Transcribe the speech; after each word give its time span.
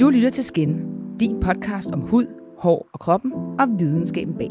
Du 0.00 0.08
lytter 0.10 0.30
til 0.30 0.44
Skin, 0.44 0.80
din 1.20 1.40
podcast 1.40 1.90
om 1.90 2.00
hud, 2.00 2.26
hår 2.58 2.88
og 2.92 3.00
kroppen 3.00 3.32
og 3.32 3.68
videnskaben 3.78 4.34
bag. 4.34 4.50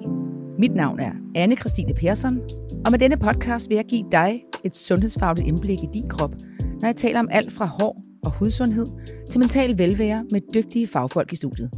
Mit 0.59 0.75
navn 0.75 1.00
er 1.00 1.12
anne 1.35 1.55
Christine 1.55 1.93
Persson, 1.93 2.39
og 2.85 2.92
med 2.92 3.00
denne 3.00 3.17
podcast 3.17 3.69
vil 3.69 3.75
jeg 3.75 3.85
give 3.85 4.06
dig 4.11 4.43
et 4.66 4.77
sundhedsfagligt 4.77 5.48
indblik 5.48 5.83
i 5.83 5.87
din 5.93 6.09
krop, 6.09 6.35
når 6.82 6.87
jeg 6.87 6.95
taler 6.95 7.19
om 7.19 7.27
alt 7.32 7.51
fra 7.51 7.66
hår 7.66 8.04
og 8.25 8.32
hudsundhed 8.32 8.88
til 9.32 9.39
mental 9.39 9.77
velvære 9.77 10.25
med 10.32 10.41
dygtige 10.54 10.88
fagfolk 10.88 11.34
i 11.34 11.36
studiet. 11.36 11.71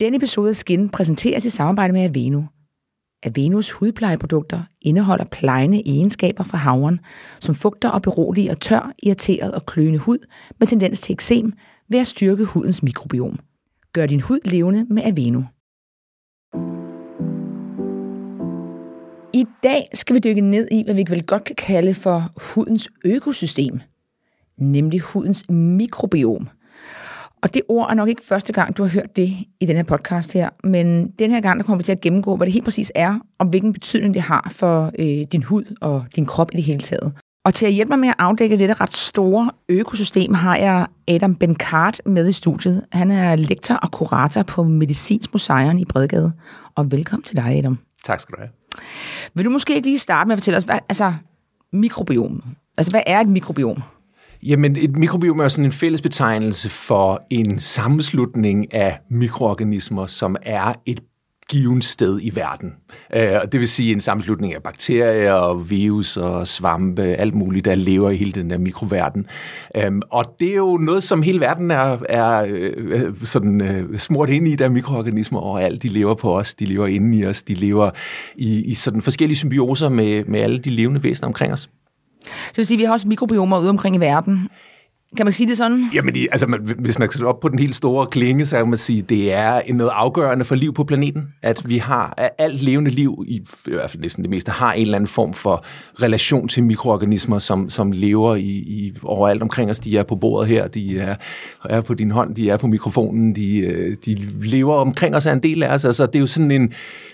Denne 0.00 0.16
episode 0.16 0.48
af 0.48 0.56
Skin 0.56 0.88
præsenteres 0.88 1.44
i 1.44 1.50
samarbejde 1.50 1.92
med 1.92 2.02
Aveno. 2.02 2.42
Avenos 3.22 3.70
hudplejeprodukter 3.70 4.62
indeholder 4.80 5.24
plejende 5.24 5.82
egenskaber 5.86 6.44
fra 6.44 6.58
havren, 6.58 7.00
som 7.40 7.54
fugter 7.54 7.88
og 7.88 8.02
beroliger 8.02 8.54
tør, 8.54 8.92
irriteret 9.02 9.52
og 9.52 9.66
kløende 9.66 9.98
hud 9.98 10.18
med 10.58 10.66
tendens 10.66 11.00
til 11.00 11.12
eksem 11.12 11.52
ved 11.88 11.98
at 11.98 12.06
styrke 12.06 12.44
hudens 12.44 12.82
mikrobiom. 12.82 13.38
Gør 13.92 14.06
din 14.06 14.20
hud 14.20 14.38
levende 14.44 14.86
med 14.90 15.02
Aveno. 15.02 15.42
I 19.34 19.46
dag 19.62 19.88
skal 19.94 20.14
vi 20.14 20.20
dykke 20.20 20.40
ned 20.40 20.68
i, 20.70 20.82
hvad 20.84 20.94
vi 20.94 21.04
vel 21.08 21.26
godt 21.26 21.44
kan 21.44 21.56
kalde 21.56 21.94
for 21.94 22.30
hudens 22.54 22.88
økosystem, 23.04 23.80
nemlig 24.58 25.00
hudens 25.00 25.48
mikrobiom. 25.48 26.48
Og 27.42 27.54
det 27.54 27.62
ord 27.68 27.90
er 27.90 27.94
nok 27.94 28.08
ikke 28.08 28.24
første 28.24 28.52
gang, 28.52 28.76
du 28.76 28.82
har 28.82 28.90
hørt 28.90 29.16
det 29.16 29.36
i 29.60 29.66
den 29.66 29.76
her 29.76 29.82
podcast 29.82 30.32
her, 30.32 30.48
men 30.64 31.10
den 31.10 31.30
her 31.30 31.40
gang, 31.40 31.60
der 31.60 31.64
kommer 31.64 31.76
vi 31.76 31.82
til 31.82 31.92
at 31.92 32.00
gennemgå, 32.00 32.36
hvad 32.36 32.46
det 32.46 32.52
helt 32.52 32.64
præcis 32.64 32.92
er, 32.94 33.18
og 33.38 33.46
hvilken 33.46 33.72
betydning 33.72 34.14
det 34.14 34.22
har 34.22 34.48
for 34.50 34.90
øh, 34.98 35.26
din 35.32 35.42
hud 35.42 35.76
og 35.80 36.04
din 36.16 36.26
krop 36.26 36.50
i 36.52 36.56
det 36.56 36.64
hele 36.64 36.80
taget. 36.80 37.12
Og 37.44 37.54
til 37.54 37.66
at 37.66 37.72
hjælpe 37.72 37.90
mig 37.90 37.98
med 37.98 38.08
at 38.08 38.14
afdække 38.18 38.58
dette 38.58 38.74
ret 38.74 38.94
store 38.94 39.50
økosystem, 39.68 40.34
har 40.34 40.56
jeg 40.56 40.86
Adam 41.08 41.34
Benkart 41.34 42.00
med 42.06 42.28
i 42.28 42.32
studiet. 42.32 42.84
Han 42.92 43.10
er 43.10 43.36
lektor 43.36 43.74
og 43.74 43.90
kurator 43.90 44.42
på 44.42 44.62
Medicinsk 44.62 45.34
Museum 45.34 45.78
i 45.78 45.84
Bredgade. 45.84 46.32
Og 46.74 46.92
velkommen 46.92 47.24
til 47.24 47.36
dig, 47.36 47.58
Adam. 47.58 47.78
Tak 48.04 48.20
skal 48.20 48.32
du 48.32 48.40
have. 48.40 48.50
Vil 49.34 49.44
du 49.44 49.50
måske 49.50 49.74
ikke 49.74 49.88
lige 49.88 49.98
starte 49.98 50.28
med 50.28 50.32
at 50.32 50.38
fortælle 50.38 50.56
os, 50.56 50.64
hvad, 50.64 50.78
altså 50.88 51.14
mikrobiom, 51.72 52.42
altså 52.78 52.92
hvad 52.92 53.02
er 53.06 53.20
et 53.20 53.28
mikrobiom? 53.28 53.82
Jamen, 54.42 54.76
et 54.76 54.96
mikrobiom 54.96 55.40
er 55.40 55.48
sådan 55.48 55.64
en 55.64 55.72
fælles 55.72 56.02
betegnelse 56.02 56.68
for 56.68 57.22
en 57.30 57.58
sammenslutning 57.58 58.74
af 58.74 58.98
mikroorganismer, 59.10 60.06
som 60.06 60.36
er 60.42 60.74
et 60.86 61.00
givet 61.50 61.84
sted 61.84 62.18
i 62.22 62.36
verden. 62.36 62.72
Øh, 63.14 63.22
det 63.52 63.60
vil 63.60 63.68
sige 63.68 63.92
en 63.92 64.00
sammenslutning 64.00 64.54
af 64.54 64.62
bakterier, 64.62 65.32
og 65.32 65.70
virus 65.70 66.16
og 66.16 66.48
svampe, 66.48 67.02
alt 67.02 67.34
muligt, 67.34 67.64
der 67.64 67.74
lever 67.74 68.10
i 68.10 68.16
hele 68.16 68.32
den 68.32 68.50
der 68.50 68.58
mikroverden. 68.58 69.26
Øhm, 69.76 70.02
og 70.10 70.24
det 70.40 70.50
er 70.50 70.56
jo 70.56 70.76
noget, 70.76 71.02
som 71.02 71.22
hele 71.22 71.40
verden 71.40 71.70
er, 71.70 71.98
er 72.08 72.44
øh, 72.48 73.14
sådan 73.24 73.60
øh, 73.60 73.98
smurt 73.98 74.30
ind 74.30 74.48
i, 74.48 74.56
der 74.56 74.64
er 74.64 74.68
mikroorganismer 74.68 75.40
overalt. 75.40 75.82
De 75.82 75.88
lever 75.88 76.14
på 76.14 76.38
os, 76.38 76.54
de 76.54 76.64
lever 76.64 76.86
inde 76.86 77.18
i 77.18 77.26
os, 77.26 77.42
de 77.42 77.54
lever 77.54 77.90
i, 78.36 78.64
i 78.64 78.74
sådan 78.74 79.02
forskellige 79.02 79.38
symbioser 79.38 79.88
med, 79.88 80.24
med 80.24 80.40
alle 80.40 80.58
de 80.58 80.70
levende 80.70 81.04
væsener 81.04 81.26
omkring 81.26 81.52
os. 81.52 81.68
Det 82.22 82.56
vil 82.56 82.66
sige, 82.66 82.76
at 82.76 82.78
vi 82.78 82.84
har 82.84 82.92
også 82.92 83.08
mikrobiomer 83.08 83.60
ude 83.60 83.70
omkring 83.70 83.96
i 83.96 84.00
verden. 84.00 84.48
Kan 85.16 85.26
man 85.26 85.32
sige 85.32 85.48
det 85.48 85.56
sådan? 85.56 85.90
Jamen, 85.94 86.14
altså, 86.32 86.46
man, 86.46 86.60
hvis 86.78 86.98
man 86.98 87.10
skal 87.10 87.26
op 87.26 87.40
på 87.40 87.48
den 87.48 87.58
helt 87.58 87.74
store 87.74 88.06
klinge, 88.06 88.46
så 88.46 88.56
kan 88.56 88.68
man 88.68 88.78
sige, 88.78 88.98
at 88.98 89.08
det 89.08 89.32
er 89.32 89.72
noget 89.72 89.90
afgørende 89.94 90.44
for 90.44 90.54
liv 90.54 90.74
på 90.74 90.84
planeten, 90.84 91.28
at 91.42 91.68
vi 91.68 91.78
har, 91.78 92.14
at 92.16 92.30
alt 92.38 92.62
levende 92.62 92.90
liv, 92.90 93.24
i, 93.26 93.36
i 93.66 93.70
hvert 93.70 93.90
fald 93.90 94.02
næsten 94.02 94.24
det 94.24 94.30
meste, 94.30 94.50
har 94.50 94.72
en 94.72 94.80
eller 94.80 94.96
anden 94.96 95.08
form 95.08 95.32
for 95.32 95.64
relation 96.02 96.48
til 96.48 96.62
mikroorganismer, 96.62 97.38
som, 97.38 97.70
som 97.70 97.92
lever 97.92 98.34
i, 98.34 98.48
i 98.48 98.92
overalt 99.02 99.42
omkring 99.42 99.70
os. 99.70 99.80
De 99.80 99.98
er 99.98 100.02
på 100.02 100.16
bordet 100.16 100.48
her, 100.48 100.68
de 100.68 100.98
er, 100.98 101.16
er 101.64 101.80
på 101.80 101.94
din 101.94 102.10
hånd, 102.10 102.34
de 102.34 102.50
er 102.50 102.56
på 102.56 102.66
mikrofonen, 102.66 103.34
de, 103.34 103.58
øh, 103.58 103.96
de 104.04 104.14
lever 104.42 104.74
omkring 104.74 105.16
os, 105.16 105.26
er 105.26 105.32
en 105.32 105.42
del 105.42 105.62
af 105.62 105.74
os. 105.74 105.84
Altså, 105.84 106.06
det 106.06 106.14
er 106.14 106.20
jo 106.20 106.26
sådan 106.26 106.50
en, 106.50 106.72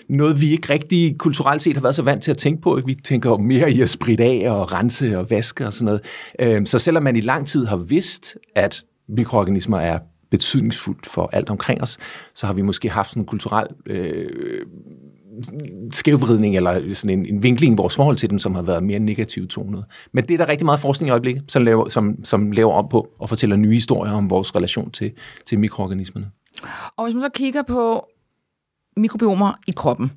noget, 0.09 0.41
vi 0.41 0.51
ikke 0.51 0.73
rigtig 0.73 1.17
kulturelt 1.17 1.61
set 1.61 1.75
har 1.75 1.81
været 1.81 1.95
så 1.95 2.01
vant 2.01 2.23
til 2.23 2.31
at 2.31 2.37
tænke 2.37 2.61
på. 2.61 2.79
Vi 2.85 2.93
tænker 2.93 3.29
jo 3.29 3.37
mere 3.37 3.71
i 3.71 3.81
at 3.81 3.89
spritte 3.89 4.23
af 4.23 4.51
og 4.51 4.73
rense 4.73 5.19
og 5.19 5.29
vaske 5.29 5.67
og 5.67 5.73
sådan 5.73 5.85
noget. 5.85 6.01
Øhm, 6.39 6.65
så 6.65 6.79
selvom 6.79 7.03
man 7.03 7.15
i 7.15 7.21
lang 7.21 7.47
tid 7.47 7.65
har 7.65 7.77
vidst, 7.89 8.37
at 8.55 8.83
mikroorganismer 9.07 9.79
er 9.79 9.99
betydningsfuldt 10.29 11.05
for 11.05 11.29
alt 11.33 11.49
omkring 11.49 11.81
os, 11.81 11.97
så 12.33 12.45
har 12.45 12.53
vi 12.53 12.61
måske 12.61 12.89
haft 12.89 13.13
en 13.13 13.25
kulturel 13.25 13.67
øh, 13.85 14.65
skævvridning 15.91 16.55
eller 16.55 16.93
sådan 16.93 17.19
en, 17.19 17.25
en 17.25 17.43
vinkling 17.43 17.73
i 17.73 17.77
vores 17.77 17.95
forhold 17.95 18.15
til 18.15 18.29
dem, 18.29 18.39
som 18.39 18.55
har 18.55 18.61
været 18.61 18.83
mere 18.83 18.99
negativt 18.99 19.49
tonet. 19.49 19.85
Men 20.11 20.23
det 20.23 20.33
er 20.33 20.37
der 20.37 20.47
rigtig 20.47 20.65
meget 20.65 20.79
forskning 20.79 21.07
i 21.07 21.11
øjeblikket, 21.11 21.43
som 21.47 21.63
laver, 21.63 21.89
som, 21.89 22.25
som 22.25 22.51
laver 22.51 22.71
op 22.71 22.89
på 22.89 23.07
og 23.19 23.29
fortæller 23.29 23.55
nye 23.55 23.73
historier 23.73 24.11
om 24.11 24.29
vores 24.29 24.55
relation 24.55 24.91
til, 24.91 25.11
til 25.45 25.59
mikroorganismerne. 25.59 26.31
Og 26.97 27.05
hvis 27.05 27.13
man 27.13 27.21
så 27.21 27.29
kigger 27.29 27.63
på 27.63 28.07
mikrobiomer 28.97 29.53
i 29.67 29.71
kroppen, 29.71 30.11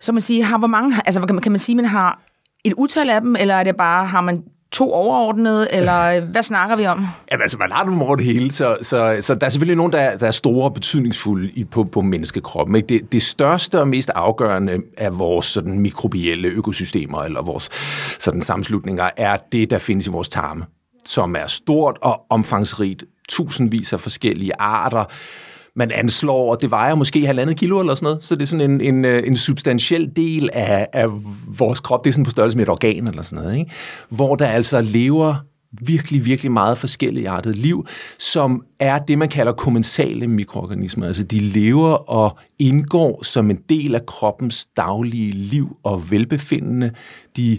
så 0.00 0.12
man 0.12 0.22
sige, 0.22 0.44
har 0.44 0.58
hvor 0.58 0.66
mange, 0.66 0.96
altså 1.06 1.20
kan 1.20 1.34
man, 1.34 1.42
kan 1.42 1.52
man 1.52 1.58
sige, 1.58 1.76
man 1.76 1.84
har 1.84 2.22
et 2.64 2.72
utal 2.72 3.10
af 3.10 3.20
dem, 3.20 3.36
eller 3.36 3.54
er 3.54 3.64
det 3.64 3.76
bare, 3.76 4.06
har 4.06 4.20
man 4.20 4.44
to 4.74 4.92
overordnede, 4.92 5.72
eller 5.72 6.20
hvad 6.20 6.42
snakker 6.42 6.76
vi 6.76 6.86
om? 6.86 7.06
Ja, 7.30 7.42
altså, 7.42 7.58
man 7.58 7.72
har 7.72 7.84
dem 7.84 8.02
over 8.02 8.16
det 8.16 8.24
hele, 8.24 8.52
så, 8.52 8.76
så, 8.82 9.18
så 9.20 9.34
der 9.34 9.46
er 9.46 9.50
selvfølgelig 9.50 9.76
nogen, 9.76 9.92
der 9.92 9.98
er, 9.98 10.16
der 10.16 10.26
er 10.26 10.30
store 10.30 10.64
og 10.64 10.74
betydningsfulde 10.74 11.50
i, 11.50 11.64
på, 11.64 11.84
på 11.84 12.00
menneskekroppen. 12.00 12.76
Ikke? 12.76 12.88
Det, 12.88 13.12
det 13.12 13.22
største 13.22 13.80
og 13.80 13.88
mest 13.88 14.10
afgørende 14.14 14.78
af 14.98 15.18
vores 15.18 15.46
sådan, 15.46 15.78
mikrobielle 15.78 16.48
økosystemer, 16.48 17.22
eller 17.22 17.42
vores 17.42 17.68
sådan, 18.20 18.42
sammenslutninger, 18.42 19.10
er 19.16 19.36
det, 19.52 19.70
der 19.70 19.78
findes 19.78 20.06
i 20.06 20.10
vores 20.10 20.28
tarme, 20.28 20.64
som 21.04 21.36
er 21.36 21.46
stort 21.46 21.98
og 22.02 22.20
omfangsrigt. 22.30 23.04
Tusindvis 23.28 23.92
af 23.92 24.00
forskellige 24.00 24.52
arter, 24.58 25.04
man 25.76 25.90
anslår, 25.90 26.50
og 26.50 26.60
det 26.60 26.70
vejer 26.70 26.94
måske 26.94 27.26
halvandet 27.26 27.56
kilo 27.56 27.80
eller 27.80 27.94
sådan 27.94 28.06
noget, 28.06 28.24
så 28.24 28.34
det 28.34 28.42
er 28.42 28.46
sådan 28.46 28.70
en, 28.70 28.80
en, 28.80 29.04
øh, 29.04 29.22
en 29.26 29.36
substantiel 29.36 30.12
del 30.16 30.50
af, 30.52 30.88
af 30.92 31.06
vores 31.58 31.80
krop, 31.80 32.04
det 32.04 32.10
er 32.10 32.12
sådan 32.12 32.24
på 32.24 32.30
størrelse 32.30 32.56
med 32.56 32.64
et 32.64 32.70
organ 32.70 33.08
eller 33.08 33.22
sådan 33.22 33.44
noget, 33.44 33.58
ikke? 33.58 33.70
hvor 34.08 34.36
der 34.36 34.46
altså 34.46 34.80
lever 34.80 35.34
virkelig, 35.80 36.24
virkelig 36.24 36.52
meget 36.52 36.78
forskellige 36.78 37.28
artet 37.28 37.58
liv, 37.58 37.86
som 38.18 38.64
er 38.80 38.98
det, 38.98 39.18
man 39.18 39.28
kalder 39.28 39.52
kommensale 39.52 40.26
mikroorganismer. 40.26 41.06
Altså 41.06 41.24
de 41.24 41.38
lever 41.38 42.10
og 42.10 42.38
indgår 42.58 43.24
som 43.24 43.50
en 43.50 43.60
del 43.68 43.94
af 43.94 44.06
kroppens 44.06 44.66
daglige 44.76 45.32
liv 45.32 45.76
og 45.82 46.10
velbefindende. 46.10 46.90
De 47.36 47.58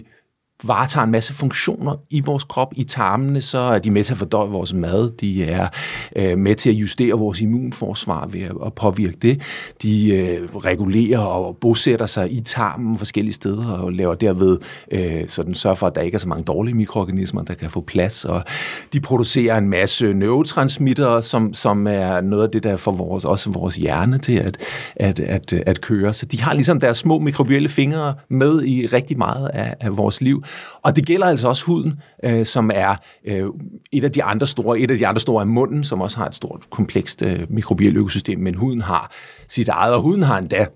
varetager 0.64 1.04
en 1.04 1.10
masse 1.10 1.34
funktioner 1.34 1.96
i 2.10 2.20
vores 2.20 2.44
krop. 2.44 2.72
I 2.76 2.84
tarmene, 2.84 3.40
så 3.40 3.58
er 3.58 3.78
de 3.78 3.90
med 3.90 4.04
til 4.04 4.12
at 4.12 4.18
fordøje 4.18 4.50
vores 4.50 4.74
mad. 4.74 5.10
De 5.10 5.44
er 5.44 5.68
øh, 6.16 6.38
med 6.38 6.54
til 6.54 6.70
at 6.70 6.76
justere 6.76 7.12
vores 7.12 7.40
immunforsvar 7.40 8.26
ved 8.26 8.40
at, 8.42 8.52
at 8.66 8.74
påvirke 8.74 9.16
det. 9.22 9.42
De 9.82 10.14
øh, 10.14 10.56
regulerer 10.56 11.18
og 11.18 11.56
bosætter 11.56 12.06
sig 12.06 12.32
i 12.32 12.40
tarmen 12.40 12.98
forskellige 12.98 13.34
steder 13.34 13.70
og 13.72 13.92
laver 13.92 14.14
derved 14.14 14.58
øh, 14.90 15.28
sådan 15.28 15.54
sørger 15.54 15.74
for, 15.74 15.86
at 15.86 15.94
der 15.94 16.00
ikke 16.00 16.14
er 16.14 16.18
så 16.18 16.28
mange 16.28 16.44
dårlige 16.44 16.74
mikroorganismer, 16.74 17.42
der 17.42 17.54
kan 17.54 17.70
få 17.70 17.80
plads. 17.80 18.24
Og 18.24 18.44
de 18.92 19.00
producerer 19.00 19.58
en 19.58 19.68
masse 19.68 20.14
neurotransmitter, 20.14 21.20
som, 21.20 21.54
som 21.54 21.86
er 21.86 22.20
noget 22.20 22.42
af 22.42 22.50
det, 22.50 22.62
der 22.62 22.76
får 22.76 22.92
vores, 22.92 23.24
også 23.24 23.50
vores 23.50 23.76
hjerne 23.76 24.18
til 24.18 24.36
at, 24.36 24.56
at, 24.96 25.20
at, 25.20 25.52
at 25.52 25.80
køre. 25.80 26.12
Så 26.12 26.26
de 26.26 26.42
har 26.42 26.54
ligesom 26.54 26.80
deres 26.80 26.98
små 26.98 27.18
mikrobielle 27.18 27.68
fingre 27.68 28.14
med 28.28 28.62
i 28.64 28.86
rigtig 28.86 29.18
meget 29.18 29.48
af, 29.48 29.74
af 29.80 29.96
vores 29.96 30.20
liv. 30.20 30.42
Og 30.82 30.96
det 30.96 31.06
gælder 31.06 31.26
altså 31.26 31.48
også 31.48 31.64
huden, 31.64 32.00
øh, 32.24 32.46
som 32.46 32.70
er 32.74 32.96
øh, 33.24 33.46
et 33.92 34.04
af 34.04 34.12
de 34.12 34.22
andre 34.22 34.46
store. 34.46 34.80
Et 34.80 34.90
af 34.90 34.98
de 34.98 35.06
andre 35.06 35.20
store 35.20 35.40
er 35.40 35.46
munden, 35.46 35.84
som 35.84 36.00
også 36.00 36.16
har 36.16 36.26
et 36.26 36.34
stort, 36.34 36.70
komplekst 36.70 37.22
øh, 37.22 37.46
mikrobielt 37.48 37.96
økosystem, 37.96 38.38
men 38.38 38.54
huden 38.54 38.82
har 38.82 39.12
sit 39.48 39.68
eget, 39.68 39.94
og 39.94 40.00
huden 40.00 40.22
har 40.22 40.38
endda 40.38 40.66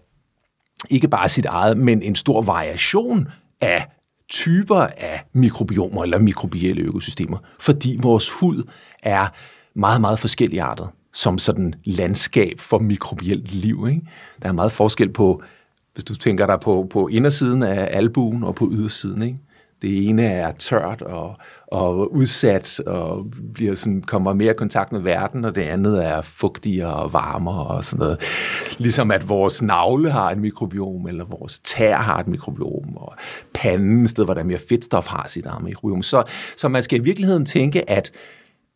ikke 0.90 1.08
bare 1.08 1.28
sit 1.28 1.46
eget, 1.46 1.78
men 1.78 2.02
en 2.02 2.16
stor 2.16 2.42
variation 2.42 3.28
af 3.60 3.86
typer 4.30 4.76
af 4.80 5.24
mikrobiomer 5.32 6.02
eller 6.02 6.18
mikrobielle 6.18 6.82
økosystemer, 6.82 7.38
fordi 7.60 7.98
vores 8.02 8.30
hud 8.30 8.62
er 9.02 9.26
meget, 9.74 10.00
meget 10.00 10.18
forskelligartet 10.18 10.88
som 11.12 11.38
sådan 11.38 11.74
landskab 11.84 12.58
for 12.58 12.78
mikrobielt 12.78 13.54
liv. 13.54 13.86
Ikke? 13.88 14.02
Der 14.42 14.48
er 14.48 14.52
meget 14.52 14.72
forskel 14.72 15.12
på, 15.12 15.42
hvis 15.94 16.04
du 16.04 16.14
tænker 16.14 16.46
dig 16.46 16.60
på, 16.60 16.86
på 16.90 17.08
indersiden 17.08 17.62
af 17.62 17.88
albuen 17.96 18.44
og 18.44 18.54
på 18.54 18.68
ydersiden. 18.72 19.22
Ikke? 19.22 19.38
Det 19.82 20.08
ene 20.08 20.24
er 20.24 20.50
tørt 20.50 21.02
og, 21.02 21.36
og 21.66 22.14
udsat 22.14 22.80
og 22.86 23.26
bliver 23.54 23.74
sådan, 23.74 24.02
kommer 24.02 24.32
mere 24.32 24.50
i 24.50 24.56
kontakt 24.56 24.92
med 24.92 25.00
verden, 25.00 25.44
og 25.44 25.54
det 25.54 25.62
andet 25.62 26.06
er 26.06 26.22
fugtigere 26.22 26.94
og 26.94 27.12
varmere 27.12 27.66
og 27.66 27.84
sådan 27.84 27.98
noget. 27.98 28.18
Ligesom 28.78 29.10
at 29.10 29.28
vores 29.28 29.62
navle 29.62 30.10
har 30.10 30.30
et 30.30 30.38
mikrobiom, 30.38 31.06
eller 31.06 31.24
vores 31.24 31.58
tær 31.58 31.96
har 31.96 32.18
et 32.18 32.28
mikrobiom, 32.28 32.96
og 32.96 33.14
panden, 33.54 34.08
sted 34.08 34.24
hvor 34.24 34.34
der 34.34 34.40
er 34.40 34.44
mere 34.44 34.60
fedtstof, 34.68 35.06
har 35.06 35.26
sit 35.28 35.46
eget 35.46 35.64
mikrobiom. 35.64 36.02
Så, 36.02 36.22
så 36.56 36.68
man 36.68 36.82
skal 36.82 37.00
i 37.00 37.02
virkeligheden 37.02 37.44
tænke, 37.44 37.90
at 37.90 38.12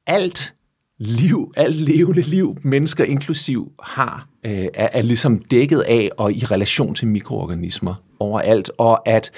alt 0.06 0.54
liv, 0.98 1.52
alt 1.56 1.76
levende 1.76 2.22
liv, 2.22 2.56
mennesker 2.62 3.04
inklusiv, 3.04 3.72
har, 3.82 4.28
øh, 4.46 4.66
er, 4.74 4.88
er 4.92 5.02
ligesom 5.02 5.38
dækket 5.38 5.80
af 5.80 6.10
og 6.16 6.32
i 6.32 6.44
relation 6.44 6.94
til 6.94 7.08
mikroorganismer 7.08 7.94
overalt, 8.20 8.70
og 8.78 9.08
at 9.08 9.30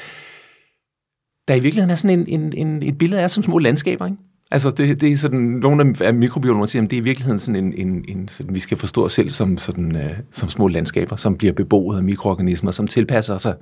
der 1.49 1.55
i 1.55 1.61
virkeligheden 1.61 1.91
er 1.91 1.95
sådan 1.95 2.19
en, 2.19 2.41
en, 2.41 2.53
en, 2.67 2.83
et 2.83 2.99
billede 2.99 3.23
af 3.23 3.31
som 3.31 3.43
små 3.43 3.59
landskaber, 3.59 4.07
ikke? 4.07 4.19
Altså, 4.51 4.71
det, 4.71 5.01
det 5.01 5.13
er 5.13 5.17
sådan, 5.17 5.39
nogle 5.39 5.95
af 6.01 6.15
mikrobiologerne 6.15 6.69
siger, 6.69 6.83
at 6.83 6.91
det 6.91 6.97
er 6.97 7.01
i 7.01 7.05
virkeligheden 7.05 7.41
sådan 7.41 7.65
en, 7.65 7.73
en, 7.89 8.05
en 8.09 8.29
sådan, 8.29 8.55
vi 8.55 8.61
skal 8.61 8.79
forstå 8.79 9.05
os 9.05 9.13
selv 9.13 9.31
som, 9.31 9.59
sådan, 9.59 9.97
uh, 9.97 10.11
som 10.31 10.49
små 10.49 10.69
landskaber, 10.69 11.17
som 11.17 11.37
bliver 11.37 11.53
beboet 11.53 11.97
af 11.97 12.03
mikroorganismer, 12.03 12.71
som 12.71 12.87
tilpasser 12.87 13.39
sig 13.39 13.55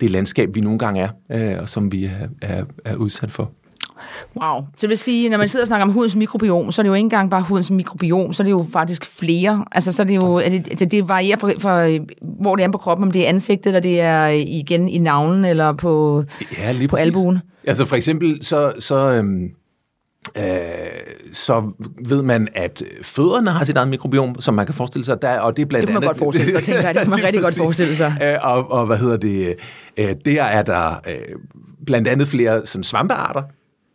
det 0.00 0.10
landskab, 0.10 0.54
vi 0.54 0.60
nogle 0.60 0.78
gange 0.78 1.08
er, 1.28 1.54
uh, 1.54 1.62
og 1.62 1.68
som 1.68 1.92
vi 1.92 2.04
er, 2.04 2.28
er, 2.42 2.64
er 2.84 2.96
udsat 2.96 3.30
for. 3.30 3.52
Wow. 4.42 4.60
Så 4.76 4.80
det 4.80 4.88
vil 4.88 4.98
sige, 4.98 5.28
når 5.28 5.38
man 5.38 5.48
sidder 5.48 5.62
og 5.62 5.66
snakker 5.66 5.86
om 5.86 5.92
hudens 5.92 6.16
mikrobiom, 6.16 6.72
så 6.72 6.80
er 6.80 6.82
det 6.82 6.88
jo 6.88 6.94
ikke 6.94 7.04
engang 7.04 7.30
bare 7.30 7.42
hudens 7.42 7.70
mikrobiom, 7.70 8.32
så 8.32 8.42
er 8.42 8.44
det 8.44 8.50
jo 8.50 8.66
faktisk 8.72 9.04
flere. 9.04 9.64
Altså, 9.72 9.92
så 9.92 10.02
er 10.02 10.06
det 10.06 10.16
jo, 10.16 10.34
er 10.34 10.48
det, 10.48 10.78
det, 10.78 10.90
det 10.90 11.08
varierer 11.08 11.38
fra, 11.38 11.52
fra, 11.58 12.04
hvor 12.40 12.56
det 12.56 12.64
er 12.64 12.70
på 12.70 12.78
kroppen, 12.78 13.06
om 13.06 13.10
det 13.10 13.24
er 13.24 13.28
ansigtet, 13.28 13.66
eller 13.66 13.80
det 13.80 14.00
er 14.00 14.26
igen 14.26 14.88
i 14.88 14.98
navlen, 14.98 15.44
eller 15.44 15.72
på, 15.72 16.24
ja, 16.58 16.72
lige 16.72 16.88
på 16.88 16.96
albuen. 16.96 17.38
Altså 17.66 17.84
for 17.84 17.96
eksempel, 17.96 18.38
så, 18.44 18.72
så 18.78 19.10
øhm, 19.10 19.50
øh, 20.38 20.44
så 21.32 21.72
ved 22.08 22.22
man, 22.22 22.48
at 22.54 22.82
fødderne 23.02 23.50
har 23.50 23.64
sit 23.64 23.76
eget 23.76 23.88
mikrobiom, 23.88 24.40
som 24.40 24.54
man 24.54 24.66
kan 24.66 24.74
forestille 24.74 25.04
sig. 25.04 25.22
Der, 25.22 25.38
og 25.38 25.56
det, 25.56 25.62
er 25.62 25.66
blandt 25.66 25.82
det 25.82 25.88
kan 25.88 25.94
man 25.94 26.02
andet, 26.02 26.08
godt 26.08 26.18
forestille 26.18 26.52
sig, 26.52 26.62
tænker 26.62 26.82
jeg. 26.82 26.94
Det 26.94 27.02
kan 27.02 27.10
man 27.10 27.24
rigtig 27.24 27.42
godt 27.42 27.56
forestille 27.56 27.96
sig. 27.96 28.18
Øh, 28.22 28.36
og, 28.42 28.70
og 28.70 28.86
hvad 28.86 28.96
hedder 28.96 29.16
det? 29.16 29.54
Øh, 29.96 30.14
der 30.24 30.42
er 30.42 30.62
der 30.62 31.00
øh, 31.08 31.16
blandt 31.86 32.08
andet 32.08 32.28
flere 32.28 32.66
sådan, 32.66 32.84
svampearter, 32.84 33.42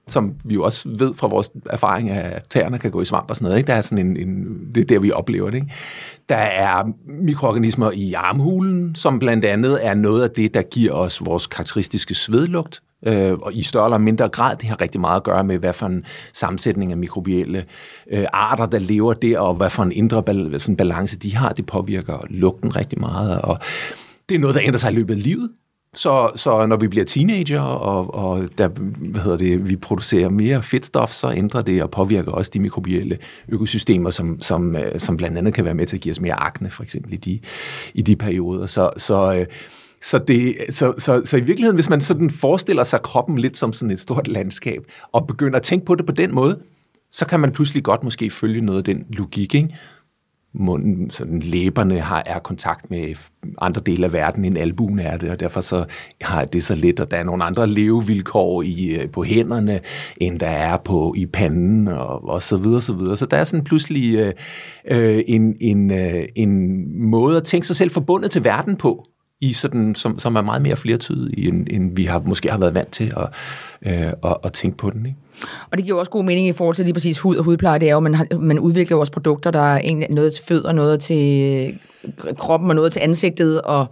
som 0.09 0.33
vi 0.45 0.53
jo 0.53 0.63
også 0.63 0.89
ved 0.89 1.13
fra 1.13 1.27
vores 1.27 1.49
erfaring, 1.69 2.09
at 2.09 2.43
tæerne 2.49 2.79
kan 2.79 2.91
gå 2.91 3.01
i 3.01 3.05
svamp 3.05 3.29
og 3.29 3.35
sådan 3.35 3.45
noget. 3.45 3.57
Ikke? 3.57 3.67
Der 3.67 3.73
er 3.73 3.81
sådan 3.81 4.05
en, 4.07 4.17
en, 4.17 4.45
det 4.75 4.81
er 4.81 4.85
der, 4.85 4.99
vi 4.99 5.11
oplever 5.11 5.49
det. 5.49 5.55
Ikke? 5.57 5.73
Der 6.29 6.35
er 6.35 6.83
mikroorganismer 7.05 7.91
i 7.91 8.13
armhulen, 8.13 8.95
som 8.95 9.19
blandt 9.19 9.45
andet 9.45 9.85
er 9.85 9.93
noget 9.93 10.23
af 10.23 10.29
det, 10.29 10.53
der 10.53 10.61
giver 10.61 10.93
os 10.93 11.25
vores 11.25 11.47
karakteristiske 11.47 12.15
svedlugt 12.15 12.81
øh, 13.05 13.33
og 13.33 13.53
i 13.53 13.61
større 13.61 13.85
eller 13.85 13.97
mindre 13.97 14.29
grad. 14.29 14.55
Det 14.55 14.69
har 14.69 14.81
rigtig 14.81 15.01
meget 15.01 15.15
at 15.15 15.23
gøre 15.23 15.43
med, 15.43 15.57
hvad 15.57 15.73
for 15.73 15.85
en 15.85 16.05
sammensætning 16.33 16.91
af 16.91 16.97
mikrobielle 16.97 17.65
øh, 18.11 18.25
arter, 18.33 18.65
der 18.65 18.79
lever 18.79 19.13
der, 19.13 19.39
og 19.39 19.55
hvad 19.55 19.69
for 19.69 19.83
en 19.83 19.91
indre 19.91 20.23
bal- 20.23 20.59
sådan 20.59 20.77
balance 20.77 21.19
de 21.19 21.35
har. 21.35 21.53
Det 21.53 21.65
påvirker 21.65 22.25
lugten 22.29 22.75
rigtig 22.75 22.99
meget, 22.99 23.41
og 23.41 23.59
det 24.29 24.35
er 24.35 24.39
noget, 24.39 24.55
der 24.55 24.61
ændrer 24.63 24.77
sig 24.77 24.91
i 24.91 24.95
løbet 24.95 25.13
af 25.13 25.23
livet. 25.23 25.49
Så, 25.93 26.31
så 26.35 26.65
når 26.65 26.77
vi 26.77 26.87
bliver 26.87 27.05
teenager, 27.05 27.61
og, 27.61 28.13
og 28.13 28.47
der, 28.57 28.67
hvad 28.67 29.21
hedder 29.21 29.37
det, 29.37 29.69
vi 29.69 29.75
producerer 29.75 30.29
mere 30.29 30.63
fedtstof, 30.63 31.11
så 31.11 31.31
ændrer 31.31 31.61
det 31.61 31.83
og 31.83 31.91
påvirker 31.91 32.31
også 32.31 32.51
de 32.53 32.59
mikrobielle 32.59 33.17
økosystemer, 33.47 34.09
som, 34.09 34.39
som, 34.39 34.75
øh, 34.75 34.99
som 34.99 35.17
blandt 35.17 35.37
andet 35.37 35.53
kan 35.53 35.65
være 35.65 35.73
med 35.73 35.85
til 35.85 35.97
at 35.97 36.01
give 36.01 36.11
os 36.11 36.21
mere 36.21 36.33
akne, 36.33 36.69
for 36.69 36.83
eksempel 36.83 37.13
i 37.13 37.17
de, 37.17 37.39
i 37.93 38.01
de 38.01 38.15
perioder. 38.15 38.65
Så, 38.65 38.89
så 38.97 39.33
øh, 39.33 39.45
så, 40.01 40.17
det, 40.17 40.55
så, 40.69 40.93
så, 40.97 41.21
så 41.25 41.37
i 41.37 41.41
virkeligheden, 41.41 41.75
hvis 41.75 41.89
man 41.89 42.01
sådan 42.01 42.29
forestiller 42.29 42.83
sig 42.83 43.01
kroppen 43.01 43.37
lidt 43.37 43.57
som 43.57 43.73
sådan 43.73 43.91
et 43.91 43.99
stort 43.99 44.27
landskab, 44.27 44.83
og 45.11 45.27
begynder 45.27 45.57
at 45.57 45.63
tænke 45.63 45.85
på 45.85 45.95
det 45.95 46.05
på 46.05 46.11
den 46.11 46.35
måde, 46.35 46.59
så 47.11 47.25
kan 47.25 47.39
man 47.39 47.51
pludselig 47.51 47.83
godt 47.83 48.03
måske 48.03 48.29
følge 48.29 48.61
noget 48.61 48.77
af 48.77 48.83
den 48.83 49.05
logik, 49.09 49.55
ikke? 49.55 49.75
Munden, 50.53 51.09
sådan 51.09 51.39
læberne 51.39 51.99
har, 51.99 52.23
er 52.25 52.39
kontakt 52.39 52.91
med 52.91 53.15
andre 53.61 53.81
dele 53.85 54.05
af 54.05 54.13
verden 54.13 54.45
end 54.45 54.57
albuen 54.57 54.99
er 54.99 55.17
det, 55.17 55.29
og 55.29 55.39
derfor 55.39 55.61
så 55.61 55.85
har 56.21 56.45
det 56.45 56.63
så 56.63 56.75
lidt, 56.75 56.99
og 56.99 57.11
der 57.11 57.17
er 57.17 57.23
nogle 57.23 57.43
andre 57.43 57.67
levevilkår 57.67 58.61
i, 58.61 58.85
øh, 58.85 59.09
på 59.09 59.23
hænderne, 59.23 59.79
end 60.17 60.39
der 60.39 60.47
er 60.47 60.77
på 60.77 61.13
i 61.17 61.25
panden, 61.25 61.87
og, 61.87 62.29
og 62.29 62.41
så 62.43 62.57
videre, 62.57 62.81
så 62.81 62.93
videre. 62.93 63.17
Så 63.17 63.25
der 63.25 63.37
er 63.37 63.43
sådan 63.43 63.63
pludselig 63.63 64.15
øh, 64.15 64.33
øh 64.85 65.23
en, 65.27 65.55
en, 65.59 65.91
øh, 65.91 66.23
en 66.35 66.85
måde 67.09 67.37
at 67.37 67.43
tænke 67.43 67.67
sig 67.67 67.75
selv 67.75 67.89
forbundet 67.89 68.31
til 68.31 68.43
verden 68.43 68.75
på, 68.75 69.05
i 69.41 69.53
sådan, 69.53 69.95
som, 69.95 70.19
som 70.19 70.35
er 70.35 70.41
meget 70.41 70.61
mere 70.61 70.75
flertydig, 70.75 71.47
end, 71.47 71.67
end 71.71 71.95
vi 71.95 72.05
har 72.05 72.21
måske 72.25 72.51
har 72.51 72.57
været 72.57 72.73
vant 72.73 72.91
til 72.91 73.13
at, 73.17 73.29
øh, 73.81 74.13
at, 74.23 74.37
at 74.43 74.53
tænke 74.53 74.77
på 74.77 74.89
den. 74.89 75.05
Ikke? 75.05 75.17
Og 75.71 75.77
det 75.77 75.85
giver 75.85 75.99
også 75.99 76.11
god 76.11 76.23
mening 76.23 76.47
i 76.47 76.53
forhold 76.53 76.75
til 76.75 76.85
lige 76.85 76.93
præcis 76.93 77.19
hud 77.19 77.35
og 77.35 77.43
hudpleje. 77.43 77.79
Det 77.79 77.87
er 77.87 77.91
jo, 77.91 77.97
at 77.97 78.03
man, 78.03 78.15
har, 78.15 78.37
man 78.39 78.59
udvikler 78.59 78.95
vores 78.95 79.09
produkter, 79.09 79.51
der 79.51 79.75
er 79.75 80.13
noget 80.13 80.33
til 80.33 80.43
fødder, 80.43 80.71
noget 80.71 80.99
til 80.99 81.79
kroppen 82.37 82.69
og 82.69 82.75
noget 82.75 82.91
til 82.91 82.99
ansigtet, 82.99 83.61
og 83.61 83.87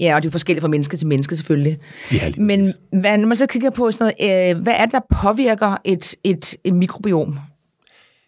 Ja, 0.00 0.14
og 0.14 0.22
det 0.22 0.28
er 0.28 0.30
forskelligt 0.30 0.62
fra 0.62 0.68
menneske 0.68 0.96
til 0.96 1.06
menneske 1.06 1.36
selvfølgelig. 1.36 1.78
Ja, 2.12 2.32
Men 2.38 2.72
hvad, 3.00 3.18
når 3.18 3.26
man 3.26 3.36
så 3.36 3.46
kigger 3.46 3.70
på 3.70 3.90
sådan 3.90 4.12
noget, 4.18 4.50
øh, 4.56 4.62
hvad 4.62 4.72
er 4.76 4.84
det, 4.84 4.92
der 4.92 5.00
påvirker 5.22 5.76
et, 5.84 6.14
et, 6.24 6.54
et 6.64 6.74
mikrobiom? 6.74 7.38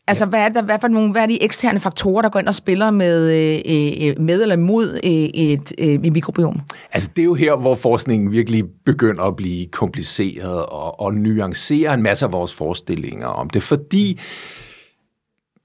Altså, 0.07 0.25
ja. 0.25 0.29
hvad, 0.29 0.41
er 0.41 0.49
der, 0.49 0.63
hvad, 0.63 0.79
for 0.81 0.89
nogle, 0.89 1.13
hvad 1.13 1.23
er 1.23 1.27
de 1.27 1.43
eksterne 1.43 1.81
faktorer, 1.81 2.23
der 2.23 2.29
går 2.29 2.41
ind 2.41 2.49
og 2.49 2.55
spiller 2.55 2.91
med, 2.91 3.33
øh, 3.33 4.09
øh 4.09 4.21
med 4.21 4.43
eller 4.43 4.57
mod 4.57 5.01
øh, 5.05 5.11
et, 5.11 5.73
øh, 5.79 5.87
et 5.87 6.13
mikrobiom? 6.13 6.61
Altså, 6.93 7.11
det 7.17 7.23
er 7.23 7.27
jo 7.27 7.35
her, 7.35 7.57
hvor 7.57 7.75
forskningen 7.75 8.31
virkelig 8.31 8.65
begynder 8.85 9.25
at 9.25 9.37
blive 9.37 9.67
kompliceret 9.67 10.67
og, 10.67 11.01
og 11.01 11.15
nuancere 11.15 11.95
en 11.95 12.03
masse 12.03 12.25
af 12.25 12.33
vores 12.33 12.55
forestillinger 12.55 13.27
om 13.27 13.51
det, 13.51 13.63
fordi 13.63 14.21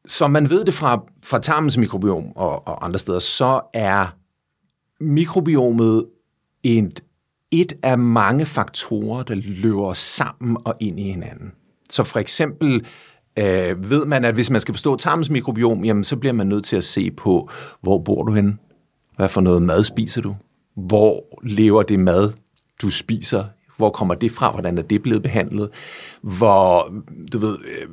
som 0.07 0.31
man 0.31 0.50
ved 0.50 0.66
det 0.66 0.74
fra, 0.74 1.04
fra 1.24 1.39
tarmens 1.39 1.78
mikrobiom 1.78 2.25
og, 2.36 2.68
og 2.68 2.86
andre 2.86 3.00
steder, 3.00 3.19
så 3.19 3.62
er 3.74 4.16
mikrobiomet 5.00 6.06
et, 6.63 7.04
et 7.51 7.74
af 7.84 7.98
mange 7.98 8.45
faktorer, 8.45 9.24
der 9.24 9.36
løber 9.36 9.94
sammen 9.94 10.57
og 10.66 10.75
ind 10.80 11.00
i 11.00 11.04
hinanden. 11.04 11.51
Så 11.89 12.04
for 12.04 12.19
eksempel 12.19 12.86
øh, 13.38 13.92
ved 13.92 14.06
man, 14.06 14.25
at 14.25 14.34
hvis 14.34 14.50
man 14.50 14.62
skal 14.62 14.74
forstå 14.74 14.95
tarmens 14.95 15.30
mikrobiom, 15.30 15.86
jamen, 15.86 16.04
så 16.04 16.16
bliver 16.16 16.34
man 16.34 16.48
nødt 16.48 16.66
til 16.66 16.78
at 16.78 16.84
se 16.84 17.12
på, 17.12 17.50
hvor 17.81 17.98
bor 17.98 18.24
du 18.24 18.34
henne? 18.34 18.57
Hvad 19.16 19.30
for 19.30 19.42
noget 19.42 19.62
mad 19.62 19.84
spiser 19.84 20.22
du? 20.22 20.36
Hvor 20.75 21.39
lever 21.44 21.84
det 21.84 22.00
mad, 22.00 22.31
du 22.81 22.89
spiser? 22.89 23.44
Hvor 23.78 23.89
kommer 23.89 24.13
det 24.13 24.31
fra? 24.31 24.51
Hvordan 24.51 24.78
er 24.78 24.81
det 24.81 25.01
blevet 25.01 25.24
behandlet? 25.24 25.69
Hvor, 26.22 26.94
du 27.34 27.38
ved, 27.38 27.57
øh, 27.66 27.88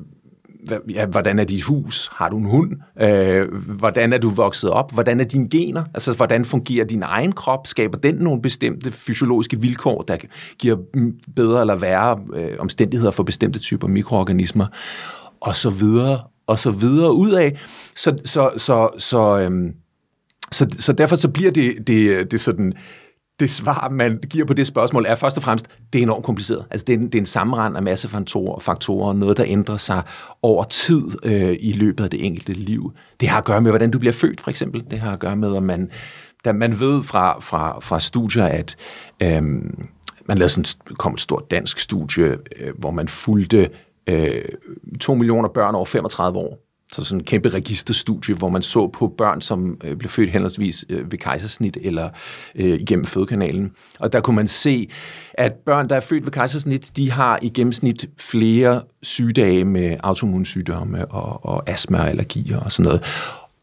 ja, 0.88 1.06
hvordan 1.06 1.38
er 1.38 1.44
dit 1.44 1.62
hus? 1.62 2.10
Har 2.12 2.28
du 2.28 2.38
en 2.38 2.44
hund? 2.44 2.72
Øh, 3.00 3.54
hvordan 3.54 4.12
er 4.12 4.18
du 4.18 4.30
vokset 4.30 4.70
op? 4.70 4.92
Hvordan 4.92 5.20
er 5.20 5.24
dine 5.24 5.48
gener? 5.48 5.84
Altså, 5.94 6.14
hvordan 6.14 6.44
fungerer 6.44 6.84
din 6.84 7.02
egen 7.02 7.32
krop? 7.32 7.66
Skaber 7.66 7.98
den 7.98 8.14
nogle 8.14 8.42
bestemte 8.42 8.92
fysiologiske 8.92 9.60
vilkår, 9.60 10.02
der 10.02 10.16
giver 10.58 10.76
bedre 11.36 11.60
eller 11.60 11.74
værre 11.74 12.20
øh, 12.34 12.56
omstændigheder 12.58 13.10
for 13.10 13.22
bestemte 13.22 13.58
typer 13.58 13.88
mikroorganismer? 13.88 14.66
Og 15.44 15.56
så 15.56 15.70
videre, 15.70 16.22
og 16.46 16.58
så 16.58 16.70
videre 16.70 17.12
ud 17.12 17.30
af. 17.30 17.58
Så, 17.96 18.16
så, 18.24 18.50
så, 18.56 18.88
så, 18.98 19.38
øhm, 19.38 19.74
så, 20.52 20.66
så 20.70 20.92
derfor 20.92 21.16
så 21.16 21.28
bliver 21.28 21.50
det, 21.50 21.86
det, 21.86 22.32
det 22.32 22.40
sådan, 22.40 22.72
det 23.40 23.50
svar, 23.50 23.88
man 23.88 24.18
giver 24.30 24.46
på 24.46 24.54
det 24.54 24.66
spørgsmål, 24.66 25.06
er 25.08 25.14
først 25.14 25.36
og 25.36 25.42
fremmest, 25.42 25.66
det 25.92 25.98
er 25.98 26.02
enormt 26.02 26.24
kompliceret. 26.24 26.66
Altså, 26.70 26.84
det 26.84 26.92
er 26.92 26.98
en, 26.98 27.06
det 27.06 27.14
er 27.14 27.18
en 27.18 27.26
sammenrend 27.26 27.76
af 27.76 27.82
masse 27.82 28.08
faktorer, 28.08 28.60
faktorer, 28.60 29.12
noget, 29.12 29.36
der 29.36 29.44
ændrer 29.46 29.76
sig 29.76 30.02
over 30.42 30.64
tid 30.64 31.02
øh, 31.22 31.56
i 31.60 31.72
løbet 31.72 32.04
af 32.04 32.10
det 32.10 32.26
enkelte 32.26 32.52
liv. 32.52 32.92
Det 33.20 33.28
har 33.28 33.38
at 33.38 33.44
gøre 33.44 33.60
med, 33.60 33.70
hvordan 33.70 33.90
du 33.90 33.98
bliver 33.98 34.12
født, 34.12 34.40
for 34.40 34.50
eksempel. 34.50 34.84
Det 34.90 34.98
har 34.98 35.12
at 35.12 35.18
gøre 35.18 35.36
med, 35.36 35.56
at 35.56 35.62
man, 35.62 35.90
da 36.44 36.52
man 36.52 36.80
ved 36.80 37.02
fra, 37.02 37.40
fra, 37.40 37.80
fra 37.80 38.00
studier, 38.00 38.44
at 38.44 38.76
øh, 39.22 39.42
man 40.28 40.38
lavede 40.38 40.48
sådan, 40.48 40.94
kom 40.98 41.14
et 41.14 41.20
stort 41.20 41.50
dansk 41.50 41.78
studie, 41.78 42.24
øh, 42.56 42.78
hvor 42.78 42.90
man 42.90 43.08
fulgte 43.08 43.70
øh, 44.06 44.44
2 45.00 45.14
millioner 45.14 45.48
børn 45.48 45.74
over 45.74 45.84
35 45.84 46.38
år. 46.38 46.58
Så 46.92 47.04
sådan 47.04 47.20
en 47.20 47.24
kæmpe 47.24 47.48
registerstudie, 47.48 48.34
hvor 48.34 48.48
man 48.48 48.62
så 48.62 48.88
på 48.88 49.14
børn, 49.18 49.40
som 49.40 49.80
øh, 49.84 49.96
blev 49.96 50.08
født 50.08 50.30
henholdsvis 50.30 50.84
øh, 50.88 51.12
ved 51.12 51.18
kejsersnit 51.18 51.78
eller 51.80 52.10
øh, 52.54 52.80
igennem 52.80 53.04
fødekanalen. 53.04 53.72
Og 54.00 54.12
der 54.12 54.20
kunne 54.20 54.36
man 54.36 54.48
se, 54.48 54.88
at 55.34 55.52
børn, 55.52 55.88
der 55.88 55.96
er 55.96 56.00
født 56.00 56.24
ved 56.24 56.32
kejsersnit, 56.32 56.96
de 56.96 57.10
har 57.10 57.38
i 57.42 57.48
gennemsnit 57.48 58.06
flere 58.18 58.82
sygedage 59.02 59.64
med 59.64 59.96
autoimmunsygdomme 60.02 61.06
og, 61.06 61.46
og 61.46 61.70
astma 61.70 61.98
og 61.98 62.08
allergier 62.08 62.60
og 62.60 62.72
sådan 62.72 62.84
noget. 62.84 63.04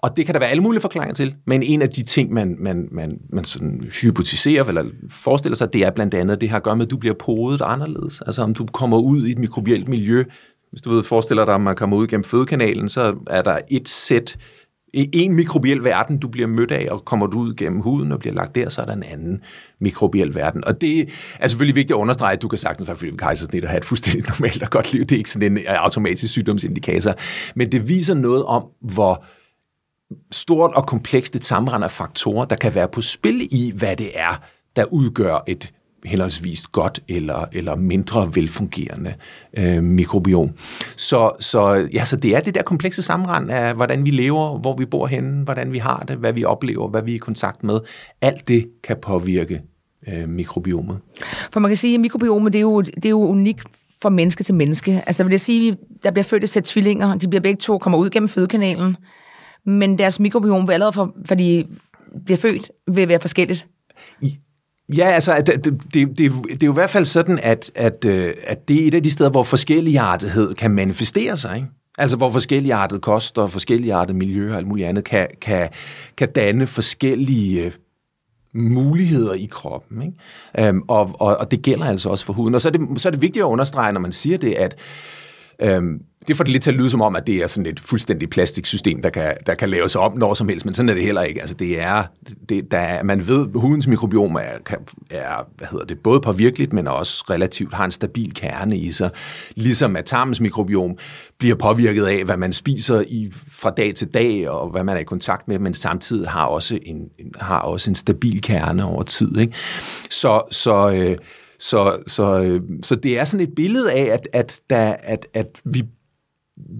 Og 0.01 0.17
det 0.17 0.25
kan 0.25 0.33
der 0.33 0.39
være 0.39 0.49
alle 0.49 0.63
mulige 0.63 0.81
forklaringer 0.81 1.13
til, 1.13 1.35
men 1.47 1.63
en 1.63 1.81
af 1.81 1.89
de 1.89 2.03
ting, 2.03 2.33
man, 2.33 2.55
man, 2.59 2.87
man, 2.91 3.19
man 3.29 3.43
sådan 3.43 3.89
hypotiserer 4.01 4.63
eller 4.63 4.83
forestiller 5.09 5.55
sig, 5.55 5.73
det 5.73 5.83
er 5.83 5.89
blandt 5.89 6.13
andet, 6.13 6.33
at 6.33 6.41
det 6.41 6.49
har 6.49 6.57
at 6.57 6.63
gøre 6.63 6.75
med, 6.75 6.85
at 6.85 6.91
du 6.91 6.97
bliver 6.97 7.15
podet 7.15 7.61
anderledes. 7.61 8.21
Altså 8.21 8.41
om 8.41 8.53
du 8.53 8.65
kommer 8.65 8.97
ud 8.97 9.25
i 9.25 9.31
et 9.31 9.39
mikrobielt 9.39 9.87
miljø, 9.87 10.23
hvis 10.69 10.81
du 10.81 10.89
ved, 10.89 11.03
forestiller 11.03 11.45
dig, 11.45 11.55
at 11.55 11.61
man 11.61 11.75
kommer 11.75 11.97
ud 11.97 12.07
gennem 12.07 12.23
fødekanalen, 12.23 12.89
så 12.89 13.15
er 13.27 13.41
der 13.41 13.59
et 13.67 13.89
sæt, 13.89 14.37
en 14.93 15.33
mikrobiel 15.33 15.83
verden, 15.83 16.17
du 16.17 16.27
bliver 16.27 16.47
mødt 16.47 16.71
af, 16.71 16.87
og 16.91 17.05
kommer 17.05 17.27
du 17.27 17.39
ud 17.39 17.53
gennem 17.53 17.79
huden 17.81 18.11
og 18.11 18.19
bliver 18.19 18.33
lagt 18.33 18.55
der, 18.55 18.69
så 18.69 18.81
er 18.81 18.85
der 18.85 18.93
en 18.93 19.03
anden 19.03 19.41
mikrobiel 19.79 20.35
verden. 20.35 20.65
Og 20.65 20.81
det 20.81 21.09
er 21.39 21.47
selvfølgelig 21.47 21.75
vigtigt 21.75 21.91
at 21.91 22.01
understrege, 22.01 22.33
at 22.33 22.41
du 22.41 22.47
kan 22.47 22.57
sagtens 22.57 22.87
være 22.87 22.97
født 22.97 23.19
kejsersnit 23.19 23.63
og 23.63 23.69
have 23.69 23.77
et 23.77 23.85
fuldstændig 23.85 24.29
normalt 24.31 24.63
og 24.63 24.69
godt 24.69 24.93
liv. 24.93 25.01
Det 25.01 25.11
er 25.11 25.17
ikke 25.17 25.29
sådan 25.29 25.57
en 25.57 25.67
automatisk 25.67 26.31
sygdomsindikator. 26.33 27.15
Men 27.55 27.71
det 27.71 27.89
viser 27.89 28.13
noget 28.13 28.45
om, 28.45 28.65
hvor 28.81 29.25
stort 30.31 30.73
og 30.73 30.85
komplekst 30.85 31.35
et 31.35 31.45
sammenrend 31.45 31.83
af 31.83 31.91
faktorer, 31.91 32.45
der 32.45 32.55
kan 32.55 32.75
være 32.75 32.87
på 32.87 33.01
spil 33.01 33.47
i, 33.51 33.71
hvad 33.75 33.95
det 33.95 34.11
er, 34.13 34.41
der 34.75 34.85
udgør 34.85 35.43
et 35.47 35.73
heldigvis 36.05 36.67
godt 36.67 36.99
eller, 37.07 37.45
eller 37.51 37.75
mindre 37.75 38.35
velfungerende 38.35 39.13
øh, 39.57 39.83
mikrobiom. 39.83 40.49
Så, 40.97 41.31
så, 41.39 41.87
ja, 41.93 42.05
så 42.05 42.15
det 42.15 42.35
er 42.35 42.39
det 42.39 42.55
der 42.55 42.61
komplekse 42.61 43.01
sammenrend 43.01 43.51
af, 43.51 43.75
hvordan 43.75 44.05
vi 44.05 44.09
lever, 44.09 44.57
hvor 44.57 44.75
vi 44.75 44.85
bor 44.85 45.07
henne, 45.07 45.43
hvordan 45.43 45.71
vi 45.71 45.77
har 45.77 46.03
det, 46.07 46.17
hvad 46.17 46.33
vi 46.33 46.43
oplever, 46.43 46.87
hvad 46.87 47.01
vi 47.01 47.11
er 47.11 47.15
i 47.15 47.17
kontakt 47.17 47.63
med. 47.63 47.79
Alt 48.21 48.47
det 48.47 48.69
kan 48.83 48.97
påvirke 49.01 49.61
øh, 50.07 50.29
mikrobiomet. 50.29 50.99
For 51.51 51.59
man 51.59 51.69
kan 51.69 51.77
sige, 51.77 51.93
at 51.93 51.99
mikrobiomet 51.99 52.53
det 52.53 52.59
er 52.59 52.63
jo, 52.63 52.81
det 52.81 53.05
er 53.05 53.09
jo 53.09 53.21
unikt 53.21 53.67
fra 54.01 54.09
menneske 54.09 54.43
til 54.43 54.55
menneske. 54.55 55.03
Altså 55.07 55.23
vil 55.23 55.31
jeg 55.31 55.39
sige, 55.39 55.71
at 55.71 55.77
der 56.03 56.11
bliver 56.11 56.23
født 56.23 56.43
et 56.43 56.49
sæt 56.49 56.63
tvillinger, 56.63 57.15
de 57.15 57.27
bliver 57.27 57.41
begge 57.41 57.59
to, 57.59 57.77
kommer 57.77 57.99
ud 57.99 58.09
gennem 58.09 58.29
fødekanalen, 58.29 58.97
men 59.65 59.97
deres 59.97 60.19
mikrobiom 60.19 60.67
vil 60.67 60.73
allerede, 60.73 60.93
for, 60.93 61.15
for 61.25 61.35
de 61.35 61.63
bliver 62.25 62.37
født, 62.37 62.71
vil 62.87 63.07
være 63.07 63.19
forskelligt. 63.19 63.67
Ja, 64.95 65.05
altså, 65.05 65.43
det, 65.45 65.65
det, 65.65 65.93
det, 65.93 66.17
det, 66.17 66.63
er 66.63 66.67
jo 66.67 66.71
i 66.71 66.73
hvert 66.73 66.89
fald 66.89 67.05
sådan, 67.05 67.39
at, 67.43 67.71
at, 67.75 68.05
øh, 68.05 68.33
at 68.43 68.67
det 68.67 68.83
er 68.83 68.87
et 68.87 68.93
af 68.93 69.03
de 69.03 69.11
steder, 69.11 69.29
hvor 69.29 69.43
forskelligartethed 69.43 70.55
kan 70.55 70.71
manifestere 70.71 71.37
sig. 71.37 71.55
Ikke? 71.55 71.67
Altså, 71.97 72.17
hvor 72.17 72.29
forskelligartet 72.29 73.01
kost 73.01 73.37
og 73.37 73.51
forskelligartet 73.51 74.15
miljø 74.15 74.51
og 74.51 74.57
alt 74.57 74.67
muligt 74.67 74.87
andet 74.87 75.03
kan, 75.03 75.27
kan, 75.41 75.69
kan 76.17 76.31
danne 76.31 76.67
forskellige 76.67 77.65
øh, 77.65 77.71
muligheder 78.53 79.33
i 79.33 79.47
kroppen. 79.51 80.01
Ikke? 80.01 80.67
Øhm, 80.67 80.81
og, 80.87 81.15
og, 81.19 81.37
og 81.37 81.51
det 81.51 81.61
gælder 81.61 81.85
altså 81.85 82.09
også 82.09 82.25
for 82.25 82.33
huden. 82.33 82.55
Og 82.55 82.61
så 82.61 82.67
er, 82.67 82.71
det, 82.71 83.01
så 83.01 83.09
er 83.09 83.11
det 83.11 83.21
vigtigt 83.21 83.43
at 83.43 83.47
understrege, 83.47 83.93
når 83.93 84.01
man 84.01 84.11
siger 84.11 84.37
det, 84.37 84.53
at 84.53 84.75
øhm, 85.61 86.01
det 86.27 86.37
får 86.37 86.43
det 86.43 86.51
lidt 86.51 86.63
til 86.63 86.71
at 86.71 86.77
lyde 86.77 86.89
som 86.89 87.01
om, 87.01 87.15
at 87.15 87.27
det 87.27 87.35
er 87.35 87.47
sådan 87.47 87.65
et 87.65 87.79
fuldstændig 87.79 88.29
plastiksystem, 88.29 89.01
der 89.01 89.09
kan, 89.09 89.33
der 89.45 89.55
kan 89.55 89.69
laves 89.69 89.95
om 89.95 90.17
når 90.17 90.33
som 90.33 90.49
helst, 90.49 90.65
men 90.65 90.73
sådan 90.73 90.89
er 90.89 90.93
det 90.93 91.03
heller 91.03 91.21
ikke. 91.21 91.41
Altså 91.41 91.55
det 91.55 91.79
er, 91.79 92.03
det, 92.49 92.71
der 92.71 92.77
er, 92.77 93.03
man 93.03 93.27
ved, 93.27 93.47
at 93.55 93.61
hudens 93.61 93.87
mikrobiom 93.87 94.35
er, 94.35 94.75
er 95.09 95.47
hvad 95.57 95.67
hedder 95.71 95.85
det, 95.85 95.99
både 95.99 96.21
påvirkeligt, 96.21 96.73
men 96.73 96.87
også 96.87 97.25
relativt 97.29 97.73
har 97.73 97.85
en 97.85 97.91
stabil 97.91 98.33
kerne 98.33 98.77
i 98.77 98.91
sig. 98.91 99.09
Ligesom 99.55 99.95
at 99.95 100.05
tarmens 100.05 100.41
mikrobiom 100.41 100.97
bliver 101.37 101.55
påvirket 101.55 102.05
af, 102.05 102.23
hvad 102.23 102.37
man 102.37 102.53
spiser 102.53 103.03
i, 103.07 103.31
fra 103.47 103.69
dag 103.69 103.95
til 103.95 104.07
dag, 104.07 104.49
og 104.49 104.69
hvad 104.69 104.83
man 104.83 104.95
er 104.95 105.01
i 105.01 105.03
kontakt 105.03 105.47
med, 105.47 105.59
men 105.59 105.73
samtidig 105.73 106.29
har 106.29 106.45
også 106.45 106.79
en, 106.85 107.09
har 107.39 107.59
også 107.59 107.91
en 107.91 107.95
stabil 107.95 108.41
kerne 108.41 108.85
over 108.85 109.03
tid. 109.03 109.37
Ikke? 109.37 109.53
Så, 110.09 110.41
så 110.51 110.91
øh, 110.91 111.17
så, 111.61 112.03
så, 112.07 112.39
øh, 112.39 112.61
så 112.83 112.95
det 112.95 113.19
er 113.19 113.25
sådan 113.25 113.47
et 113.47 113.55
billede 113.55 113.91
af, 113.91 114.03
at, 114.03 114.27
at, 114.33 114.61
der, 114.69 114.95
at, 115.03 115.27
at 115.33 115.61
vi 115.65 115.83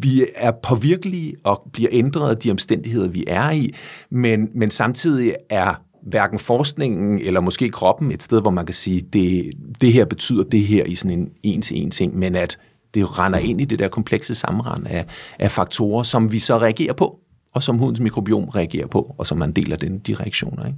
vi 0.02 0.26
er 0.36 0.52
påvirkelige 0.52 1.36
og 1.44 1.70
bliver 1.74 1.90
ændret 1.92 2.30
af 2.30 2.38
de 2.38 2.52
omstændigheder, 2.52 3.08
vi 3.08 3.24
er 3.28 3.52
i, 3.52 3.76
men, 4.10 4.50
men 4.56 4.72
samtidig 4.72 5.36
er 5.50 5.76
hverken 6.04 6.40
forskningen 6.40 7.20
eller 7.20 7.40
måske 7.40 7.70
kroppen 7.70 8.12
et 8.12 8.24
sted, 8.24 8.42
hvor 8.42 8.52
man 8.52 8.66
kan 8.66 8.76
sige, 8.76 9.02
det, 9.02 9.52
det 9.82 9.94
her 9.94 10.06
betyder 10.06 10.44
det 10.44 10.62
her 10.62 10.84
i 10.84 10.96
sådan 10.96 11.20
en 11.20 11.32
en-til-en 11.44 11.92
ting, 11.92 12.18
men 12.18 12.36
at 12.36 12.58
det 12.94 13.20
render 13.20 13.40
ind 13.40 13.62
i 13.62 13.66
det 13.66 13.80
der 13.80 13.88
komplekse 13.88 14.36
sammenrend 14.36 14.88
af, 14.88 15.06
af 15.40 15.52
faktorer, 15.52 16.04
som 16.04 16.32
vi 16.32 16.40
så 16.40 16.58
reagerer 16.58 16.94
på, 16.94 17.20
og 17.54 17.64
som 17.64 17.78
hudens 17.78 18.00
mikrobiom 18.00 18.50
reagerer 18.50 18.88
på, 18.88 19.16
og 19.18 19.28
som 19.28 19.38
man 19.38 19.52
deler 19.52 19.76
den, 19.76 20.00
de 20.00 20.14
reaktioner. 20.14 20.66
Ikke? 20.66 20.78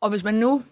Og 0.00 0.10
hvis 0.10 0.24
man 0.24 0.34
nu 0.34 0.62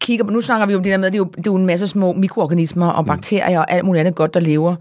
kigger 0.00 0.24
på, 0.24 0.30
nu 0.30 0.40
snakker 0.40 0.66
vi 0.66 0.74
om 0.74 0.82
det 0.82 0.90
der 0.90 0.98
med, 0.98 1.06
at 1.06 1.12
det 1.12 1.18
er 1.18 1.22
jo, 1.24 1.30
det 1.36 1.38
er 1.38 1.50
jo 1.50 1.56
en 1.56 1.66
masse 1.66 1.88
små 1.88 2.12
mikroorganismer 2.12 2.86
og 2.86 3.06
bakterier 3.06 3.58
og 3.58 3.70
alt 3.72 3.84
muligt 3.84 4.00
andet 4.00 4.14
godt, 4.14 4.34
der 4.34 4.40
lever. 4.40 4.76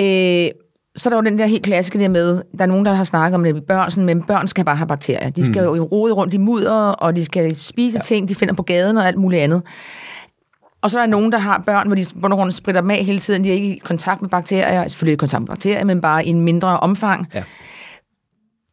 Øh, 0.00 0.50
så 0.96 1.08
er 1.08 1.10
der 1.10 1.16
jo 1.16 1.22
den 1.22 1.38
der 1.38 1.46
helt 1.46 1.64
klassiske 1.64 1.98
der 1.98 2.08
med, 2.08 2.42
der 2.58 2.64
er 2.64 2.66
nogen, 2.66 2.84
der 2.84 2.92
har 2.92 3.04
snakket 3.04 3.34
om 3.34 3.44
det 3.44 3.54
med 3.54 3.62
børn, 3.62 3.90
sådan, 3.90 4.06
men 4.06 4.22
børn 4.22 4.48
skal 4.48 4.64
bare 4.64 4.76
have 4.76 4.86
bakterier. 4.86 5.30
De 5.30 5.46
skal 5.46 5.68
mm. 5.68 5.76
jo 5.76 5.82
rode 5.82 6.12
rundt 6.12 6.34
i 6.34 6.36
mudder, 6.36 6.72
og 6.72 7.16
de 7.16 7.24
skal 7.24 7.56
spise 7.56 7.98
ja. 7.98 8.02
ting, 8.02 8.28
de 8.28 8.34
finder 8.34 8.54
på 8.54 8.62
gaden 8.62 8.96
og 8.96 9.06
alt 9.06 9.18
muligt 9.18 9.42
andet. 9.42 9.62
Og 10.82 10.90
så 10.90 10.98
er 10.98 11.02
der 11.02 11.10
nogen, 11.10 11.32
der 11.32 11.38
har 11.38 11.62
børn, 11.66 11.86
hvor 11.86 12.28
de 12.28 12.34
rundt 12.34 12.54
spritter 12.54 12.80
dem 12.80 12.90
af 12.90 13.04
hele 13.04 13.18
tiden. 13.18 13.44
De 13.44 13.50
er 13.50 13.54
ikke 13.54 13.76
i 13.76 13.78
kontakt 13.78 14.22
med 14.22 14.30
bakterier, 14.30 14.88
selvfølgelig 14.88 15.12
i 15.12 15.16
kontakt 15.16 15.40
med 15.40 15.48
bakterier, 15.48 15.84
men 15.84 16.00
bare 16.00 16.26
i 16.26 16.28
en 16.28 16.40
mindre 16.40 16.80
omfang. 16.80 17.28
Ja. 17.34 17.42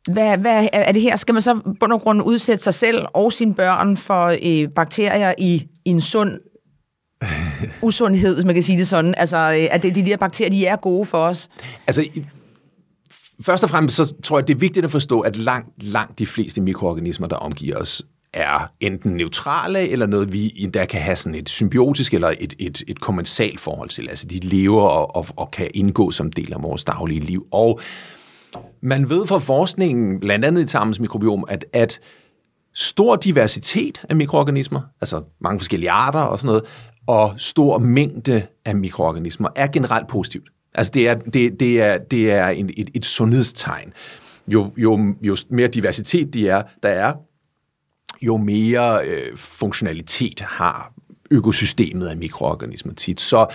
Hvad, 0.07 0.37
hvad 0.37 0.67
er 0.73 0.91
det 0.91 1.01
her? 1.01 1.15
Skal 1.15 1.33
man 1.33 1.41
så 1.41 1.59
bund 1.79 1.93
og 1.93 2.01
grund 2.01 2.21
udsætte 2.21 2.63
sig 2.63 2.73
selv 2.73 3.05
og 3.13 3.33
sine 3.33 3.53
børn 3.53 3.97
for 3.97 4.37
øh, 4.43 4.69
bakterier 4.75 5.33
i, 5.37 5.67
i 5.85 5.89
en 5.89 6.01
sund 6.01 6.39
usundhed, 7.81 8.35
hvis 8.35 8.45
man 8.45 8.53
kan 8.53 8.63
sige 8.63 8.77
det 8.77 8.87
sådan? 8.87 9.15
Altså, 9.17 9.37
øh, 9.37 9.67
at 9.71 9.83
det, 9.83 9.95
de 9.95 10.05
der 10.05 10.17
bakterier, 10.17 10.51
de 10.51 10.65
er 10.65 10.75
gode 10.75 11.05
for 11.05 11.17
os? 11.17 11.49
Altså, 11.87 12.05
først 13.41 13.63
og 13.63 13.69
fremmest 13.69 13.95
så 13.95 14.13
tror 14.23 14.39
jeg, 14.39 14.47
det 14.47 14.53
er 14.53 14.59
vigtigt 14.59 14.85
at 14.85 14.91
forstå, 14.91 15.19
at 15.19 15.35
langt, 15.35 15.83
langt 15.83 16.19
de 16.19 16.25
fleste 16.25 16.61
mikroorganismer, 16.61 17.27
der 17.27 17.35
omgiver 17.35 17.77
os, 17.77 18.03
er 18.33 18.71
enten 18.79 19.11
neutrale, 19.11 19.89
eller 19.89 20.05
noget, 20.05 20.33
vi 20.33 20.53
endda 20.55 20.85
kan 20.85 21.01
have 21.01 21.15
sådan 21.15 21.35
et 21.35 21.49
symbiotisk 21.49 22.13
eller 22.13 22.33
et, 22.39 22.53
et, 22.59 22.83
et 22.87 22.99
kommensalt 22.99 23.59
forhold 23.59 23.89
til. 23.89 24.09
Altså, 24.09 24.27
de 24.27 24.39
lever 24.39 24.81
og, 24.81 25.15
og, 25.15 25.25
og 25.35 25.51
kan 25.51 25.67
indgå 25.73 26.11
som 26.11 26.31
del 26.31 26.53
af 26.53 26.63
vores 26.63 26.83
daglige 26.83 27.19
liv. 27.19 27.47
Og 27.51 27.79
man 28.81 29.09
ved 29.09 29.27
fra 29.27 29.37
forskningen, 29.37 30.19
blandt 30.19 30.45
andet 30.45 30.61
i 30.61 30.65
tarmens 30.65 30.99
mikrobiom, 30.99 31.45
at, 31.47 31.65
at 31.73 31.99
stor 32.73 33.15
diversitet 33.15 34.05
af 34.09 34.15
mikroorganismer, 34.15 34.81
altså 35.01 35.23
mange 35.39 35.59
forskellige 35.59 35.91
arter 35.91 36.19
og 36.19 36.39
sådan 36.39 36.47
noget, 36.47 36.63
og 37.07 37.33
stor 37.37 37.77
mængde 37.77 38.47
af 38.65 38.75
mikroorganismer 38.75 39.49
er 39.55 39.67
generelt 39.67 40.07
positivt. 40.07 40.49
Altså 40.73 40.91
det 40.91 41.07
er, 41.07 41.15
det, 41.15 41.59
det 41.59 41.81
er, 41.81 41.97
det 41.97 42.31
er 42.31 42.47
en, 42.47 42.69
et, 42.77 42.89
et 42.93 43.05
sundhedstegn. 43.05 43.93
Jo, 44.47 44.71
jo, 44.77 45.15
jo 45.21 45.37
mere 45.49 45.67
diversitet 45.67 46.33
de 46.33 46.49
er, 46.49 46.63
der 46.83 46.89
er, 46.89 47.13
jo 48.21 48.37
mere 48.37 49.05
øh, 49.05 49.37
funktionalitet 49.37 50.39
har 50.39 50.93
økosystemet 51.31 52.07
af 52.07 52.17
mikroorganismer 52.17 52.93
tit. 52.93 53.21
Så, 53.21 53.47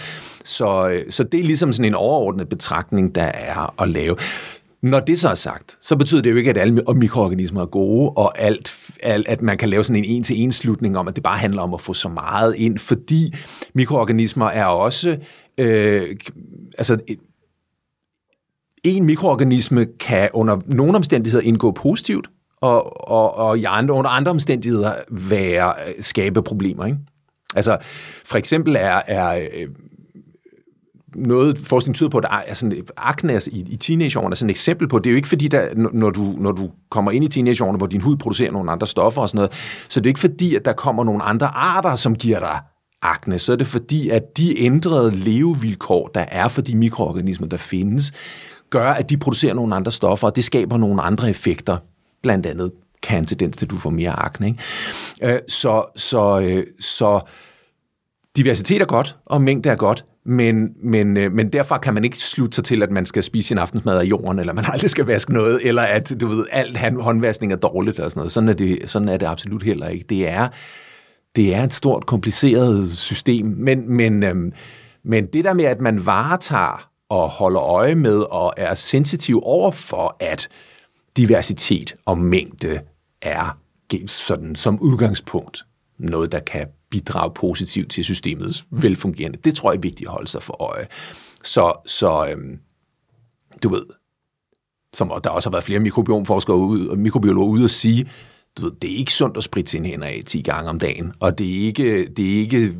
så, 0.44 0.88
øh, 0.88 1.10
så 1.10 1.24
det 1.24 1.40
er 1.40 1.44
ligesom 1.44 1.72
sådan 1.72 1.84
en 1.84 1.94
overordnet 1.94 2.48
betragtning, 2.48 3.14
der 3.14 3.22
er 3.24 3.82
at 3.82 3.88
lave. 3.88 4.16
Når 4.82 5.00
det 5.00 5.18
så 5.18 5.28
er 5.28 5.34
sagt, 5.34 5.76
så 5.80 5.96
betyder 5.96 6.22
det 6.22 6.30
jo 6.30 6.36
ikke, 6.36 6.50
at 6.50 6.58
alle 6.58 6.82
mikroorganismer 6.94 7.62
er 7.62 7.66
gode, 7.66 8.10
og 8.10 8.40
alt, 8.40 8.90
alt, 9.02 9.28
at 9.28 9.42
man 9.42 9.58
kan 9.58 9.68
lave 9.68 9.84
sådan 9.84 10.04
en 10.04 10.10
en-til-en 10.10 10.52
slutning 10.52 10.98
om, 10.98 11.08
at 11.08 11.16
det 11.16 11.22
bare 11.22 11.38
handler 11.38 11.62
om 11.62 11.74
at 11.74 11.80
få 11.80 11.94
så 11.94 12.08
meget 12.08 12.54
ind, 12.56 12.78
fordi 12.78 13.34
mikroorganismer 13.74 14.46
er 14.46 14.64
også... 14.64 15.16
Øh, 15.58 16.16
altså, 16.78 16.98
en 18.84 19.04
mikroorganisme 19.04 19.86
kan 20.00 20.28
under 20.32 20.58
nogle 20.66 20.96
omstændigheder 20.96 21.44
indgå 21.44 21.70
positivt, 21.70 22.30
og, 22.60 23.08
og, 23.08 23.34
og 23.34 23.58
i 23.58 23.64
andre, 23.64 23.94
under 23.94 24.10
andre 24.10 24.30
omstændigheder 24.30 24.94
være, 25.10 25.74
øh, 25.88 25.94
skabe 26.00 26.42
problemer. 26.42 26.86
Ikke? 26.86 26.98
Altså, 27.54 27.78
for 28.24 28.38
eksempel 28.38 28.76
er, 28.76 29.02
er 29.06 29.34
øh, 29.34 29.68
noget 31.14 31.58
forskning 31.66 31.96
tyder 31.96 32.10
på, 32.10 32.18
at 32.18 32.26
altså, 32.30 32.82
akne 32.96 33.40
i, 33.46 33.64
i 33.68 33.76
teenageårene 33.76 34.32
er 34.32 34.36
sådan 34.36 34.50
et 34.50 34.52
eksempel 34.52 34.88
på, 34.88 34.98
det 34.98 35.06
er 35.06 35.10
jo 35.10 35.16
ikke 35.16 35.28
fordi, 35.28 35.48
der, 35.48 35.68
når, 35.92 36.10
du, 36.10 36.34
når 36.38 36.52
du 36.52 36.70
kommer 36.90 37.10
ind 37.10 37.24
i 37.24 37.28
teenageårene, 37.28 37.78
hvor 37.78 37.86
din 37.86 38.00
hud 38.00 38.16
producerer 38.16 38.52
nogle 38.52 38.72
andre 38.72 38.86
stoffer 38.86 39.22
og 39.22 39.28
sådan 39.28 39.36
noget, 39.36 39.52
så 39.88 40.00
det 40.00 40.06
er 40.06 40.10
ikke 40.10 40.20
fordi, 40.20 40.54
at 40.54 40.64
der 40.64 40.72
kommer 40.72 41.04
nogle 41.04 41.22
andre 41.22 41.46
arter, 41.46 41.96
som 41.96 42.14
giver 42.14 42.38
dig 42.38 42.60
akne, 43.02 43.38
så 43.38 43.52
er 43.52 43.56
det 43.56 43.66
fordi, 43.66 44.08
at 44.08 44.36
de 44.36 44.60
ændrede 44.60 45.16
levevilkår, 45.16 46.08
der 46.14 46.24
er 46.28 46.48
for 46.48 46.62
de 46.62 46.76
mikroorganismer, 46.76 47.46
der 47.46 47.56
findes, 47.56 48.12
gør, 48.70 48.90
at 48.90 49.10
de 49.10 49.16
producerer 49.16 49.54
nogle 49.54 49.74
andre 49.74 49.92
stoffer, 49.92 50.28
og 50.28 50.36
det 50.36 50.44
skaber 50.44 50.76
nogle 50.76 51.02
andre 51.02 51.30
effekter, 51.30 51.76
blandt 52.22 52.46
andet 52.46 52.72
kan 53.02 53.18
en 53.18 53.26
tendens 53.26 53.56
til, 53.56 53.66
at 53.66 53.70
du 53.70 53.76
får 53.76 53.90
mere 53.90 54.10
akne. 54.10 54.46
Ikke? 54.46 55.34
Øh, 55.34 55.40
så, 55.48 55.84
så, 55.96 56.40
øh, 56.40 56.66
så 56.80 57.20
diversitet 58.36 58.82
er 58.82 58.86
godt, 58.86 59.16
og 59.26 59.42
mængde 59.42 59.68
er 59.68 59.76
godt, 59.76 60.04
men, 60.24 60.72
men, 60.82 61.16
øh, 61.16 61.32
men 61.32 61.52
derfra 61.52 61.78
kan 61.78 61.94
man 61.94 62.04
ikke 62.04 62.18
slutte 62.18 62.54
sig 62.54 62.64
til, 62.64 62.82
at 62.82 62.90
man 62.90 63.06
skal 63.06 63.22
spise 63.22 63.48
sin 63.48 63.58
aftensmad 63.58 63.98
af 63.98 64.04
jorden, 64.04 64.38
eller 64.38 64.52
man 64.52 64.64
aldrig 64.72 64.90
skal 64.90 65.06
vaske 65.06 65.32
noget, 65.32 65.60
eller 65.62 65.82
at 65.82 66.20
du 66.20 66.28
ved, 66.28 66.46
alt 66.50 67.00
håndvaskning 67.00 67.52
er 67.52 67.56
dårligt, 67.56 67.96
eller 67.96 68.08
sådan 68.08 68.20
noget. 68.20 68.32
Sådan 68.32 68.48
er 68.48 68.52
det, 68.52 68.78
sådan 68.90 69.08
er 69.08 69.16
det 69.16 69.26
absolut 69.26 69.62
heller 69.62 69.88
ikke. 69.88 70.04
Det 70.08 70.28
er, 70.28 70.48
det 71.36 71.54
er 71.54 71.62
et 71.62 71.72
stort, 71.72 72.06
kompliceret 72.06 72.90
system, 72.90 73.46
men, 73.46 73.92
men, 73.92 74.22
øhm, 74.22 74.52
men 75.04 75.26
det 75.26 75.44
der 75.44 75.52
med, 75.52 75.64
at 75.64 75.80
man 75.80 76.06
varetager 76.06 76.88
og 77.08 77.28
holder 77.28 77.62
øje 77.62 77.94
med 77.94 78.18
og 78.30 78.54
er 78.56 78.74
sensitiv 78.74 79.40
over 79.42 79.70
for, 79.70 80.16
at 80.20 80.48
diversitet 81.16 81.94
og 82.06 82.18
mængde 82.18 82.80
er 83.22 83.58
sådan 84.06 84.54
som 84.54 84.80
udgangspunkt 84.80 85.64
noget, 85.98 86.32
der 86.32 86.40
kan 86.40 86.66
bidrage 86.92 87.32
positivt 87.34 87.90
til 87.90 88.04
systemets 88.04 88.66
velfungerende. 88.70 89.38
Det 89.44 89.54
tror 89.54 89.72
jeg 89.72 89.76
er 89.76 89.80
vigtigt 89.80 90.08
at 90.08 90.12
holde 90.12 90.28
sig 90.28 90.42
for 90.42 90.62
øje. 90.62 90.86
Så, 91.44 91.72
så 91.86 92.26
øhm, 92.26 92.58
du 93.62 93.68
ved, 93.68 93.84
som 94.94 95.12
der 95.24 95.30
også 95.30 95.48
har 95.48 95.52
været 95.52 95.64
flere 95.64 95.80
mikrobiomforskere 95.80 96.56
ud, 96.56 96.86
og 96.86 96.98
mikrobiologer 96.98 97.48
ude 97.48 97.64
at 97.64 97.70
sige, 97.70 98.10
du 98.58 98.62
ved, 98.62 98.72
det 98.82 98.92
er 98.92 98.96
ikke 98.96 99.12
sundt 99.12 99.36
at 99.36 99.44
spritte 99.44 99.70
sine 99.70 99.88
hænder 99.88 100.06
af 100.06 100.22
10 100.26 100.40
gange 100.42 100.70
om 100.70 100.78
dagen, 100.78 101.12
og 101.20 101.38
det 101.38 101.56
er 101.56 101.66
ikke, 101.66 102.06
det 102.06 102.34
er 102.34 102.38
ikke 102.38 102.74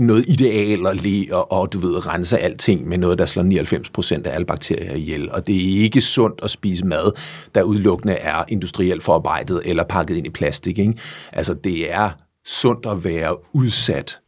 noget 0.00 0.24
ideal 0.28 0.86
at 0.86 1.02
le 1.02 1.26
og, 1.36 1.52
og, 1.52 1.72
du 1.72 1.78
ved, 1.78 2.06
rense 2.06 2.38
alting 2.38 2.88
med 2.88 2.98
noget, 2.98 3.18
der 3.18 3.26
slår 3.26 3.42
99% 4.22 4.28
af 4.28 4.34
alle 4.34 4.46
bakterier 4.46 4.94
ihjel, 4.94 5.30
og 5.30 5.46
det 5.46 5.56
er 5.56 5.82
ikke 5.82 6.00
sundt 6.00 6.40
at 6.42 6.50
spise 6.50 6.86
mad, 6.86 7.12
der 7.54 7.62
udelukkende 7.62 8.14
er 8.14 8.44
industrielt 8.48 9.02
forarbejdet 9.02 9.62
eller 9.64 9.84
pakket 9.84 10.16
ind 10.16 10.26
i 10.26 10.30
plastik. 10.30 10.78
Ikke? 10.78 10.94
Altså, 11.32 11.54
det 11.54 11.92
er 11.92 12.10
sundt 12.44 12.86
at 12.86 13.04
være 13.04 13.36
udsat 13.54 14.20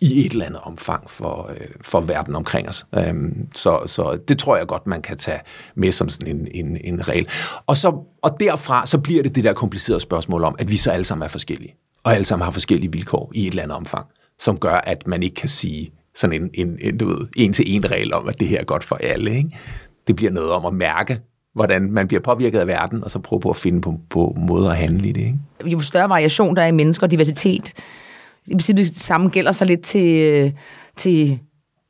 i 0.00 0.26
et 0.26 0.32
eller 0.32 0.46
andet 0.46 0.60
omfang 0.60 1.10
for, 1.10 1.50
øh, 1.50 1.66
for 1.80 2.00
verden 2.00 2.36
omkring 2.36 2.68
os. 2.68 2.86
Øhm, 2.94 3.48
så, 3.54 3.82
så 3.86 4.18
det 4.28 4.38
tror 4.38 4.56
jeg 4.56 4.66
godt, 4.66 4.86
man 4.86 5.02
kan 5.02 5.18
tage 5.18 5.40
med 5.74 5.92
som 5.92 6.08
sådan 6.08 6.36
en, 6.36 6.48
en, 6.66 6.76
en 6.84 7.08
regel. 7.08 7.28
Og, 7.66 7.76
så, 7.76 8.04
og 8.22 8.36
derfra 8.40 8.86
så 8.86 8.98
bliver 8.98 9.22
det 9.22 9.34
det 9.34 9.44
der 9.44 9.52
komplicerede 9.52 10.00
spørgsmål 10.00 10.44
om, 10.44 10.56
at 10.58 10.70
vi 10.70 10.76
så 10.76 10.90
alle 10.90 11.04
sammen 11.04 11.24
er 11.24 11.28
forskellige, 11.28 11.74
og 12.02 12.14
alle 12.14 12.24
sammen 12.24 12.44
har 12.44 12.50
forskellige 12.52 12.92
vilkår 12.92 13.32
i 13.34 13.46
et 13.46 13.50
eller 13.50 13.62
andet 13.62 13.76
omfang, 13.76 14.06
som 14.38 14.58
gør, 14.58 14.74
at 14.74 15.06
man 15.06 15.22
ikke 15.22 15.34
kan 15.34 15.48
sige 15.48 15.92
sådan 16.14 16.42
en, 16.42 16.50
en, 16.54 16.78
en 16.80 16.98
du 16.98 17.08
ved, 17.08 17.26
en-til-en 17.36 17.90
regel 17.90 18.14
om, 18.14 18.28
at 18.28 18.40
det 18.40 18.48
her 18.48 18.60
er 18.60 18.64
godt 18.64 18.84
for 18.84 18.96
alle. 18.96 19.36
Ikke? 19.36 19.58
Det 20.06 20.16
bliver 20.16 20.32
noget 20.32 20.50
om 20.50 20.66
at 20.66 20.74
mærke, 20.74 21.20
hvordan 21.54 21.92
man 21.92 22.08
bliver 22.08 22.20
påvirket 22.20 22.58
af 22.58 22.66
verden, 22.66 23.04
og 23.04 23.10
så 23.10 23.18
prøve 23.18 23.40
på 23.40 23.50
at 23.50 23.56
finde 23.56 23.80
på, 23.80 24.00
på 24.10 24.36
måder 24.36 24.70
at 24.70 24.76
handle 24.76 25.08
i 25.08 25.12
det. 25.12 25.20
Ikke? 25.20 25.38
Jo 25.66 25.80
større 25.80 26.08
variation 26.08 26.56
der 26.56 26.62
er 26.62 26.66
i 26.66 26.72
mennesker 26.72 27.06
og 27.06 27.10
diversitet, 27.10 27.72
det 28.48 28.96
samme 28.96 29.28
gælder 29.28 29.52
så 29.52 29.64
lidt 29.64 29.82
til, 29.82 30.52
til 30.96 31.38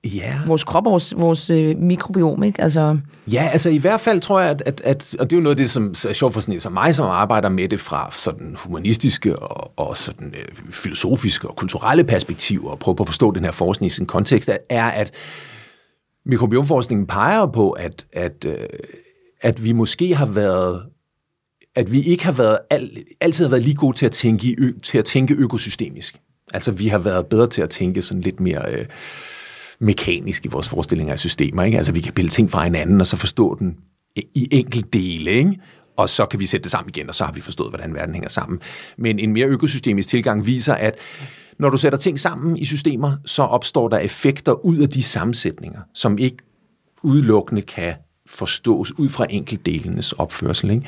ja. 0.05 0.35
vores 0.47 0.65
krop 0.65 0.87
og 0.87 0.91
vores, 0.91 1.15
vores 1.17 1.51
øh, 1.51 1.79
mikrobiom, 1.79 2.43
ikke? 2.43 2.61
Altså... 2.61 2.99
Ja, 3.33 3.49
altså 3.53 3.71
i 3.71 3.79
hvert 3.79 4.01
fald 4.01 4.21
tror 4.21 4.41
jeg, 4.41 4.51
at, 4.51 4.63
at, 4.67 4.81
at 4.85 5.17
og 5.19 5.31
det 5.31 5.37
er 5.37 5.41
jo 5.41 5.43
noget 5.43 5.55
af 5.55 5.57
det, 5.57 5.71
som 5.71 5.95
er 6.09 6.13
sjovt 6.13 6.35
for 6.35 6.41
sådan 6.41 6.61
som 6.61 6.73
mig, 6.73 6.95
som 6.95 7.07
arbejder 7.07 7.49
med 7.49 7.69
det 7.69 7.81
fra 7.81 8.09
sådan 8.13 8.57
humanistiske 8.59 9.37
og, 9.37 9.73
og 9.77 9.97
sådan 9.97 10.35
øh, 10.39 10.73
filosofiske 10.73 11.49
og 11.49 11.57
kulturelle 11.57 12.05
perspektiver, 12.05 12.71
og 12.71 12.79
prøver 12.79 12.97
på 12.97 13.03
at 13.03 13.09
forstå 13.09 13.31
den 13.31 13.45
her 13.45 13.53
forskning 13.53 13.87
i 13.87 13.95
sin 13.95 14.07
kontekst, 14.07 14.51
er, 14.71 14.87
at 14.87 15.15
mikrobiomforskningen 16.27 17.07
peger 17.07 17.47
på, 17.47 17.71
at, 17.71 18.07
at, 18.13 18.47
øh, 18.49 18.57
at 19.45 19.65
vi 19.65 19.73
måske 19.73 20.15
har 20.15 20.27
været 20.27 20.87
at 21.77 21.93
vi 21.93 22.03
ikke 22.03 22.25
har 22.25 22.33
været 22.33 22.59
altid 23.21 23.45
har 23.45 23.51
været 23.51 23.63
lige 23.63 23.75
gode 23.75 23.97
til 23.97 24.07
at 24.07 24.13
tænke, 24.13 24.75
til 24.83 24.99
at 24.99 25.05
tænke 25.05 25.35
økosystemisk. 25.35 26.21
Altså 26.55 26.73
vi 26.73 26.89
har 26.89 26.99
været 26.99 27.27
bedre 27.27 27.47
til 27.47 27.63
at 27.63 27.71
tænke 27.71 28.03
sådan 28.03 28.21
lidt 28.21 28.41
mere 28.41 28.73
øh, 28.73 28.87
mekanisk 29.79 30.47
i 30.47 30.49
vores 30.49 30.69
forestillinger 30.69 31.13
af 31.13 31.19
systemer. 31.19 31.63
Ikke? 31.63 31.77
Altså 31.77 31.93
vi 31.93 32.01
kan 32.01 32.13
pille 32.13 32.29
ting 32.29 32.51
fra 32.51 32.65
hinanden, 32.65 33.01
og 33.01 33.07
så 33.07 33.17
forstå 33.17 33.57
den 33.59 33.77
i 34.17 34.49
enkelt 34.51 34.93
dele, 34.93 35.31
ikke? 35.31 35.61
og 35.97 36.09
så 36.09 36.27
kan 36.27 36.41
vi 36.41 36.47
sætte 36.47 36.65
det 36.65 36.71
sammen 36.71 36.93
igen, 36.97 37.09
og 37.09 37.15
så 37.15 37.25
har 37.25 37.33
vi 37.33 37.41
forstået, 37.41 37.71
hvordan 37.71 37.95
verden 37.95 38.15
hænger 38.15 38.29
sammen. 38.29 38.61
Men 38.99 39.19
en 39.19 39.33
mere 39.33 39.47
økosystemisk 39.47 40.09
tilgang 40.09 40.47
viser, 40.47 40.75
at 40.75 40.99
når 41.59 41.71
du 41.71 41.77
sætter 41.77 41.99
ting 41.99 42.21
sammen 42.21 42.57
i 42.57 42.65
systemer, 42.65 43.17
så 43.25 43.43
opstår 43.43 43.89
der 43.89 43.99
effekter 43.99 44.53
ud 44.53 44.79
af 44.79 44.89
de 44.89 45.03
sammensætninger, 45.03 45.81
som 45.95 46.19
ikke 46.19 46.37
udelukkende 47.03 47.63
kan 47.63 47.95
forstås 48.35 48.99
ud 48.99 49.09
fra 49.09 49.27
enkeltdelenes 49.31 50.13
opførsel. 50.13 50.71
Ikke? 50.71 50.87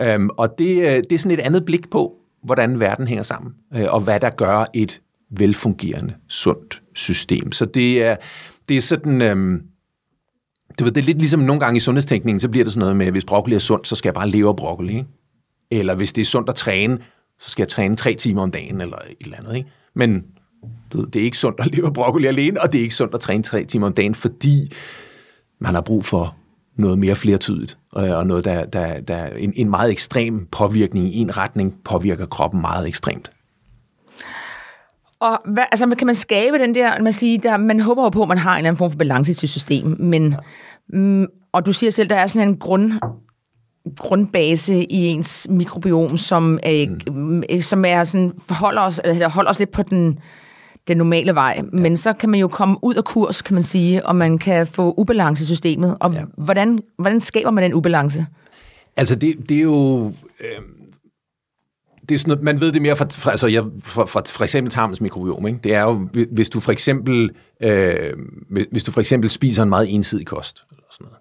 Øhm, 0.00 0.30
og 0.36 0.58
det, 0.58 0.82
øh, 0.82 0.96
det 0.96 1.12
er 1.12 1.18
sådan 1.18 1.38
et 1.38 1.42
andet 1.42 1.64
blik 1.64 1.90
på, 1.90 2.14
hvordan 2.42 2.80
verden 2.80 3.08
hænger 3.08 3.22
sammen, 3.22 3.54
øh, 3.74 3.86
og 3.88 4.00
hvad 4.00 4.20
der 4.20 4.30
gør 4.30 4.64
et 4.74 5.00
velfungerende, 5.30 6.14
sundt 6.28 6.82
system. 6.94 7.52
Så 7.52 7.64
det 7.64 8.02
er, 8.02 8.16
det 8.68 8.76
er 8.76 8.80
sådan... 8.80 9.22
Øhm, 9.22 9.62
du 10.78 10.84
ved, 10.84 10.92
det 10.92 11.00
er 11.00 11.04
lidt 11.04 11.18
ligesom 11.18 11.40
nogle 11.40 11.60
gange 11.60 11.76
i 11.76 11.80
sundhedstænkningen, 11.80 12.40
så 12.40 12.48
bliver 12.48 12.64
det 12.64 12.72
sådan 12.72 12.80
noget 12.80 12.96
med, 12.96 13.06
at 13.06 13.12
hvis 13.12 13.24
broccoli 13.24 13.54
er 13.54 13.58
sundt, 13.58 13.88
så 13.88 13.96
skal 13.96 14.08
jeg 14.08 14.14
bare 14.14 14.28
leve 14.28 14.48
af 14.48 14.56
broccoli. 14.56 14.96
Ikke? 14.96 15.08
Eller 15.70 15.94
hvis 15.94 16.12
det 16.12 16.20
er 16.20 16.26
sundt 16.26 16.48
at 16.48 16.54
træne, 16.54 16.98
så 17.38 17.50
skal 17.50 17.62
jeg 17.62 17.68
træne 17.68 17.96
tre 17.96 18.14
timer 18.14 18.42
om 18.42 18.50
dagen, 18.50 18.80
eller 18.80 18.96
et 18.96 19.16
eller 19.24 19.36
andet. 19.36 19.56
Ikke? 19.56 19.68
Men 19.94 20.24
du 20.92 20.98
ved, 20.98 21.06
det 21.06 21.20
er 21.20 21.24
ikke 21.24 21.38
sundt 21.38 21.60
at 21.60 21.66
leve 21.74 21.86
af 21.86 21.92
broccoli 21.92 22.26
alene, 22.26 22.62
og 22.62 22.72
det 22.72 22.78
er 22.78 22.82
ikke 22.82 22.94
sundt 22.94 23.14
at 23.14 23.20
træne 23.20 23.42
tre 23.42 23.64
timer 23.64 23.86
om 23.86 23.92
dagen, 23.92 24.14
fordi 24.14 24.72
man 25.58 25.74
har 25.74 25.80
brug 25.80 26.04
for 26.04 26.36
noget 26.78 26.98
mere 26.98 27.16
flertydigt, 27.16 27.78
og 27.92 28.26
noget, 28.26 28.44
der, 28.44 28.66
der, 28.66 29.00
der 29.00 29.26
en, 29.26 29.52
en 29.56 29.70
meget 29.70 29.90
ekstrem 29.90 30.46
påvirkning 30.50 31.14
i 31.14 31.18
en 31.18 31.36
retning 31.36 31.74
påvirker 31.84 32.26
kroppen 32.26 32.60
meget 32.60 32.88
ekstremt. 32.88 33.30
Og 35.20 35.40
hvad, 35.44 35.64
altså, 35.72 35.94
kan 35.98 36.06
man 36.06 36.14
skabe 36.14 36.58
den 36.58 36.74
der, 36.74 37.02
man, 37.02 37.12
siger, 37.12 37.38
der, 37.38 37.56
man 37.56 37.80
håber 37.80 38.02
jo 38.02 38.08
på, 38.08 38.22
at 38.22 38.28
man 38.28 38.38
har 38.38 38.52
en 38.52 38.58
eller 38.58 38.68
anden 38.68 38.78
form 38.78 38.90
for 38.90 38.98
balance 38.98 39.34
til 39.34 39.48
system, 39.48 39.96
men, 39.98 40.36
mm, 40.88 41.26
og 41.52 41.66
du 41.66 41.72
siger 41.72 41.90
selv, 41.90 42.08
der 42.08 42.16
er 42.16 42.26
sådan 42.26 42.48
en 42.48 42.56
grund, 42.56 42.92
grundbase 43.96 44.84
i 44.84 45.06
ens 45.06 45.46
mikrobiom, 45.50 46.16
som, 46.16 46.58
er, 46.62 47.10
mm. 47.10 47.42
som 47.60 47.84
er 47.84 48.04
sådan, 48.04 48.32
forholder 48.48 48.80
os, 48.80 49.00
eller 49.04 49.28
holder 49.28 49.50
os 49.50 49.58
lidt 49.58 49.72
på 49.72 49.82
den, 49.82 50.18
den 50.88 50.96
normale 50.96 51.34
vej. 51.34 51.54
Ja. 51.56 51.62
Men 51.72 51.96
så 51.96 52.12
kan 52.12 52.30
man 52.30 52.40
jo 52.40 52.48
komme 52.48 52.76
ud 52.82 52.94
af 52.94 53.04
kurs, 53.04 53.42
kan 53.42 53.54
man 53.54 53.62
sige, 53.62 54.06
og 54.06 54.16
man 54.16 54.38
kan 54.38 54.66
få 54.66 54.94
ubalance 54.96 55.44
i 55.44 55.46
systemet. 55.46 55.96
Og 56.00 56.12
ja. 56.12 56.22
hvordan, 56.36 56.78
hvordan 56.98 57.20
skaber 57.20 57.50
man 57.50 57.64
den 57.64 57.74
ubalance? 57.74 58.26
Altså, 58.96 59.14
det, 59.14 59.48
det 59.48 59.56
er 59.56 59.62
jo... 59.62 60.12
Øh, 60.40 60.62
det 62.08 62.14
er 62.14 62.18
sådan 62.18 62.30
noget, 62.30 62.44
man 62.44 62.60
ved 62.60 62.72
det 62.72 62.82
mere 62.82 62.96
fra, 62.96 63.06
fra, 63.10 63.30
altså, 63.30 63.46
jeg, 63.46 63.64
fra, 63.82 64.04
fra 64.04 64.22
for 64.26 64.44
eksempel 64.44 64.70
tarmens 64.72 65.00
mikrobiom. 65.00 65.46
Ikke? 65.46 65.58
Det 65.64 65.74
er 65.74 65.82
jo, 65.82 66.08
hvis 66.32 66.48
du 66.48 66.60
for 66.60 66.72
eksempel, 66.72 67.30
øh, 67.62 68.12
hvis 68.70 68.84
du 68.84 68.92
for 68.92 69.00
eksempel 69.00 69.30
spiser 69.30 69.62
en 69.62 69.68
meget 69.68 69.94
ensidig 69.94 70.26
kost, 70.26 70.64
eller 70.70 70.82
sådan 70.90 71.04
noget, 71.04 71.18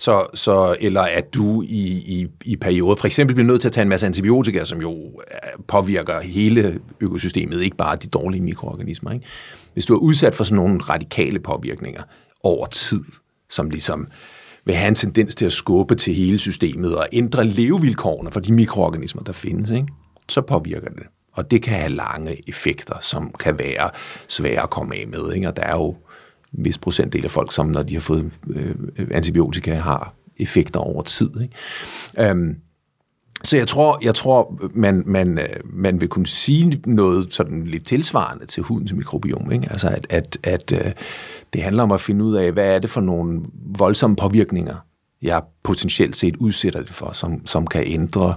så, 0.00 0.26
så, 0.34 0.76
eller 0.80 1.02
at 1.02 1.34
du 1.34 1.62
i, 1.62 1.86
i, 1.88 2.28
i 2.44 2.56
perioder 2.56 2.94
for 2.94 3.06
eksempel 3.06 3.34
bliver 3.34 3.46
nødt 3.46 3.60
til 3.60 3.68
at 3.68 3.72
tage 3.72 3.82
en 3.82 3.88
masse 3.88 4.06
antibiotika, 4.06 4.64
som 4.64 4.80
jo 4.80 4.92
øh, 4.94 5.64
påvirker 5.68 6.20
hele 6.20 6.80
økosystemet, 7.00 7.62
ikke 7.62 7.76
bare 7.76 7.96
de 7.96 8.08
dårlige 8.08 8.42
mikroorganismer. 8.42 9.10
Ikke? 9.10 9.26
Hvis 9.72 9.86
du 9.86 9.94
er 9.94 9.98
udsat 9.98 10.34
for 10.34 10.44
sådan 10.44 10.56
nogle 10.56 10.80
radikale 10.80 11.38
påvirkninger 11.38 12.02
over 12.42 12.66
tid, 12.66 13.04
som 13.50 13.70
ligesom 13.70 14.08
vil 14.64 14.74
have 14.74 14.88
en 14.88 14.94
tendens 14.94 15.34
til 15.34 15.46
at 15.46 15.52
skubbe 15.52 15.94
til 15.94 16.14
hele 16.14 16.38
systemet 16.38 16.96
og 16.96 17.06
ændre 17.12 17.44
levevilkårene 17.44 18.30
for 18.30 18.40
de 18.40 18.52
mikroorganismer, 18.52 19.22
der 19.22 19.32
findes, 19.32 19.70
ikke? 19.70 19.88
så 20.28 20.40
påvirker 20.40 20.88
det. 20.88 21.06
Og 21.32 21.50
det 21.50 21.62
kan 21.62 21.74
have 21.74 21.92
lange 21.92 22.48
effekter, 22.48 22.94
som 23.00 23.34
kan 23.38 23.58
være 23.58 23.90
svære 24.28 24.62
at 24.62 24.70
komme 24.70 24.96
af 24.96 25.06
med. 25.08 25.32
Ikke? 25.34 25.48
Og 25.48 25.56
der 25.56 25.62
er 25.62 25.76
jo 25.76 25.96
vis 26.52 26.78
procentdel 26.78 27.24
af 27.24 27.30
folk, 27.30 27.52
som 27.52 27.66
når 27.66 27.82
de 27.82 27.94
har 27.94 28.00
fået 28.00 28.30
øh, 28.50 28.74
antibiotika, 29.10 29.74
har 29.74 30.14
effekter 30.36 30.80
over 30.80 31.02
tid. 31.02 31.30
Ikke? 31.40 32.30
Øhm, 32.30 32.56
så 33.44 33.56
jeg 33.56 33.68
tror, 33.68 33.98
jeg 34.02 34.14
tror 34.14 34.60
man, 34.74 35.02
man, 35.06 35.38
øh, 35.38 35.48
man 35.64 36.00
vil 36.00 36.08
kunne 36.08 36.26
sige 36.26 36.82
noget 36.86 37.32
sådan 37.32 37.64
lidt 37.64 37.86
tilsvarende 37.86 38.46
til 38.46 38.62
hudens 38.62 38.92
mikrobiom. 38.92 39.52
Ikke? 39.52 39.68
Altså 39.70 39.88
at, 39.88 40.06
at, 40.10 40.38
at 40.42 40.72
øh, 40.72 40.92
det 41.52 41.62
handler 41.62 41.82
om 41.82 41.92
at 41.92 42.00
finde 42.00 42.24
ud 42.24 42.34
af, 42.34 42.52
hvad 42.52 42.74
er 42.74 42.78
det 42.78 42.90
for 42.90 43.00
nogle 43.00 43.40
voldsomme 43.78 44.16
påvirkninger, 44.16 44.76
jeg 45.22 45.42
potentielt 45.62 46.16
set 46.16 46.36
udsætter 46.36 46.82
det 46.82 46.90
for, 46.90 47.12
som, 47.12 47.46
som 47.46 47.66
kan 47.66 47.82
ændre 47.86 48.34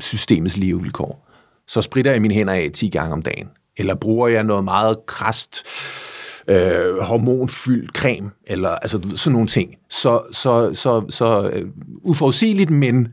systemets 0.00 0.56
levevilkår. 0.56 1.28
Så 1.66 1.82
spritter 1.82 2.12
jeg 2.12 2.22
mine 2.22 2.34
hænder 2.34 2.52
af 2.52 2.70
10 2.74 2.88
gange 2.88 3.12
om 3.12 3.22
dagen. 3.22 3.48
Eller 3.76 3.94
bruger 3.94 4.28
jeg 4.28 4.44
noget 4.44 4.64
meget 4.64 4.98
krast 5.06 5.56
øh, 6.48 6.98
hormonfyldt 6.98 7.90
creme, 7.90 8.30
eller 8.46 8.68
altså 8.68 9.00
sådan 9.14 9.32
nogle 9.32 9.48
ting. 9.48 9.74
Så, 9.90 10.20
så, 10.32 10.74
så, 10.74 11.04
så 11.08 11.50
øh, 11.52 11.68
uforudsigeligt, 12.02 12.70
men 12.70 13.08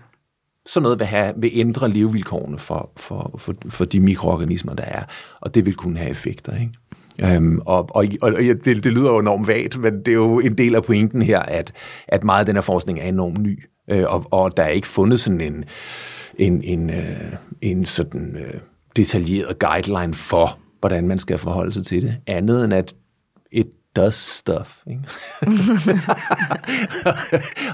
sådan 0.66 0.84
noget 0.84 1.00
vil, 1.00 1.08
have, 1.08 1.34
vil 1.38 1.52
ændre 1.54 1.90
levevilkårene 1.90 2.60
for, 2.60 2.92
for, 2.98 3.36
for, 3.38 3.54
for 3.70 3.86
de 3.86 4.00
mikroorganismer, 4.00 4.74
der 4.74 4.84
er, 4.84 5.04
og 5.42 5.56
det 5.56 5.66
vil 5.66 5.76
kunne 5.76 5.98
have 5.98 6.12
effekter. 6.12 6.54
Ikke? 6.56 6.74
Øhm, 7.36 7.60
og, 7.66 7.96
og, 7.96 8.06
og 8.22 8.32
det, 8.32 8.66
det 8.66 8.86
lyder 8.86 9.12
jo 9.12 9.20
enormt 9.20 9.48
vagt, 9.48 9.78
men 9.78 10.00
det 10.00 10.08
er 10.08 10.14
jo 10.14 10.40
en 10.40 10.58
del 10.58 10.76
af 10.76 10.84
pointen 10.84 11.22
her, 11.22 11.40
at, 11.40 11.74
at 12.08 12.24
meget 12.24 12.40
af 12.40 12.46
den 12.46 12.56
her 12.56 12.62
forskning 12.62 13.00
er 13.00 13.04
enormt 13.04 13.40
ny, 13.40 13.64
øh, 13.92 14.04
og, 14.08 14.26
og 14.32 14.58
der 14.58 14.64
er 14.64 14.70
ikke 14.70 14.88
fundet 14.88 15.20
sådan 15.20 15.42
en, 15.42 15.66
en, 16.38 16.64
en, 16.64 16.90
øh, 16.90 17.34
en 17.62 17.86
sådan 17.86 18.36
øh, 18.36 18.60
detaljeret 18.96 19.60
guideline 19.60 20.14
for, 20.14 20.58
hvordan 20.80 21.08
man 21.08 21.18
skal 21.18 21.38
forholde 21.38 21.74
sig 21.74 21.86
til 21.86 22.02
det, 22.02 22.18
andet 22.28 22.64
end 22.64 22.74
at 22.74 22.96
it 23.52 23.68
does 23.98 24.16
stuff. 24.16 24.84
Ikke? 24.88 25.02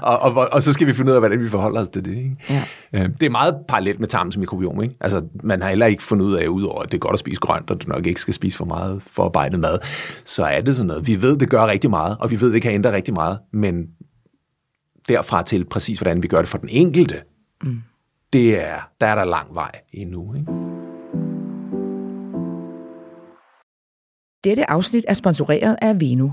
og, 0.02 0.18
og, 0.18 0.48
og 0.52 0.62
så 0.62 0.72
skal 0.72 0.86
vi 0.86 0.92
finde 0.92 1.10
ud 1.10 1.14
af, 1.14 1.20
hvordan 1.20 1.40
vi 1.40 1.48
forholder 1.48 1.80
os 1.80 1.88
til 1.88 2.04
det. 2.04 2.16
Ikke? 2.16 2.36
Ja. 2.50 2.64
Øh, 2.92 3.08
det 3.20 3.22
er 3.22 3.30
meget 3.30 3.56
parallelt 3.68 4.00
med 4.00 4.08
tarmens 4.08 4.36
mikrobiom. 4.36 4.82
Ikke? 4.82 4.94
Altså, 5.00 5.22
man 5.42 5.62
har 5.62 5.68
heller 5.68 5.86
ikke 5.86 6.02
fundet 6.02 6.26
ud 6.26 6.34
af, 6.34 6.46
udover 6.46 6.82
at 6.82 6.92
det 6.92 6.98
er 6.98 7.00
godt 7.00 7.12
at 7.12 7.18
spise 7.18 7.40
grønt, 7.40 7.70
og 7.70 7.82
du 7.82 7.88
nok 7.88 8.06
ikke 8.06 8.20
skal 8.20 8.34
spise 8.34 8.56
for 8.56 8.64
meget 8.64 9.02
forarbejdet 9.02 9.60
mad, 9.60 9.78
så 10.24 10.44
er 10.44 10.60
det 10.60 10.76
sådan 10.76 10.86
noget. 10.86 11.06
Vi 11.06 11.22
ved, 11.22 11.36
det 11.36 11.50
gør 11.50 11.66
rigtig 11.66 11.90
meget, 11.90 12.16
og 12.20 12.30
vi 12.30 12.40
ved, 12.40 12.52
det 12.52 12.62
kan 12.62 12.72
ændre 12.72 12.92
rigtig 12.92 13.14
meget, 13.14 13.38
men 13.52 13.86
derfra 15.08 15.42
til 15.42 15.64
præcis, 15.64 15.98
hvordan 15.98 16.22
vi 16.22 16.28
gør 16.28 16.38
det 16.38 16.48
for 16.48 16.58
den 16.58 16.68
enkelte, 16.68 17.22
mm. 17.62 17.82
det 18.32 18.64
er, 18.64 18.76
der 19.00 19.06
er 19.06 19.14
der 19.14 19.24
lang 19.24 19.54
vej 19.54 19.70
endnu. 19.92 20.34
Ikke? 20.34 20.83
Dette 24.44 24.70
afsnit 24.70 25.04
er 25.08 25.14
sponsoreret 25.14 25.76
af 25.82 25.88
Aveno. 25.88 26.30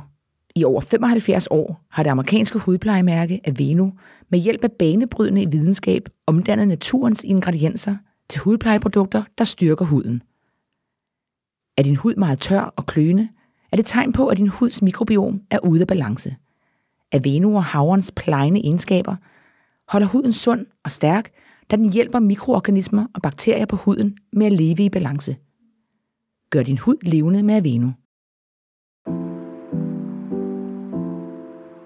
I 0.55 0.63
over 0.63 0.81
75 0.81 1.47
år 1.51 1.81
har 1.91 2.03
det 2.03 2.09
amerikanske 2.09 2.59
hudplejemærke 2.59 3.39
Aveno 3.45 3.89
med 4.29 4.39
hjælp 4.39 4.63
af 4.63 4.71
banebrydende 4.71 5.51
videnskab 5.51 6.09
omdannet 6.27 6.67
naturens 6.67 7.23
ingredienser 7.23 7.95
til 8.29 8.41
hudplejeprodukter, 8.41 9.23
der 9.37 9.43
styrker 9.43 9.85
huden. 9.85 10.21
Er 11.77 11.83
din 11.83 11.95
hud 11.95 12.15
meget 12.15 12.39
tør 12.39 12.61
og 12.61 12.85
kløende, 12.85 13.29
er 13.71 13.75
det 13.75 13.85
tegn 13.85 14.13
på, 14.13 14.27
at 14.27 14.37
din 14.37 14.47
huds 14.47 14.81
mikrobiom 14.81 15.41
er 15.51 15.59
ude 15.59 15.81
af 15.81 15.87
balance. 15.87 16.35
Aveno 17.11 17.55
og 17.55 17.63
havrens 17.63 18.11
plejende 18.15 18.59
egenskaber 18.59 19.15
holder 19.87 20.07
huden 20.07 20.33
sund 20.33 20.65
og 20.83 20.91
stærk, 20.91 21.31
da 21.71 21.75
den 21.75 21.93
hjælper 21.93 22.19
mikroorganismer 22.19 23.05
og 23.13 23.21
bakterier 23.21 23.65
på 23.65 23.75
huden 23.75 24.17
med 24.33 24.45
at 24.45 24.53
leve 24.53 24.85
i 24.85 24.89
balance. 24.89 25.35
Gør 26.49 26.63
din 26.63 26.77
hud 26.77 26.97
levende 27.01 27.43
med 27.43 27.55
Aveno. 27.55 27.91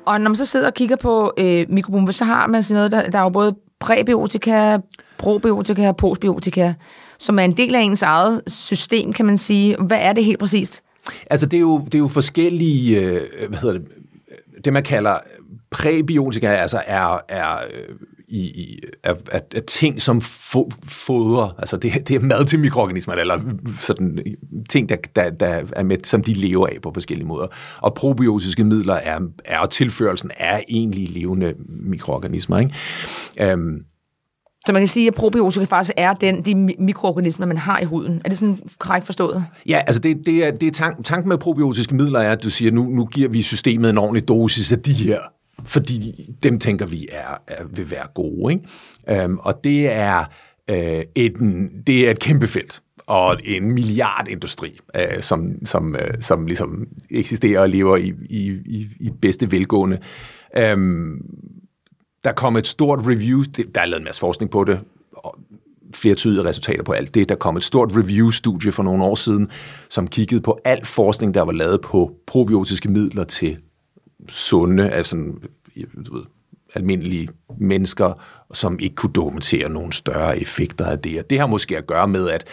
Og 0.05 0.21
når 0.21 0.29
man 0.29 0.35
så 0.35 0.45
sidder 0.45 0.67
og 0.67 0.73
kigger 0.73 0.95
på 0.95 1.33
øh, 1.37 1.65
mikrobiom, 1.69 2.11
så 2.11 2.25
har 2.25 2.47
man 2.47 2.63
sådan 2.63 2.75
noget, 2.75 2.91
der, 2.91 3.09
der 3.09 3.19
er 3.19 3.23
jo 3.23 3.29
både 3.29 3.55
præbiotika, 3.79 4.77
probiotika 5.17 5.87
og 5.87 5.97
postbiotika, 5.97 6.73
som 7.19 7.39
er 7.39 7.43
en 7.43 7.57
del 7.57 7.75
af 7.75 7.81
ens 7.81 8.01
eget 8.01 8.41
system, 8.47 9.13
kan 9.13 9.25
man 9.25 9.37
sige. 9.37 9.77
Hvad 9.77 9.97
er 10.01 10.13
det 10.13 10.25
helt 10.25 10.39
præcist? 10.39 10.83
Altså, 11.29 11.45
det 11.45 11.57
er 11.57 11.61
jo, 11.61 11.81
det 11.85 11.95
er 11.95 11.99
jo 11.99 12.07
forskellige, 12.07 13.01
øh, 13.01 13.21
hvad 13.49 13.59
hedder 13.59 13.79
det, 13.79 13.87
det 14.65 14.73
man 14.73 14.83
kalder 14.83 15.17
præbiotika, 15.69 16.47
altså 16.47 16.81
er, 16.87 17.19
er 17.29 17.57
øh, 17.73 17.95
i, 18.37 18.79
af, 19.03 19.13
af, 19.31 19.41
af 19.55 19.63
ting, 19.67 20.01
som 20.01 20.21
fo, 20.21 20.69
fodrer, 20.85 21.55
altså 21.57 21.77
det, 21.77 22.07
det 22.07 22.15
er 22.15 22.19
mad 22.19 22.45
til 22.45 22.59
mikroorganismer, 22.59 23.13
eller 23.13 23.39
sådan 23.79 24.19
ting, 24.69 24.89
der, 24.89 24.95
der, 25.15 25.29
der 25.29 25.61
er 25.75 25.83
med, 25.83 25.97
som 26.03 26.23
de 26.23 26.33
lever 26.33 26.67
af 26.67 26.77
på 26.81 26.91
forskellige 26.93 27.27
måder. 27.27 27.47
Og 27.81 27.93
probiotiske 27.93 28.63
midler 28.63 28.93
er, 28.93 29.19
er 29.45 29.65
tilførelsen 29.65 30.31
af 30.37 30.65
egentlig 30.69 31.09
levende 31.09 31.53
mikroorganismer. 31.67 32.59
Ikke? 32.59 33.53
Um, 33.53 33.77
så 34.65 34.73
man 34.73 34.81
kan 34.81 34.87
sige, 34.87 35.07
at 35.07 35.13
probiotika 35.13 35.65
faktisk 35.65 35.93
er 35.97 36.13
den, 36.13 36.41
de 36.45 36.55
mikroorganismer, 36.79 37.45
man 37.45 37.57
har 37.57 37.79
i 37.79 37.85
huden. 37.85 38.21
Er 38.25 38.29
det 38.29 38.37
sådan 38.37 38.59
korrekt 38.79 39.05
forstået? 39.05 39.45
Ja, 39.65 39.81
altså 39.87 40.01
det, 40.01 40.25
det 40.25 40.45
er, 40.45 40.51
det 40.51 40.67
er 40.67 40.71
tank, 40.71 41.05
tanken 41.05 41.29
med 41.29 41.37
probiotiske 41.37 41.95
midler 41.95 42.19
er, 42.19 42.31
at 42.31 42.43
du 42.43 42.49
siger, 42.49 42.71
nu, 42.71 42.83
nu 42.83 43.05
giver 43.05 43.29
vi 43.29 43.41
systemet 43.41 43.89
en 43.89 43.97
ordentlig 43.97 44.27
dosis 44.27 44.71
af 44.71 44.79
de 44.79 44.93
her 44.93 45.19
fordi 45.65 46.29
dem 46.43 46.59
tænker 46.59 46.85
vi 46.85 47.07
er, 47.11 47.41
er 47.47 47.63
vil 47.63 47.91
være 47.91 48.07
gode. 48.15 48.53
Ikke? 48.53 49.23
Øhm, 49.23 49.37
og 49.37 49.63
det 49.63 49.91
er, 49.91 50.25
øh, 50.69 51.03
et, 51.15 51.33
det 51.87 52.07
er 52.07 52.11
et 52.11 52.19
kæmpe 52.19 52.47
felt 52.47 52.81
og 53.07 53.39
en 53.43 53.71
milliardindustri, 53.71 54.79
øh, 54.95 55.21
som, 55.21 55.65
som, 55.65 55.95
øh, 55.95 56.21
som 56.21 56.47
ligesom 56.47 56.87
eksisterer 57.09 57.61
og 57.61 57.69
lever 57.69 57.97
i, 57.97 58.13
i, 58.29 58.51
i, 58.65 58.87
i 58.99 59.09
bedste 59.21 59.51
velgående. 59.51 59.99
Øhm, 60.57 61.21
der 62.23 62.31
kom 62.31 62.57
et 62.57 62.67
stort 62.67 62.99
review, 62.99 63.43
det, 63.57 63.75
der 63.75 63.81
er 63.81 63.85
lavet 63.85 63.99
en 63.99 64.05
masse 64.05 64.19
forskning 64.19 64.51
på 64.51 64.63
det, 64.63 64.79
og 65.11 65.39
flere 65.93 66.15
tydelige 66.15 66.43
resultater 66.43 66.83
på 66.83 66.91
alt 66.91 67.15
det. 67.15 67.29
Der 67.29 67.35
kom 67.35 67.57
et 67.57 67.63
stort 67.63 67.91
review-studie 67.95 68.71
for 68.71 68.83
nogle 68.83 69.03
år 69.03 69.15
siden, 69.15 69.47
som 69.89 70.07
kiggede 70.07 70.41
på 70.41 70.59
al 70.65 70.85
forskning, 70.85 71.33
der 71.33 71.41
var 71.41 71.51
lavet 71.51 71.81
på 71.81 72.11
probiotiske 72.27 72.89
midler 72.89 73.23
til 73.23 73.57
sunde, 74.27 74.89
altså 74.89 75.17
du 76.05 76.15
ved, 76.15 76.23
almindelige 76.75 77.29
mennesker, 77.57 78.13
som 78.53 78.79
ikke 78.79 78.95
kunne 78.95 79.13
dokumentere 79.13 79.69
nogen 79.69 79.91
større 79.91 80.39
effekter 80.39 80.85
af 80.85 80.99
det. 80.99 81.19
Og 81.19 81.29
det 81.29 81.39
har 81.39 81.47
måske 81.47 81.77
at 81.77 81.87
gøre 81.87 82.07
med, 82.07 82.29
at 82.29 82.47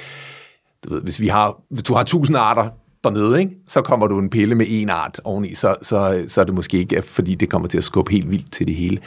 du 0.85 0.95
ved, 0.95 1.03
hvis, 1.03 1.21
vi 1.21 1.29
har, 1.29 1.63
hvis 1.71 1.83
du 1.83 1.95
har 1.95 2.03
tusind 2.03 2.37
arter 2.37 2.71
dernede, 3.05 3.41
ikke? 3.41 3.57
så 3.67 3.83
kommer 3.83 4.07
du 4.07 4.19
en 4.19 4.31
pille 4.31 4.55
med 4.55 4.67
en 4.69 4.91
art 4.91 5.21
oveni, 5.25 5.55
så, 5.55 5.77
så, 5.83 6.25
så 6.29 6.41
er 6.41 6.45
det 6.45 6.55
måske 6.55 6.79
ikke, 6.79 7.03
fordi 7.03 7.35
det 7.35 7.51
kommer 7.51 7.69
til 7.69 7.79
at 7.79 7.85
skubbe 7.85 8.13
helt 8.13 8.31
vildt 8.31 8.53
til 8.53 8.67
det 8.67 8.75
hele. 8.75 8.99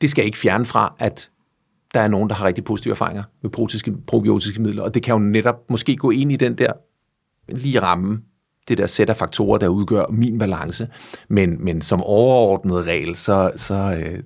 Det 0.00 0.10
skal 0.10 0.24
ikke 0.24 0.38
fjerne 0.38 0.64
fra, 0.64 0.94
at 0.98 1.30
der 1.94 2.00
er 2.00 2.08
nogen, 2.08 2.28
der 2.28 2.34
har 2.34 2.46
rigtig 2.46 2.64
positive 2.64 2.92
erfaringer 2.92 3.22
med 3.42 3.50
probiotiske, 3.50 3.92
probiotiske 4.06 4.62
midler, 4.62 4.82
og 4.82 4.94
det 4.94 5.02
kan 5.02 5.12
jo 5.12 5.18
netop 5.18 5.70
måske 5.70 5.96
gå 5.96 6.10
ind 6.10 6.32
i 6.32 6.36
den 6.36 6.58
der 6.58 6.72
lige 7.48 7.82
ramme, 7.82 8.22
det 8.68 8.78
der 8.78 8.86
sæt 8.86 9.10
af 9.10 9.16
faktorer, 9.16 9.58
der 9.58 9.68
udgør 9.68 10.06
min 10.10 10.38
balance. 10.38 10.88
Men, 11.28 11.64
men 11.64 11.82
som 11.82 12.02
overordnet 12.02 12.84
regel, 12.84 13.16
så, 13.16 13.52
så, 13.56 13.74
øh, 13.74 14.20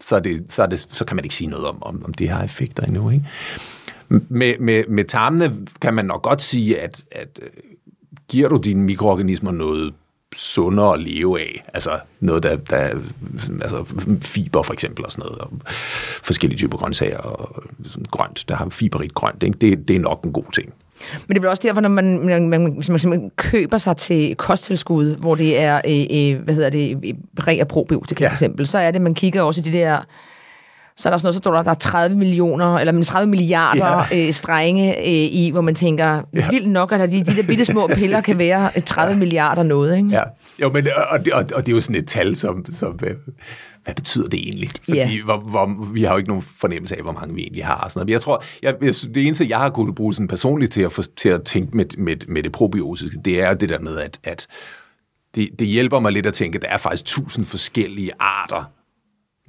så, 0.00 0.16
er 0.16 0.20
det, 0.20 0.44
så, 0.48 0.62
er 0.62 0.66
det, 0.66 0.80
så 0.80 1.04
kan 1.04 1.16
man 1.16 1.24
ikke 1.24 1.34
sige 1.34 1.50
noget 1.50 1.66
om, 1.66 1.82
om, 1.82 2.04
om 2.04 2.14
det 2.14 2.28
har 2.28 2.44
effekter 2.44 2.82
endnu. 2.82 3.10
Ikke? 3.10 3.24
Med, 4.08 4.58
med, 4.58 4.84
med 4.88 5.04
tarmene 5.04 5.66
kan 5.80 5.94
man 5.94 6.04
nok 6.04 6.22
godt 6.22 6.42
sige, 6.42 6.80
at, 6.80 7.04
at 7.12 7.40
øh, 7.42 7.48
giver 8.28 8.48
du 8.48 8.56
dine 8.56 8.82
mikroorganismer 8.82 9.52
noget 9.52 9.94
sundere 10.36 10.94
at 10.94 11.00
leve 11.00 11.40
af. 11.40 11.64
Altså 11.74 12.00
noget, 12.20 12.42
der, 12.42 12.56
der 12.56 13.00
altså 13.62 13.84
fiber 14.22 14.62
for 14.62 14.72
eksempel 14.72 15.04
og 15.04 15.12
sådan 15.12 15.22
noget, 15.22 15.38
og 15.38 15.50
forskellige 16.22 16.58
typer 16.58 16.78
grøntsager 16.78 17.18
og 17.18 17.62
sådan 17.84 18.04
grønt, 18.10 18.44
der 18.48 18.56
har 18.56 18.68
fiberigt 18.68 19.14
grønt, 19.14 19.42
ikke? 19.42 19.58
Det, 19.58 19.88
det 19.88 19.96
er 19.96 20.00
nok 20.00 20.24
en 20.24 20.32
god 20.32 20.52
ting. 20.54 20.74
Men 21.26 21.34
det 21.34 21.36
er 21.36 21.40
vel 21.40 21.50
også 21.50 21.62
derfor, 21.66 21.80
når 21.80 21.88
man, 21.88 22.26
man, 22.26 22.48
man, 22.48 22.82
man, 22.88 23.00
man 23.04 23.30
køber 23.36 23.78
sig 23.78 23.96
til 23.96 24.36
kosttilskud, 24.36 25.16
hvor 25.16 25.34
det 25.34 25.60
er, 25.60 25.80
øh, 25.88 26.34
øh, 26.34 26.42
hvad 26.44 26.54
hedder 26.54 26.70
det, 26.70 27.14
re- 27.40 27.60
og 27.60 27.68
probiotika 27.68 28.24
ja. 28.24 28.30
for 28.30 28.34
eksempel, 28.34 28.66
så 28.66 28.78
er 28.78 28.90
det, 28.90 29.02
man 29.02 29.14
kigger 29.14 29.42
også 29.42 29.60
i 29.60 29.64
de 29.64 29.72
der 29.72 30.00
så 31.00 31.08
er 31.08 31.10
der 31.10 31.18
sådan 31.18 31.26
noget, 31.26 31.34
så 31.34 31.38
står 31.38 31.54
der, 31.54 31.62
der 31.62 31.70
er 31.70 31.74
30 31.74 32.16
millioner, 32.16 32.78
eller 32.78 33.02
30 33.02 33.30
milliarder 33.30 34.04
ja. 34.10 34.26
øh, 34.26 34.32
strenge 34.32 34.98
øh, 34.98 35.04
i, 35.06 35.50
hvor 35.52 35.60
man 35.60 35.74
tænker, 35.74 36.22
ja. 36.34 36.50
vildt 36.50 36.68
nok, 36.68 36.92
at 36.92 37.10
de, 37.10 37.24
de 37.24 37.36
der 37.36 37.42
bitte 37.42 37.64
små 37.64 37.86
piller 37.86 38.20
kan 38.20 38.38
være 38.38 38.80
30 38.80 39.12
ja. 39.12 39.18
milliarder 39.18 39.62
noget, 39.62 39.96
ikke? 39.96 40.08
Ja, 40.08 40.22
jo, 40.58 40.72
men, 40.72 40.86
og, 41.10 41.24
det, 41.24 41.32
og, 41.32 41.44
og 41.54 41.66
det 41.66 41.72
er 41.72 41.76
jo 41.76 41.80
sådan 41.80 41.96
et 41.96 42.06
tal, 42.06 42.36
som, 42.36 42.64
som 42.72 42.98
hvad 43.84 43.94
betyder 43.94 44.28
det 44.28 44.40
egentlig? 44.40 44.70
Fordi 44.82 44.98
yeah. 44.98 45.24
hvor, 45.24 45.38
hvor, 45.38 45.92
vi 45.92 46.02
har 46.02 46.12
jo 46.12 46.18
ikke 46.18 46.28
nogen 46.28 46.42
fornemmelse 46.42 46.96
af, 46.96 47.02
hvor 47.02 47.12
mange 47.12 47.34
vi 47.34 47.40
egentlig 47.40 47.66
har. 47.66 47.80
Og 47.80 47.90
sådan 47.90 47.98
noget. 47.98 48.06
Men 48.06 48.12
jeg 48.12 48.20
tror, 48.20 48.44
jeg, 48.62 48.74
jeg, 48.80 48.94
det 49.14 49.26
eneste, 49.26 49.46
jeg 49.48 49.58
har 49.58 49.70
kunnet 49.70 49.94
bruge 49.94 50.14
sådan 50.14 50.28
personligt 50.28 50.72
til 50.72 50.82
at, 50.82 50.92
for, 50.92 51.02
til 51.02 51.28
at 51.28 51.42
tænke 51.44 51.76
med, 51.76 51.84
med, 51.98 52.16
med 52.28 52.42
det 52.42 52.52
probiotiske, 52.52 53.18
det 53.24 53.40
er 53.40 53.54
det 53.54 53.68
der 53.68 53.80
med, 53.80 53.98
at, 53.98 54.20
at 54.24 54.46
det, 55.34 55.50
det 55.58 55.66
hjælper 55.66 55.98
mig 56.00 56.12
lidt 56.12 56.26
at 56.26 56.34
tænke, 56.34 56.56
at 56.56 56.62
der 56.62 56.68
er 56.68 56.76
faktisk 56.76 57.04
tusind 57.04 57.44
forskellige 57.44 58.12
arter, 58.18 58.64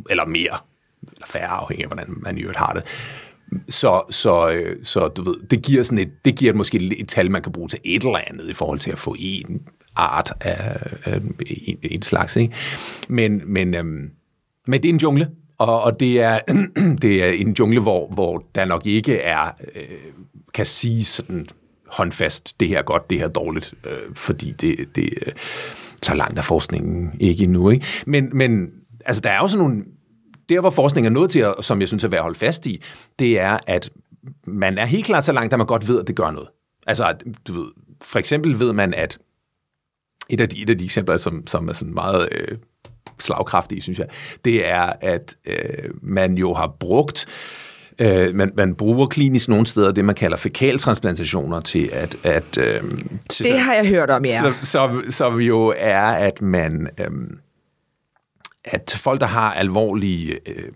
eller 0.10 0.26
mere, 0.26 0.58
eller 1.02 1.28
færre 1.28 1.48
afhængig 1.48 1.84
af, 1.84 1.90
hvordan 1.90 2.08
man 2.18 2.38
i 2.38 2.42
øvrigt 2.42 2.60
har 2.60 2.74
det. 2.74 2.84
Så, 3.70 4.02
så, 4.10 4.52
øh, 4.52 4.84
så 4.84 5.08
du 5.08 5.24
ved, 5.24 5.36
det 5.48 5.64
giver, 5.64 5.84
sådan 5.84 5.98
et, 5.98 6.26
det 6.26 6.36
giver 6.36 6.54
måske 6.54 7.00
et 7.00 7.08
tal, 7.08 7.32
man 7.32 7.42
kan 7.42 7.52
bruge 7.52 7.70
til 7.70 7.80
et 7.84 8.04
eller 8.04 8.20
andet 8.28 8.50
i 8.50 8.54
forhold 8.54 8.80
til 8.80 8.92
at 8.92 9.00
få 9.00 9.16
en 9.20 9.62
art 9.96 10.34
af, 10.40 10.80
af 11.06 11.22
en, 11.48 11.78
en 11.84 12.02
slags. 12.02 12.36
Ikke? 12.36 12.56
Men, 13.08 13.42
men 13.46 13.74
øhm, 13.74 14.10
men 14.68 14.84
det 14.84 14.90
er 14.90 14.94
en 14.94 15.00
jungle, 15.00 15.30
og, 15.58 15.82
og 15.82 16.00
det, 16.00 16.22
er, 16.22 16.40
det 17.02 17.24
er 17.24 17.30
en 17.30 17.56
jungle, 17.60 17.82
hvor, 17.82 18.08
hvor 18.08 18.44
der 18.56 18.66
nok 18.66 18.86
ikke 18.86 19.18
er, 19.18 19.52
øh, 19.76 19.84
kan 20.54 20.66
sige 20.66 21.04
sådan 21.04 21.48
håndfast, 21.88 22.60
det 22.60 22.68
her 22.68 22.78
er 22.78 22.84
godt, 22.84 23.10
det 23.10 23.18
her 23.18 23.26
er 23.26 23.30
dårligt, 23.30 23.74
øh, 23.86 24.16
fordi 24.16 24.52
det, 24.52 24.96
det 24.96 25.14
øh, 25.26 25.34
så 26.04 26.16
langt 26.16 26.38
er 26.40 26.44
forskningen 26.44 27.12
ikke 27.20 27.44
endnu. 27.44 27.70
Ikke? 27.70 27.86
Men, 28.06 28.30
men 28.34 28.70
altså, 29.06 29.22
der 29.22 29.30
er 29.30 29.40
også 29.40 29.58
nogle, 29.58 29.84
der 30.50 30.62
hvor 30.62 30.70
forskningen 30.70 31.14
er 31.14 31.20
nået 31.20 31.32
til, 31.32 31.40
at, 31.40 31.56
som 31.62 31.80
jeg 31.80 31.88
synes 31.88 32.04
er 32.04 32.08
værd 32.08 32.20
at 32.20 32.24
holde 32.24 32.40
fast 32.40 32.66
i, 32.66 32.84
det 33.20 33.40
er, 33.40 33.58
at 33.68 33.90
man 34.48 34.78
er 34.78 34.86
helt 34.86 35.06
klart 35.06 35.24
så 35.24 35.32
langt, 35.32 35.54
at 35.54 35.60
man 35.60 35.68
godt 35.68 35.88
ved, 35.88 36.00
at 36.00 36.08
det 36.08 36.16
gør 36.16 36.32
noget. 36.32 36.50
Altså, 36.88 37.16
du 37.48 37.54
ved, 37.54 37.72
for 38.02 38.20
eksempel 38.20 38.60
ved 38.60 38.74
man, 38.74 38.94
at 38.94 39.20
et 40.30 40.42
af 40.42 40.50
de, 40.50 40.62
et 40.62 40.70
af 40.70 40.78
de 40.78 40.86
eksempler, 40.86 41.18
som, 41.18 41.48
som 41.48 41.70
er 41.70 41.74
sådan 41.74 41.94
meget 41.94 42.30
øh, 42.32 42.58
slagkraftige, 43.22 43.82
synes 43.82 44.00
jeg, 44.00 44.08
det 44.46 44.68
er, 44.68 44.94
at 45.02 45.36
øh, 45.46 45.90
man 46.02 46.38
jo 46.38 46.54
har 46.54 46.76
brugt 46.80 47.26
Øh, 48.00 48.36
man, 48.36 48.52
man 48.58 48.76
bruger 48.76 49.08
klinisk 49.08 49.50
nogle 49.50 49.66
steder 49.66 49.92
det, 49.92 50.06
man 50.06 50.16
kalder 50.16 50.38
fekaltransplantationer 50.38 51.60
til 51.60 51.90
at... 51.94 52.16
at 52.24 52.58
øh, 52.58 52.82
til, 53.30 53.46
det 53.46 53.60
har 53.60 53.74
jeg 53.74 53.88
hørt 53.88 54.10
om, 54.10 54.26
ja. 54.26 54.40
Som, 54.40 54.54
som, 54.64 55.04
som 55.10 55.40
jo 55.40 55.74
er, 55.78 56.02
at 56.02 56.42
man... 56.42 56.88
Øh, 56.98 57.08
at 58.66 58.96
folk, 58.98 59.20
der 59.20 59.28
har 59.28 59.54
alvorlige 59.54 60.40
øh, 60.46 60.72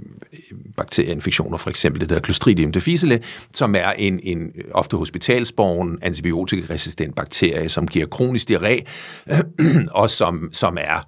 bakterieinfektioner, 0.78 1.58
for 1.58 1.70
eksempel 1.70 2.02
det 2.02 2.10
der 2.10 2.20
Clostridium 2.20 2.72
difficile, 2.72 3.20
som 3.54 3.76
er 3.76 3.90
en, 3.90 4.20
en 4.24 4.52
ofte 4.72 4.98
hospitalsborgen 4.98 6.00
antibiotikaresistent 6.02 7.16
bakterie, 7.16 7.70
som 7.70 7.88
giver 7.88 8.06
kronisk 8.06 8.52
diarré, 8.52 8.84
øh, 9.32 9.86
og 9.92 10.10
som, 10.10 10.50
som 10.52 10.78
er 10.82 11.08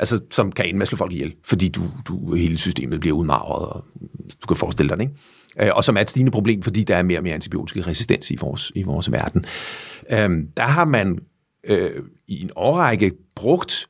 altså, 0.00 0.20
som 0.30 0.52
kan 0.52 0.66
indmasle 0.66 0.96
folk 0.96 1.12
ihjel, 1.12 1.34
fordi 1.44 1.68
du, 1.68 1.82
du, 2.08 2.34
hele 2.34 2.58
systemet 2.58 3.00
bliver 3.00 3.16
udmarvet, 3.16 3.68
og 3.68 3.84
du 4.42 4.46
kan 4.46 4.56
forestille 4.56 4.88
dig 4.88 4.98
det, 4.98 5.04
ikke? 5.04 5.68
Øh, 5.68 5.76
og 5.76 5.84
som 5.84 5.96
er 5.96 6.00
et 6.00 6.10
stigende 6.10 6.32
problem, 6.32 6.62
fordi 6.62 6.82
der 6.82 6.96
er 6.96 7.02
mere 7.02 7.18
og 7.18 7.22
mere 7.22 7.34
antibiotikaresistens 7.34 8.30
i 8.30 8.36
vores, 8.40 8.72
i 8.74 8.82
vores 8.82 9.12
verden. 9.12 9.46
Øhm, 10.10 10.48
der 10.56 10.62
har 10.62 10.84
man 10.84 11.18
øh, 11.64 12.02
i 12.28 12.42
en 12.42 12.50
årrække 12.56 13.12
brugt 13.36 13.88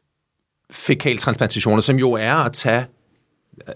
fekaltransplantationer, 0.70 1.80
som 1.80 1.96
jo 1.96 2.12
er 2.12 2.34
at 2.34 2.52
tage 2.52 2.86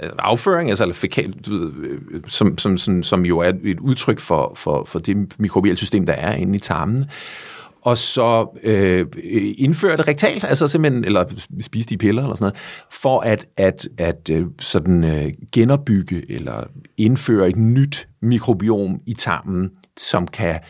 øh, 0.03 0.11
afføring, 0.18 0.68
altså 0.68 0.85
eller 0.85 0.94
fekal, 0.94 1.35
øh, 1.51 1.99
som, 2.27 2.59
som, 2.59 2.77
som, 2.77 3.03
som 3.03 3.27
jo 3.27 3.38
er 3.38 3.53
et 3.64 3.81
udtryk 3.81 4.20
for, 4.20 4.53
for, 4.57 4.85
for 4.85 4.99
det 4.99 5.40
mikrobielle 5.40 5.77
system, 5.77 6.07
der 6.07 6.12
er 6.12 6.35
inde 6.35 6.57
i 6.57 6.61
tarmen, 6.61 7.05
og 7.85 7.99
så 7.99 8.59
øh, 8.62 9.07
indføre 9.57 9.97
det 9.97 10.09
rektalt, 10.09 10.44
altså 10.44 10.68
simpelthen, 10.68 11.05
eller 11.05 11.25
spise 11.61 11.88
de 11.88 11.99
piller 11.99 12.23
eller 12.23 12.37
sådan 12.37 12.44
noget, 12.44 12.57
for 12.90 13.20
at, 13.20 13.47
at, 13.57 13.88
at 13.99 14.31
øh, 14.33 14.47
sådan 14.61 15.05
øh, 15.05 15.33
genopbygge 15.53 16.33
eller 16.33 16.64
indføre 16.97 17.49
et 17.49 17.57
nyt 17.57 18.09
mikrobiom 18.23 19.01
i 19.07 19.14
tarmen, 19.14 19.70
som 19.97 20.27
kan 20.27 20.61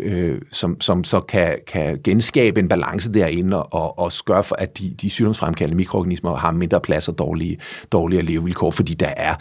øh, 0.00 0.40
som, 0.52 0.80
som 0.80 1.04
så 1.04 1.20
kan, 1.20 1.58
kan 1.66 2.00
genskabe 2.04 2.60
en 2.60 2.68
balance 2.68 3.12
derinde 3.12 3.62
og, 3.62 3.98
og 3.98 4.12
skøre 4.12 4.44
for, 4.44 4.56
at 4.58 4.78
de, 4.78 4.94
de 5.02 5.10
sygdomsfremkaldende 5.10 5.76
mikroorganismer 5.76 6.36
har 6.36 6.52
mindre 6.52 6.80
plads 6.80 7.08
og 7.08 7.18
dårlige, 7.18 7.58
dårligere 7.92 8.24
levevilkår, 8.24 8.70
fordi 8.70 8.94
der 8.94 9.12
er 9.16 9.34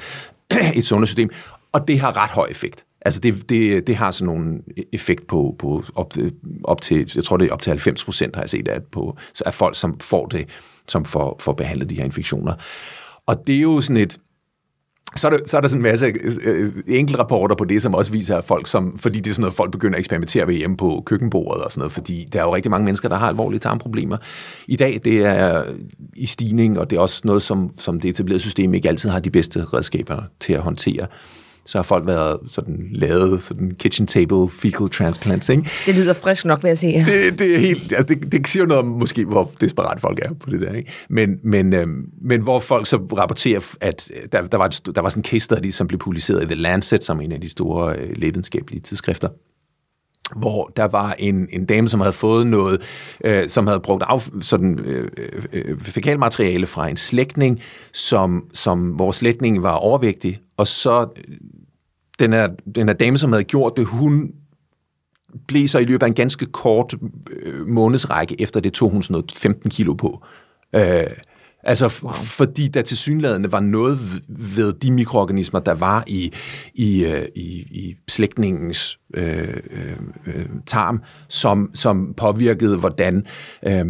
et 0.78 0.86
sundhedssystem. 0.86 1.30
Og 1.72 1.88
det 1.88 2.00
har 2.00 2.18
ret 2.18 2.30
høj 2.30 2.48
effekt. 2.50 2.87
Altså 3.08 3.20
det, 3.20 3.50
det, 3.50 3.88
det 3.88 3.96
har 3.96 4.12
sådan 4.12 4.26
nogle 4.26 4.60
effekt 4.94 5.28
på, 5.28 5.56
på 5.60 5.84
op, 5.96 6.14
op 6.64 6.82
til, 6.82 7.12
jeg 7.16 7.24
tror 7.24 7.38
det 7.38 7.48
er 7.48 7.54
op 7.54 7.62
til 7.62 7.70
90 7.70 8.04
procent 8.04 8.36
har 8.36 8.44
jeg 8.44 8.50
set 8.50 8.68
at 8.68 8.84
på, 8.84 9.18
så 9.34 9.44
er 9.46 9.52
folk, 9.52 9.76
som 9.76 10.00
får 10.00 10.26
det, 10.26 10.50
som 10.88 11.06
får, 11.06 11.38
får 11.40 11.54
behandlet 11.54 11.90
de 11.90 11.96
her 11.96 12.04
infektioner. 12.04 12.54
Og 13.26 13.48
det 13.48 13.56
er 13.56 13.62
jo 13.62 13.82
sådan 13.82 13.98
et, 13.98 14.18
så 15.16 15.28
er, 15.28 15.32
der, 15.32 15.40
så 15.46 15.58
er 15.58 15.62
der 15.62 15.68
sådan 15.68 15.80
en 15.80 15.84
masse 15.84 16.14
øh, 16.44 16.74
enkelte 16.88 17.20
rapporter 17.20 17.56
på 17.56 17.66
det, 17.66 17.82
som 17.82 17.96
også 17.96 18.12
viser, 18.12 18.38
at 18.38 18.46
folk, 18.46 18.68
som, 18.68 18.98
fordi 18.98 19.20
det 19.20 19.30
er 19.30 19.34
sådan 19.34 19.42
noget, 19.42 19.54
folk 19.54 19.72
begynder 19.72 19.96
at 19.96 20.00
eksperimentere 20.00 20.48
ved 20.48 20.56
hjemme 20.56 20.78
på 20.78 21.04
køkkenbordet 21.06 21.64
og 21.64 21.72
sådan 21.72 21.80
noget, 21.80 21.92
fordi 21.92 22.28
der 22.34 22.40
er 22.40 22.44
jo 22.44 22.56
rigtig 22.56 22.72
mange 22.72 22.86
mennesker, 22.86 23.10
der 23.10 23.16
har 23.18 23.28
alvorlige 23.28 23.60
tarmproblemer. 23.60 24.18
I 24.68 24.76
dag, 24.76 25.02
det 25.04 25.26
er 25.26 25.64
i 26.16 26.26
stigning, 26.26 26.80
og 26.80 26.90
det 26.90 26.98
er 26.98 27.02
også 27.02 27.22
noget, 27.24 27.42
som, 27.42 27.72
som 27.78 28.00
det 28.00 28.10
etablerede 28.10 28.40
system 28.42 28.74
ikke 28.74 28.90
altid 28.90 29.10
har 29.10 29.20
de 29.20 29.30
bedste 29.30 29.64
redskaber 29.64 30.24
til 30.40 30.54
at 30.54 30.62
håndtere 30.62 31.08
så 31.68 31.78
har 31.78 31.84
folk 31.84 32.08
været 32.08 32.40
sådan 32.50 32.88
lavet 32.92 33.44
sådan 33.44 33.72
kitchen 33.80 34.08
table 34.08 34.50
fecal 34.50 34.90
transplants, 34.90 35.50
ikke? 35.50 35.70
Det 35.86 35.96
lyder 35.96 36.14
frisk 36.14 36.46
nok, 36.46 36.64
vil 36.64 36.70
jeg 36.70 36.78
sige. 36.78 37.06
Det, 37.06 37.40
det, 37.40 37.56
er 37.56 37.60
helt, 37.60 37.94
altså 37.94 38.16
det, 38.16 38.32
det 38.32 38.48
siger 38.48 38.64
jo 38.64 38.68
noget 38.68 38.84
om 38.84 38.90
måske, 38.90 39.26
hvor 39.26 39.52
desperat 39.62 40.02
folk 40.02 40.20
er 40.22 40.34
på 40.34 40.50
det 40.50 40.62
der, 40.62 40.74
ikke? 40.74 40.92
Men, 41.10 41.40
men, 41.44 41.74
øhm, 41.74 42.10
men 42.22 42.42
hvor 42.42 42.60
folk 42.60 42.88
så 42.88 42.98
rapporterer, 42.98 43.76
at 43.82 44.12
der, 44.32 44.42
der, 44.42 44.58
var, 44.58 44.66
et, 44.66 44.82
der 44.96 45.02
var 45.02 45.10
sådan 45.10 45.20
en 45.20 45.26
case 45.26 45.40
study, 45.40 45.70
som 45.72 45.88
blev 45.88 46.00
publiceret 46.00 46.44
i 46.44 46.46
The 46.46 46.56
Lancet, 46.56 47.04
som 47.04 47.22
en 47.22 47.32
af 47.32 47.42
de 47.42 47.50
store 47.50 47.96
øh, 47.96 48.10
lægevidenskabelige 48.16 48.82
tidsskrifter, 48.82 49.30
hvor 50.36 50.72
der 50.78 50.86
var 50.88 51.16
en, 51.20 51.48
en 51.52 51.66
dame, 51.66 51.90
som 51.90 52.00
havde 52.00 52.14
fået 52.14 52.48
noget, 52.48 52.82
øh, 53.24 53.50
som 53.50 53.68
havde 53.68 53.80
brugt 53.80 54.04
af, 54.08 54.22
sådan, 54.42 54.80
øh, 54.86 55.10
øh, 55.54 55.80
fekalmateriale 55.80 56.66
fra 56.66 56.88
en 56.88 56.98
slægtning, 56.98 57.62
som, 57.94 58.46
som 58.54 58.90
hvor 58.90 59.12
slægtningen 59.12 59.64
var 59.64 59.74
overvægtig, 59.74 60.40
og 60.58 60.68
så 60.68 61.08
den 62.20 62.34
her, 62.34 62.50
den 62.76 62.88
her 62.88 62.94
dame, 62.94 63.18
som 63.18 63.32
havde 63.32 63.44
gjort 63.44 63.74
det, 63.78 63.86
hun 63.86 64.32
blev 65.48 65.68
så 65.68 65.80
i 65.80 65.86
løbet 65.86 66.04
af 66.04 66.08
en 66.08 66.14
ganske 66.14 66.46
kort 66.46 66.96
øh, 67.32 67.68
månedsrække 67.68 68.42
efter 68.42 68.60
det, 68.60 68.74
tog 68.74 68.90
hun 68.90 69.04
sådan 69.04 69.14
noget 69.14 69.32
15 69.36 69.72
kilo 69.72 69.94
på. 69.94 70.24
Øh, 70.76 71.08
altså 71.64 72.00
wow. 72.04 72.12
fordi 72.12 72.68
der 72.68 72.82
til 72.82 72.98
synlædende 72.98 73.52
var 73.52 73.60
noget 73.60 74.00
ved 74.28 74.74
de 74.74 74.92
mikroorganismer, 74.92 75.60
der 75.60 75.74
var 75.74 76.04
i, 76.08 76.34
i, 76.74 77.06
øh, 77.06 77.26
i, 77.36 77.50
i 77.60 77.96
slægtningens 78.08 79.00
øh, 79.14 79.58
øh, 80.26 80.46
tarm, 80.66 81.02
som, 81.28 81.72
som 81.74 82.14
påvirkede, 82.18 82.78
hvordan, 82.78 83.26
øh, 83.64 83.86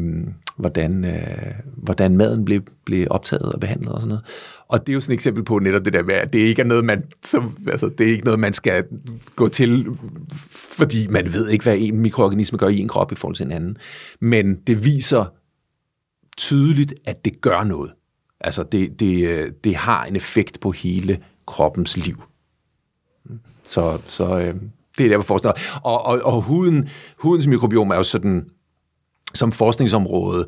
hvordan, 0.57 1.05
øh, 1.05 1.53
hvordan 1.75 2.17
maden 2.17 2.45
blev, 2.45 2.61
blev 2.85 3.07
optaget 3.09 3.53
og 3.53 3.59
behandlet 3.59 3.91
og 3.91 4.01
sådan 4.01 4.09
noget. 4.09 4.25
Og 4.69 4.87
det 4.87 4.89
er 4.89 4.93
jo 4.93 5.01
sådan 5.01 5.13
et 5.13 5.17
eksempel 5.17 5.43
på 5.43 5.59
netop 5.59 5.85
det 5.85 5.93
der 5.93 6.03
med, 6.03 6.15
at 6.15 6.33
det 6.33 6.39
ikke 6.39 6.61
er 6.61 6.65
noget, 6.65 6.85
man, 6.85 7.03
som, 7.23 7.57
altså, 7.67 7.89
det 7.97 8.07
er 8.07 8.11
ikke 8.11 8.25
noget, 8.25 8.39
man 8.39 8.53
skal 8.53 8.85
gå 9.35 9.47
til, 9.47 9.87
fordi 10.51 11.07
man 11.07 11.33
ved 11.33 11.49
ikke, 11.49 11.63
hvad 11.63 11.77
en 11.77 11.99
mikroorganisme 11.99 12.57
gør 12.57 12.67
i 12.67 12.79
en 12.79 12.87
krop 12.87 13.11
i 13.11 13.15
forhold 13.15 13.35
til 13.35 13.45
en 13.45 13.51
anden. 13.51 13.77
Men 14.19 14.55
det 14.55 14.85
viser 14.85 15.25
tydeligt, 16.37 16.93
at 17.05 17.25
det 17.25 17.41
gør 17.41 17.63
noget. 17.63 17.91
Altså, 18.39 18.63
det, 18.63 18.99
det, 18.99 19.63
det 19.63 19.75
har 19.75 20.05
en 20.05 20.15
effekt 20.15 20.59
på 20.59 20.71
hele 20.71 21.19
kroppens 21.45 21.97
liv. 21.97 22.23
Så, 23.63 23.99
så 24.05 24.39
øh, 24.39 24.55
det 24.97 25.05
er 25.05 25.09
der, 25.09 25.17
hvor 25.17 25.23
forskning 25.23 25.55
og, 25.83 26.05
og, 26.05 26.21
og 26.21 26.41
huden, 26.41 26.89
hudens 27.17 27.47
mikrobiom 27.47 27.91
er 27.91 27.95
jo 27.95 28.03
sådan, 28.03 28.49
som 29.33 29.51
forskningsområde, 29.51 30.47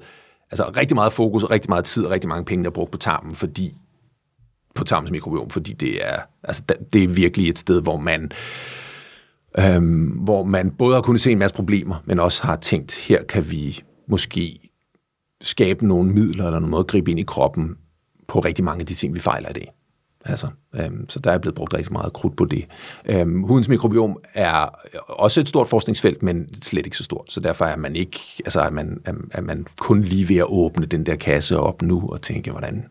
altså 0.52 0.72
rigtig 0.78 0.96
meget 0.96 1.14
fokus, 1.14 1.44
rigtig 1.44 1.70
meget 1.70 1.86
tid 1.86 2.06
og 2.06 2.12
rigtig 2.12 2.28
mange 2.28 2.46
penge, 2.46 2.64
der 2.64 2.70
er 2.70 2.74
brugt 2.74 2.92
på 2.92 2.98
tarmen, 2.98 3.36
fordi 3.36 3.76
på 4.80 4.86
tarmens 4.86 5.12
mikrobiom, 5.12 5.50
fordi 5.50 5.74
det 5.74 6.08
er, 6.08 6.18
altså, 6.44 6.64
det 6.94 7.04
er 7.04 7.08
virkelig 7.08 7.50
et 7.50 7.60
sted, 7.60 7.82
hvor 7.82 7.98
man 7.98 8.32
øhm, 9.60 10.08
hvor 10.08 10.44
man 10.44 10.72
både 10.72 10.94
har 10.94 11.02
kunnet 11.02 11.22
se 11.22 11.32
en 11.32 11.40
masse 11.40 11.56
problemer, 11.56 11.96
men 12.06 12.20
også 12.20 12.44
har 12.44 12.56
tænkt, 12.56 12.96
her 12.96 13.24
kan 13.24 13.52
vi 13.52 13.84
måske 14.08 14.60
skabe 15.42 15.88
nogle 15.88 16.12
midler 16.12 16.46
eller 16.46 16.60
noget 16.60 16.72
måde 16.72 16.80
at 16.80 16.88
gribe 16.88 17.12
ind 17.12 17.20
i 17.20 17.24
kroppen 17.24 17.76
på 18.28 18.40
rigtig 18.40 18.66
mange 18.66 18.82
af 18.82 18.86
de 18.86 18.94
ting, 18.94 19.16
vi 19.16 19.20
fejler 19.20 19.50
i 19.50 19.54
dag. 19.54 19.72
Altså, 20.26 20.48
øhm, 20.76 21.10
så 21.10 21.20
der 21.20 21.32
er 21.32 21.38
blevet 21.38 21.56
brugt 21.56 21.74
rigtig 21.74 21.94
meget 21.94 22.14
krudt 22.14 22.38
på 22.38 22.46
det. 22.46 22.66
Øhm, 23.06 23.44
hudens 23.44 23.70
mikrobiom 23.70 24.18
er 24.34 24.70
også 25.08 25.42
et 25.42 25.50
stort 25.50 25.70
forskningsfelt, 25.70 26.24
men 26.24 26.54
slet 26.62 26.86
ikke 26.86 26.98
så 26.98 27.04
stort. 27.04 27.26
Så 27.30 27.40
derfor 27.40 27.66
er 27.66 27.78
man 27.78 27.96
ikke, 27.96 28.20
altså 28.46 28.62
er 28.62 28.70
man, 28.70 29.02
er, 29.06 29.14
er 29.32 29.42
man 29.42 29.66
kun 29.80 30.02
lige 30.02 30.30
ved 30.30 30.38
at 30.38 30.46
åbne 30.48 30.86
den 30.86 31.06
der 31.06 31.16
kasse 31.16 31.60
op 31.60 31.82
nu 31.82 32.10
og 32.10 32.22
tænke, 32.22 32.52
hvordan 32.52 32.86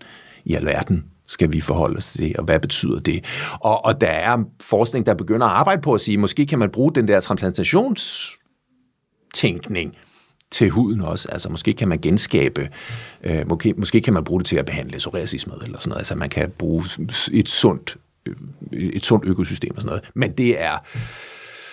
i 0.44 0.55
alverden 0.55 1.05
skal 1.29 1.53
vi 1.53 1.61
forholde 1.61 1.97
os 1.97 2.07
til 2.07 2.23
det, 2.23 2.37
og 2.37 2.45
hvad 2.45 2.61
betyder 2.61 3.01
det? 3.01 3.25
Og, 3.61 3.85
og 3.85 4.01
der 4.01 4.07
er 4.07 4.38
forskning, 4.61 5.07
der 5.07 5.14
begynder 5.14 5.47
at 5.47 5.53
arbejde 5.53 5.83
på 5.83 5.95
at 5.95 6.01
sige, 6.01 6.19
måske 6.19 6.47
kan 6.47 6.59
man 6.59 6.71
bruge 6.71 6.93
den 6.95 7.09
der 7.09 7.21
transplantationstænkning 7.21 9.97
til 10.51 10.71
huden 10.71 11.01
også. 11.01 11.29
Altså 11.29 11.49
måske 11.49 11.73
kan 11.73 11.88
man 11.88 11.99
genskabe, 11.99 12.69
øh, 13.23 13.49
måske, 13.49 13.75
måske 13.77 14.01
kan 14.01 14.14
man 14.14 14.25
bruge 14.25 14.41
det 14.41 14.47
til 14.47 14.57
at 14.57 14.67
behandle 14.67 14.99
psoriasis 14.99 15.47
med, 15.47 15.57
eller 15.62 15.79
sådan 15.79 15.88
noget. 15.88 16.01
Altså 16.01 16.14
man 16.14 16.29
kan 16.29 16.51
bruge 16.51 16.85
et 17.33 17.49
sundt, 17.49 17.97
øh, 18.27 18.35
et 18.73 19.05
sundt 19.05 19.25
økosystem 19.25 19.77
og 19.77 19.83
sådan 19.83 19.88
noget. 19.88 20.11
Men 20.14 20.33
det 20.33 20.61
er 20.61 20.79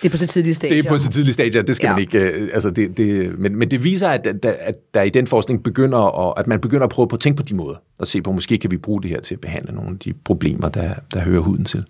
det 0.02 0.08
er 0.08 0.10
på 0.10 0.16
så 0.16 0.26
tidlige 0.26 0.54
stadier. 0.54 0.76
Det 0.76 0.86
er 0.86 0.88
på 0.88 0.98
så 0.98 1.10
tidlige 1.10 1.34
stadier, 1.34 1.62
det 1.62 1.76
skal 1.76 1.86
ja. 1.86 1.92
man 1.92 2.00
ikke... 2.00 2.18
Øh, 2.18 2.48
altså 2.52 2.70
det, 2.70 2.96
det, 2.96 3.38
men, 3.38 3.56
men 3.56 3.70
det 3.70 3.84
viser, 3.84 4.08
at, 4.08 4.26
at, 4.26 4.44
at 4.44 4.74
der 4.94 5.02
i 5.02 5.10
den 5.10 5.26
forskning 5.26 5.62
begynder, 5.62 6.28
at, 6.28 6.34
at 6.36 6.46
man 6.46 6.60
begynder 6.60 6.84
at 6.84 6.90
prøve 6.90 7.08
på 7.08 7.16
at 7.16 7.20
tænke 7.20 7.36
på 7.36 7.42
de 7.42 7.54
måder, 7.54 7.76
og 7.98 8.06
se 8.06 8.22
på, 8.22 8.32
måske 8.32 8.58
kan 8.58 8.70
vi 8.70 8.76
bruge 8.76 9.02
det 9.02 9.10
her 9.10 9.20
til 9.20 9.34
at 9.34 9.40
behandle 9.40 9.74
nogle 9.74 9.90
af 9.90 9.98
de 9.98 10.12
problemer, 10.12 10.68
der, 10.68 10.94
der 11.14 11.20
hører 11.20 11.40
huden 11.40 11.64
til. 11.64 11.84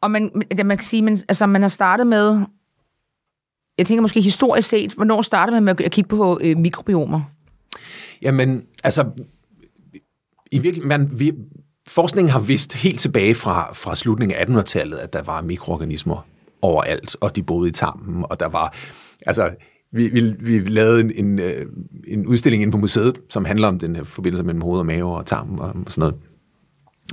Og 0.00 0.10
man, 0.10 0.30
man 0.64 0.76
kan 0.76 0.84
sige, 0.84 1.02
man, 1.02 1.18
altså 1.28 1.46
man 1.46 1.62
har 1.62 1.68
startet 1.68 2.06
med, 2.06 2.40
jeg 3.78 3.86
tænker 3.86 4.02
måske 4.02 4.20
historisk 4.20 4.68
set, 4.68 4.92
hvornår 4.92 5.22
startede 5.22 5.54
man 5.60 5.64
med 5.64 5.84
at 5.84 5.92
kigge 5.92 6.08
på 6.08 6.38
øh, 6.42 6.56
mikrobiomer? 6.56 7.20
Jamen, 8.22 8.62
altså, 8.84 9.04
i 10.52 10.58
virkelig, 10.58 10.86
man, 10.86 11.20
vi, 11.20 11.32
forskningen 11.88 12.30
har 12.30 12.40
vist 12.40 12.74
helt 12.74 13.00
tilbage 13.00 13.34
fra, 13.34 13.72
fra 13.74 13.94
slutningen 13.94 14.36
af 14.38 14.44
1800-tallet, 14.44 14.96
at 14.96 15.12
der 15.12 15.22
var 15.22 15.42
mikroorganismer 15.42 16.26
overalt, 16.62 17.16
og 17.20 17.36
de 17.36 17.42
boede 17.42 17.68
i 17.68 17.72
tarmen, 17.72 18.24
og 18.30 18.40
der 18.40 18.46
var, 18.46 18.74
altså, 19.26 19.50
vi, 19.92 20.08
vi, 20.08 20.34
vi 20.40 20.58
lavede 20.58 21.00
en, 21.00 21.12
en, 21.14 21.38
øh, 21.38 21.66
en 22.08 22.26
udstilling 22.26 22.62
inde 22.62 22.72
på 22.72 22.78
museet, 22.78 23.18
som 23.28 23.44
handler 23.44 23.68
om 23.68 23.78
den 23.78 23.96
her 23.96 24.04
forbindelse 24.04 24.44
mellem 24.44 24.62
hoved 24.62 24.78
og 24.78 24.86
mave 24.86 25.16
og 25.16 25.26
tarm 25.26 25.58
og 25.58 25.74
sådan 25.88 26.00
noget. 26.00 26.14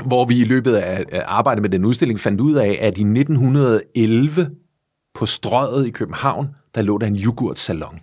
Hvor 0.05 0.25
vi 0.25 0.41
i 0.41 0.43
løbet 0.43 0.75
af 0.75 1.23
arbejdet 1.25 1.61
med 1.61 1.69
den 1.69 1.85
udstilling 1.85 2.19
fandt 2.19 2.41
ud 2.41 2.53
af, 2.53 2.77
at 2.81 2.97
i 2.97 3.01
1911 3.01 4.49
på 5.13 5.25
strøget 5.25 5.87
i 5.87 5.89
København, 5.89 6.47
der 6.75 6.81
lå 6.81 6.97
der 6.97 7.07
en 7.07 7.15
yoghurtsalon 7.15 7.99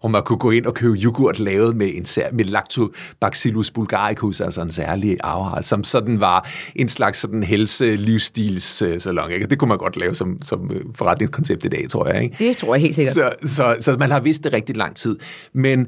hvor 0.00 0.08
man 0.08 0.22
kunne 0.22 0.38
gå 0.38 0.50
ind 0.50 0.66
og 0.66 0.74
købe 0.74 0.94
yoghurt 0.94 1.38
lavet 1.38 1.76
med, 1.76 1.90
en 1.94 2.04
sær, 2.04 2.32
med 2.32 2.44
Lactobacillus 2.44 3.70
bulgaricus, 3.70 4.40
altså 4.40 4.62
en 4.62 4.70
særlig 4.70 5.18
afart, 5.24 5.64
som 5.64 5.84
sådan 5.84 6.20
var 6.20 6.48
en 6.76 6.88
slags 6.88 7.18
sådan 7.18 7.42
helse-livsstils-salon. 7.42 9.30
Ikke? 9.30 9.46
Det 9.46 9.58
kunne 9.58 9.68
man 9.68 9.78
godt 9.78 9.96
lave 9.96 10.14
som, 10.14 10.38
som 10.44 10.70
øh, 10.72 10.84
forretningskoncept 10.94 11.64
i 11.64 11.68
dag, 11.68 11.88
tror 11.88 12.08
jeg. 12.08 12.22
Ikke? 12.22 12.36
Det 12.38 12.56
tror 12.56 12.74
jeg 12.74 12.82
helt 12.82 12.94
sikkert. 12.94 13.14
Så, 13.14 13.32
så, 13.42 13.76
så 13.80 13.96
man 13.96 14.10
har 14.10 14.20
vidst 14.20 14.44
det 14.44 14.52
rigtig 14.52 14.76
lang 14.76 14.96
tid. 14.96 15.18
Men 15.52 15.86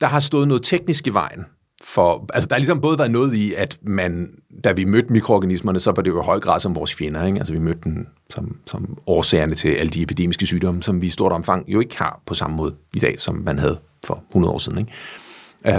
der 0.00 0.06
har 0.06 0.20
stået 0.20 0.48
noget 0.48 0.62
teknisk 0.62 1.06
i 1.06 1.10
vejen 1.10 1.44
for, 1.80 2.26
altså 2.34 2.48
der 2.48 2.54
har 2.54 2.58
ligesom 2.58 2.80
både 2.80 2.98
været 2.98 3.10
noget 3.10 3.34
i, 3.34 3.54
at 3.54 3.78
man, 3.82 4.30
da 4.64 4.72
vi 4.72 4.84
mødte 4.84 5.12
mikroorganismerne, 5.12 5.80
så 5.80 5.92
var 5.92 6.02
det 6.02 6.10
jo 6.10 6.22
i 6.22 6.24
høj 6.24 6.40
grad 6.40 6.60
som 6.60 6.76
vores 6.76 6.94
fjender, 6.94 7.26
ikke? 7.26 7.38
altså 7.38 7.52
vi 7.52 7.58
mødte 7.58 7.80
dem 7.84 8.06
som, 8.30 8.56
som 8.66 8.98
årsagerne 9.06 9.54
til 9.54 9.68
alle 9.68 9.90
de 9.90 10.02
epidemiske 10.02 10.46
sygdomme, 10.46 10.82
som 10.82 11.00
vi 11.00 11.06
i 11.06 11.10
stort 11.10 11.32
omfang 11.32 11.64
jo 11.68 11.80
ikke 11.80 11.98
har 11.98 12.22
på 12.26 12.34
samme 12.34 12.56
måde 12.56 12.74
i 12.96 12.98
dag, 12.98 13.20
som 13.20 13.34
man 13.34 13.58
havde 13.58 13.80
for 14.06 14.24
100 14.28 14.54
år 14.54 14.58
siden, 14.58 14.78
ikke? 14.78 14.92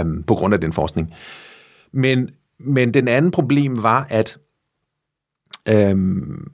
Øhm, 0.00 0.22
på 0.22 0.34
grund 0.34 0.54
af 0.54 0.60
den 0.60 0.72
forskning. 0.72 1.14
Men, 1.92 2.30
men 2.58 2.94
den 2.94 3.08
anden 3.08 3.30
problem 3.30 3.82
var, 3.82 4.06
at 4.10 4.38
øhm, 5.68 6.52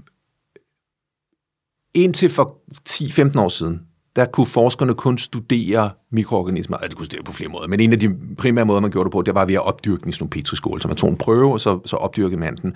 indtil 1.95 2.29
for 2.31 2.59
10-15 2.89 3.41
år 3.41 3.49
siden, 3.49 3.88
der 4.19 4.25
kunne 4.25 4.47
forskerne 4.47 4.95
kun 4.95 5.19
studere 5.19 5.91
mikroorganismer, 6.11 6.77
altså 6.77 6.89
de 6.89 6.95
kunne 6.95 7.07
studere 7.07 7.25
på 7.25 7.33
flere 7.33 7.51
måder, 7.51 7.67
men 7.69 7.81
en 7.81 7.93
af 7.93 8.01
de 8.01 8.17
primære 8.39 8.65
måder, 8.65 8.81
man 8.81 8.91
gjorde 8.91 9.05
det 9.05 9.13
på, 9.13 9.23
det 9.23 9.35
var 9.35 9.45
ved 9.45 9.55
at 9.55 9.67
opdyrke 9.67 10.09
i 10.09 10.13
sådan 10.13 10.29
petriskål, 10.29 10.81
så 10.81 10.89
man 10.89 10.97
tog 10.97 11.11
en 11.11 11.17
prøve, 11.17 11.53
og 11.53 11.61
så, 11.61 11.81
så 11.85 11.97
opdyrkede 11.97 12.41
man 12.41 12.57
den. 12.57 12.75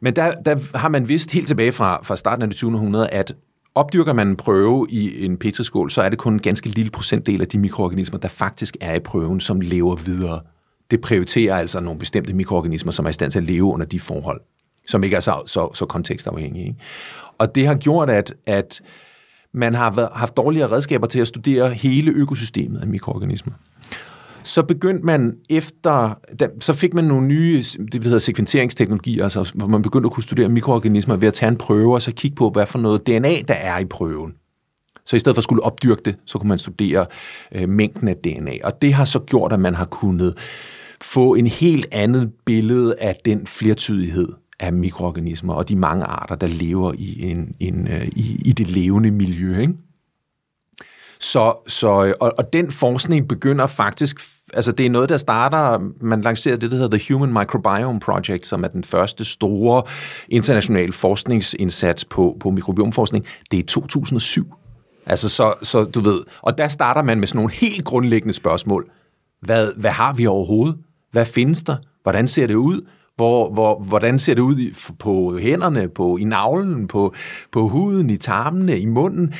Men 0.00 0.16
der, 0.16 0.32
der 0.32 0.78
har 0.78 0.88
man 0.88 1.08
vidst 1.08 1.30
helt 1.30 1.46
tilbage 1.46 1.72
fra, 1.72 2.00
fra 2.02 2.16
starten 2.16 2.42
af 2.42 2.48
det 2.48 2.56
20. 2.56 2.74
århundrede, 2.74 3.08
at 3.08 3.34
opdyrker 3.74 4.12
man 4.12 4.28
en 4.28 4.36
prøve 4.36 4.86
i 4.90 5.24
en 5.24 5.36
petriskål, 5.36 5.90
så 5.90 6.02
er 6.02 6.08
det 6.08 6.18
kun 6.18 6.32
en 6.32 6.42
ganske 6.42 6.68
lille 6.68 6.90
procentdel 6.90 7.40
af 7.40 7.48
de 7.48 7.58
mikroorganismer, 7.58 8.18
der 8.18 8.28
faktisk 8.28 8.76
er 8.80 8.94
i 8.94 9.00
prøven, 9.00 9.40
som 9.40 9.60
lever 9.60 9.96
videre. 9.96 10.40
Det 10.90 11.00
prioriterer 11.00 11.56
altså 11.56 11.80
nogle 11.80 11.98
bestemte 11.98 12.34
mikroorganismer, 12.34 12.92
som 12.92 13.04
er 13.04 13.10
i 13.10 13.12
stand 13.12 13.32
til 13.32 13.38
at 13.38 13.44
leve 13.44 13.64
under 13.64 13.86
de 13.86 14.00
forhold, 14.00 14.40
som 14.86 15.04
ikke 15.04 15.16
er 15.16 15.20
så, 15.20 15.42
så, 15.46 15.74
så 15.74 15.86
kontekstafhængige. 15.86 16.66
Ikke? 16.66 16.78
Og 17.38 17.54
det 17.54 17.66
har 17.66 17.74
gjort, 17.74 18.10
at, 18.10 18.34
at 18.46 18.80
man 19.58 19.74
har 19.74 20.12
haft 20.14 20.36
dårligere 20.36 20.70
redskaber 20.70 21.06
til 21.06 21.20
at 21.20 21.28
studere 21.28 21.70
hele 21.70 22.10
økosystemet 22.10 22.80
af 22.80 22.86
mikroorganismer. 22.86 23.52
Så 24.42 24.62
begyndte 24.62 25.06
man 25.06 25.36
efter, 25.50 26.18
så 26.60 26.72
fik 26.72 26.94
man 26.94 27.04
nogle 27.04 27.26
nye, 27.26 27.64
det 27.92 28.04
hedder 28.04 28.18
sekventeringsteknologier, 28.18 29.24
altså, 29.24 29.52
hvor 29.54 29.66
man 29.66 29.82
begyndte 29.82 30.06
at 30.06 30.12
kunne 30.12 30.22
studere 30.22 30.48
mikroorganismer 30.48 31.16
ved 31.16 31.28
at 31.28 31.34
tage 31.34 31.50
en 31.50 31.56
prøve 31.56 31.94
og 31.94 32.02
så 32.02 32.12
kigge 32.12 32.34
på, 32.34 32.50
hvad 32.50 32.66
for 32.66 32.78
noget 32.78 33.06
DNA, 33.06 33.40
der 33.48 33.54
er 33.54 33.78
i 33.78 33.84
prøven. 33.84 34.34
Så 35.06 35.16
i 35.16 35.18
stedet 35.18 35.36
for 35.36 35.40
at 35.40 35.44
skulle 35.44 35.62
opdyrke 35.62 36.02
det, 36.04 36.16
så 36.26 36.38
kunne 36.38 36.48
man 36.48 36.58
studere 36.58 37.06
øh, 37.52 37.68
mængden 37.68 38.08
af 38.08 38.16
DNA. 38.16 38.52
Og 38.64 38.82
det 38.82 38.94
har 38.94 39.04
så 39.04 39.18
gjort, 39.18 39.52
at 39.52 39.60
man 39.60 39.74
har 39.74 39.84
kunnet 39.84 40.38
få 41.00 41.34
en 41.34 41.46
helt 41.46 41.86
andet 41.92 42.32
billede 42.44 42.94
af 43.00 43.16
den 43.24 43.46
flertydighed 43.46 44.28
af 44.60 44.72
mikroorganismer 44.72 45.54
og 45.54 45.68
de 45.68 45.76
mange 45.76 46.04
arter, 46.04 46.34
der 46.34 46.46
lever 46.46 46.92
i, 46.98 47.30
en, 47.30 47.54
en, 47.60 47.88
øh, 47.88 48.06
i, 48.06 48.42
i 48.44 48.52
det 48.52 48.68
levende 48.68 49.10
miljø. 49.10 49.60
Ikke? 49.60 49.74
Så, 51.20 51.54
så, 51.66 52.04
øh, 52.04 52.14
og, 52.20 52.34
og 52.38 52.52
den 52.52 52.70
forskning 52.70 53.28
begynder 53.28 53.66
faktisk, 53.66 54.20
altså 54.54 54.72
det 54.72 54.86
er 54.86 54.90
noget, 54.90 55.08
der 55.08 55.16
starter, 55.16 55.78
man 56.00 56.20
lancerer 56.20 56.56
det, 56.56 56.70
der 56.70 56.76
hedder 56.76 56.98
The 56.98 57.14
Human 57.14 57.32
Microbiome 57.32 58.00
Project, 58.00 58.46
som 58.46 58.64
er 58.64 58.68
den 58.68 58.84
første 58.84 59.24
store 59.24 59.82
internationale 60.28 60.92
forskningsindsats 60.92 62.04
på, 62.04 62.36
på 62.40 62.50
mikrobiomforskning. 62.50 63.26
Det 63.50 63.58
er 63.58 63.64
2007. 63.64 64.54
Altså 65.06 65.28
så, 65.28 65.54
så 65.62 65.84
du 65.84 66.00
ved, 66.00 66.20
og 66.42 66.58
der 66.58 66.68
starter 66.68 67.02
man 67.02 67.18
med 67.18 67.26
sådan 67.26 67.38
nogle 67.38 67.52
helt 67.52 67.84
grundlæggende 67.84 68.34
spørgsmål. 68.34 68.90
Hvad, 69.40 69.72
hvad 69.76 69.90
har 69.90 70.12
vi 70.12 70.26
overhovedet? 70.26 70.76
Hvad 71.12 71.24
findes 71.24 71.62
der? 71.62 71.76
Hvordan 72.02 72.28
ser 72.28 72.46
det 72.46 72.54
ud? 72.54 72.80
Hvor, 73.18 73.52
hvor, 73.52 73.78
hvordan 73.78 74.18
ser 74.18 74.34
det 74.34 74.42
ud 74.42 74.58
i, 74.58 74.74
på 74.98 75.38
hænderne, 75.38 75.88
på, 75.88 76.16
i 76.16 76.24
navlen, 76.24 76.88
på, 76.88 77.14
på 77.52 77.68
huden, 77.68 78.10
i 78.10 78.16
tarmene, 78.16 78.78
i 78.78 78.86
munden? 78.86 79.34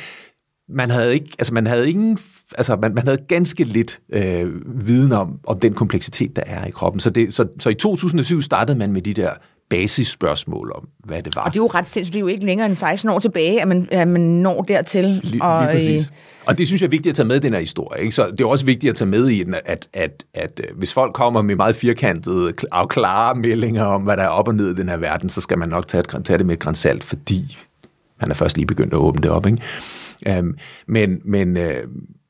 Man 0.69 0.89
havde 0.89 1.13
ikke, 1.13 1.29
altså 1.39 1.53
man 1.53 1.67
havde 1.67 1.89
ingen, 1.89 2.17
altså 2.57 2.75
man, 2.75 2.93
man 2.93 3.07
havde 3.07 3.23
ganske 3.27 3.63
lidt 3.63 4.01
øh, 4.13 4.47
viden 4.87 5.11
om, 5.11 5.39
om 5.43 5.59
den 5.59 5.73
kompleksitet, 5.73 6.35
der 6.35 6.43
er 6.45 6.65
i 6.65 6.71
kroppen. 6.71 6.99
Så, 6.99 7.09
det, 7.09 7.33
så, 7.33 7.47
så 7.59 7.69
i 7.69 7.73
2007 7.73 8.41
startede 8.41 8.77
man 8.77 8.91
med 8.91 9.01
de 9.01 9.13
der 9.13 9.31
basisspørgsmål 9.69 10.71
om, 10.75 10.87
hvad 11.05 11.21
det 11.21 11.35
var. 11.35 11.41
Og 11.41 11.53
det 11.53 11.59
er 11.59 11.63
jo 11.63 11.67
ret 11.67 11.89
sindssygt, 11.89 12.13
det 12.13 12.19
er 12.19 12.21
jo 12.21 12.27
ikke 12.27 12.45
længere 12.45 12.67
end 12.67 12.75
16 12.75 13.09
år 13.09 13.19
tilbage, 13.19 13.61
at 13.61 13.67
man, 13.67 13.87
at 13.91 14.07
man 14.07 14.21
når 14.21 14.61
dertil. 14.61 15.05
Lige, 15.23 15.43
og, 15.43 15.61
lige 15.61 15.71
præcis. 15.71 16.07
Øh, 16.07 16.11
og 16.45 16.57
det 16.57 16.67
synes 16.67 16.81
jeg 16.81 16.87
er 16.87 16.91
vigtigt 16.91 17.11
at 17.11 17.15
tage 17.15 17.25
med 17.25 17.35
i 17.35 17.39
den 17.39 17.53
her 17.53 17.59
historie. 17.59 18.01
Ikke? 18.01 18.15
Så 18.15 18.31
det 18.31 18.41
er 18.41 18.47
også 18.47 18.65
vigtigt 18.65 18.91
at 18.91 18.95
tage 18.95 19.09
med 19.09 19.27
i 19.27 19.43
den, 19.43 19.53
at, 19.53 19.61
at, 19.65 19.87
at, 19.93 20.23
at 20.33 20.61
øh, 20.69 20.77
hvis 20.77 20.93
folk 20.93 21.13
kommer 21.13 21.41
med 21.41 21.55
meget 21.55 21.75
firkantede 21.75 22.53
og 22.71 22.89
klare 22.89 23.35
meldinger 23.35 23.83
om, 23.83 24.01
hvad 24.01 24.17
der 24.17 24.23
er 24.23 24.27
op 24.27 24.47
og 24.47 24.55
ned 24.55 24.71
i 24.71 24.75
den 24.75 24.89
her 24.89 24.97
verden, 24.97 25.29
så 25.29 25.41
skal 25.41 25.57
man 25.57 25.69
nok 25.69 25.87
tage, 25.87 26.03
tage 26.03 26.37
det 26.37 26.45
med 26.45 26.53
et 26.53 26.59
grænsalt, 26.59 27.03
fordi 27.03 27.57
man 28.21 28.31
er 28.31 28.35
først 28.35 28.57
lige 28.57 28.65
begyndt 28.67 28.93
at 28.93 28.99
åbne 28.99 29.21
det 29.21 29.31
op. 29.31 29.45
Ikke? 29.45 30.39
Um, 30.39 30.57
men, 30.87 31.19
men, 31.25 31.57
uh, 31.57 31.63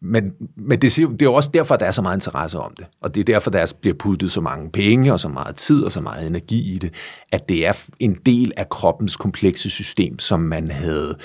men, 0.02 0.32
men 0.58 0.82
det, 0.82 0.96
det 0.96 1.22
er 1.22 1.26
jo 1.26 1.34
også 1.34 1.50
derfor, 1.54 1.76
der 1.76 1.86
er 1.86 1.92
så 1.92 2.02
meget 2.02 2.18
interesse 2.18 2.60
om 2.60 2.74
det. 2.78 2.86
Og 3.02 3.16
det 3.16 3.22
er 3.22 3.26
derfor, 3.26 3.52
der 3.52 3.74
bliver 3.82 3.96
puttet 3.96 4.32
så 4.32 4.42
mange 4.42 4.72
penge 4.72 5.14
og 5.14 5.20
så 5.20 5.28
meget 5.28 5.56
tid 5.56 5.84
og 5.84 5.92
så 5.92 6.02
meget 6.02 6.28
energi 6.28 6.74
i 6.74 6.78
det, 6.78 6.94
at 7.32 7.50
det 7.50 7.68
er 7.68 7.74
en 8.00 8.14
del 8.26 8.52
af 8.58 8.70
kroppens 8.70 9.16
komplekse 9.16 9.70
system, 9.70 10.20
som 10.20 10.40
man 10.40 10.72
havde 10.72 11.18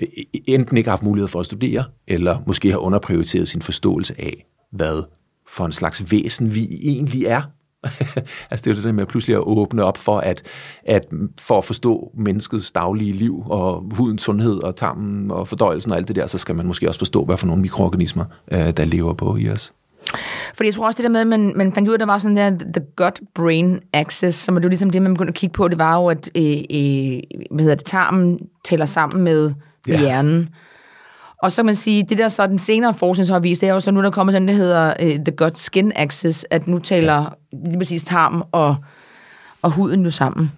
øh, 0.00 0.08
øh, 0.18 0.40
enten 0.46 0.76
ikke 0.76 0.90
haft 0.90 1.02
mulighed 1.02 1.28
for 1.28 1.40
at 1.40 1.46
studere, 1.46 1.84
eller 2.08 2.38
måske 2.46 2.70
har 2.70 2.78
underprioriteret 2.78 3.48
sin 3.48 3.62
forståelse 3.62 4.14
af, 4.18 4.46
hvad 4.72 5.02
for 5.48 5.66
en 5.66 5.72
slags 5.72 6.12
væsen 6.12 6.54
vi 6.54 6.78
egentlig 6.82 7.24
er, 7.24 7.42
altså 8.50 8.64
det 8.64 8.66
er 8.66 8.70
jo 8.70 8.76
det 8.76 8.84
der 8.84 8.92
med 8.92 9.06
pludselig 9.06 9.36
at 9.36 9.42
åbne 9.42 9.84
op 9.84 9.98
for, 9.98 10.18
at, 10.18 10.42
at 10.84 11.06
for 11.40 11.58
at 11.58 11.64
forstå 11.64 12.10
menneskets 12.14 12.70
daglige 12.70 13.12
liv 13.12 13.44
og 13.46 13.84
hudens 13.92 14.22
sundhed 14.22 14.62
og 14.62 14.76
tarmen 14.76 15.30
og 15.30 15.48
fordøjelsen 15.48 15.92
og 15.92 15.98
alt 15.98 16.08
det 16.08 16.16
der, 16.16 16.26
så 16.26 16.38
skal 16.38 16.54
man 16.54 16.66
måske 16.66 16.88
også 16.88 16.98
forstå, 16.98 17.24
hvad 17.24 17.38
for 17.38 17.46
nogle 17.46 17.62
mikroorganismer, 17.62 18.24
øh, 18.52 18.70
der 18.76 18.84
lever 18.84 19.12
på 19.12 19.36
i 19.36 19.48
os. 19.48 19.72
Fordi 20.54 20.66
jeg 20.66 20.74
tror 20.74 20.86
også 20.86 20.96
det 20.96 21.04
der 21.04 21.10
med, 21.10 21.20
at 21.20 21.26
man, 21.26 21.52
man 21.56 21.72
fandt 21.72 21.88
ud 21.88 21.92
af, 21.92 21.96
at 21.96 22.00
der 22.00 22.06
var 22.06 22.18
sådan 22.18 22.36
der 22.36 22.50
the 22.50 22.86
gut-brain 23.00 23.90
axis, 23.92 24.34
som 24.34 24.56
er 24.56 24.60
jo 24.60 24.68
ligesom 24.68 24.90
det, 24.90 25.02
man 25.02 25.14
begyndte 25.14 25.30
at 25.30 25.34
kigge 25.34 25.52
på, 25.52 25.68
det 25.68 25.78
var 25.78 25.96
jo, 25.96 26.06
at 26.06 26.30
øh, 26.34 26.44
øh, 26.52 27.20
hvad 27.50 27.60
hedder 27.60 27.74
det, 27.74 27.84
tarmen 27.84 28.38
tæller 28.64 28.86
sammen 28.86 29.24
med 29.24 29.52
ja. 29.88 30.00
hjernen. 30.00 30.48
Og 31.42 31.52
så 31.52 31.62
kan 31.62 31.66
man 31.66 31.74
sige, 31.74 32.02
det 32.02 32.18
der 32.18 32.28
så 32.28 32.46
den 32.46 32.58
senere 32.58 32.94
forskning 32.94 33.26
så 33.26 33.32
har 33.32 33.40
vist, 33.40 33.60
det 33.60 33.68
er 33.68 33.72
jo 33.74 33.80
så 33.80 33.90
nu, 33.90 34.02
der 34.02 34.10
kommer 34.10 34.32
sådan, 34.32 34.48
det 34.48 34.56
hedder 34.56 34.94
uh, 35.02 35.24
the 35.24 35.36
gut 35.36 35.58
skin 35.58 35.92
axis, 35.96 36.46
at 36.50 36.66
nu 36.66 36.78
taler 36.78 37.34
lige 37.66 37.78
præcis 37.78 38.02
tarm 38.02 38.42
og, 38.52 38.76
og 39.62 39.70
huden 39.70 40.04
jo 40.04 40.10
sammen. 40.10 40.52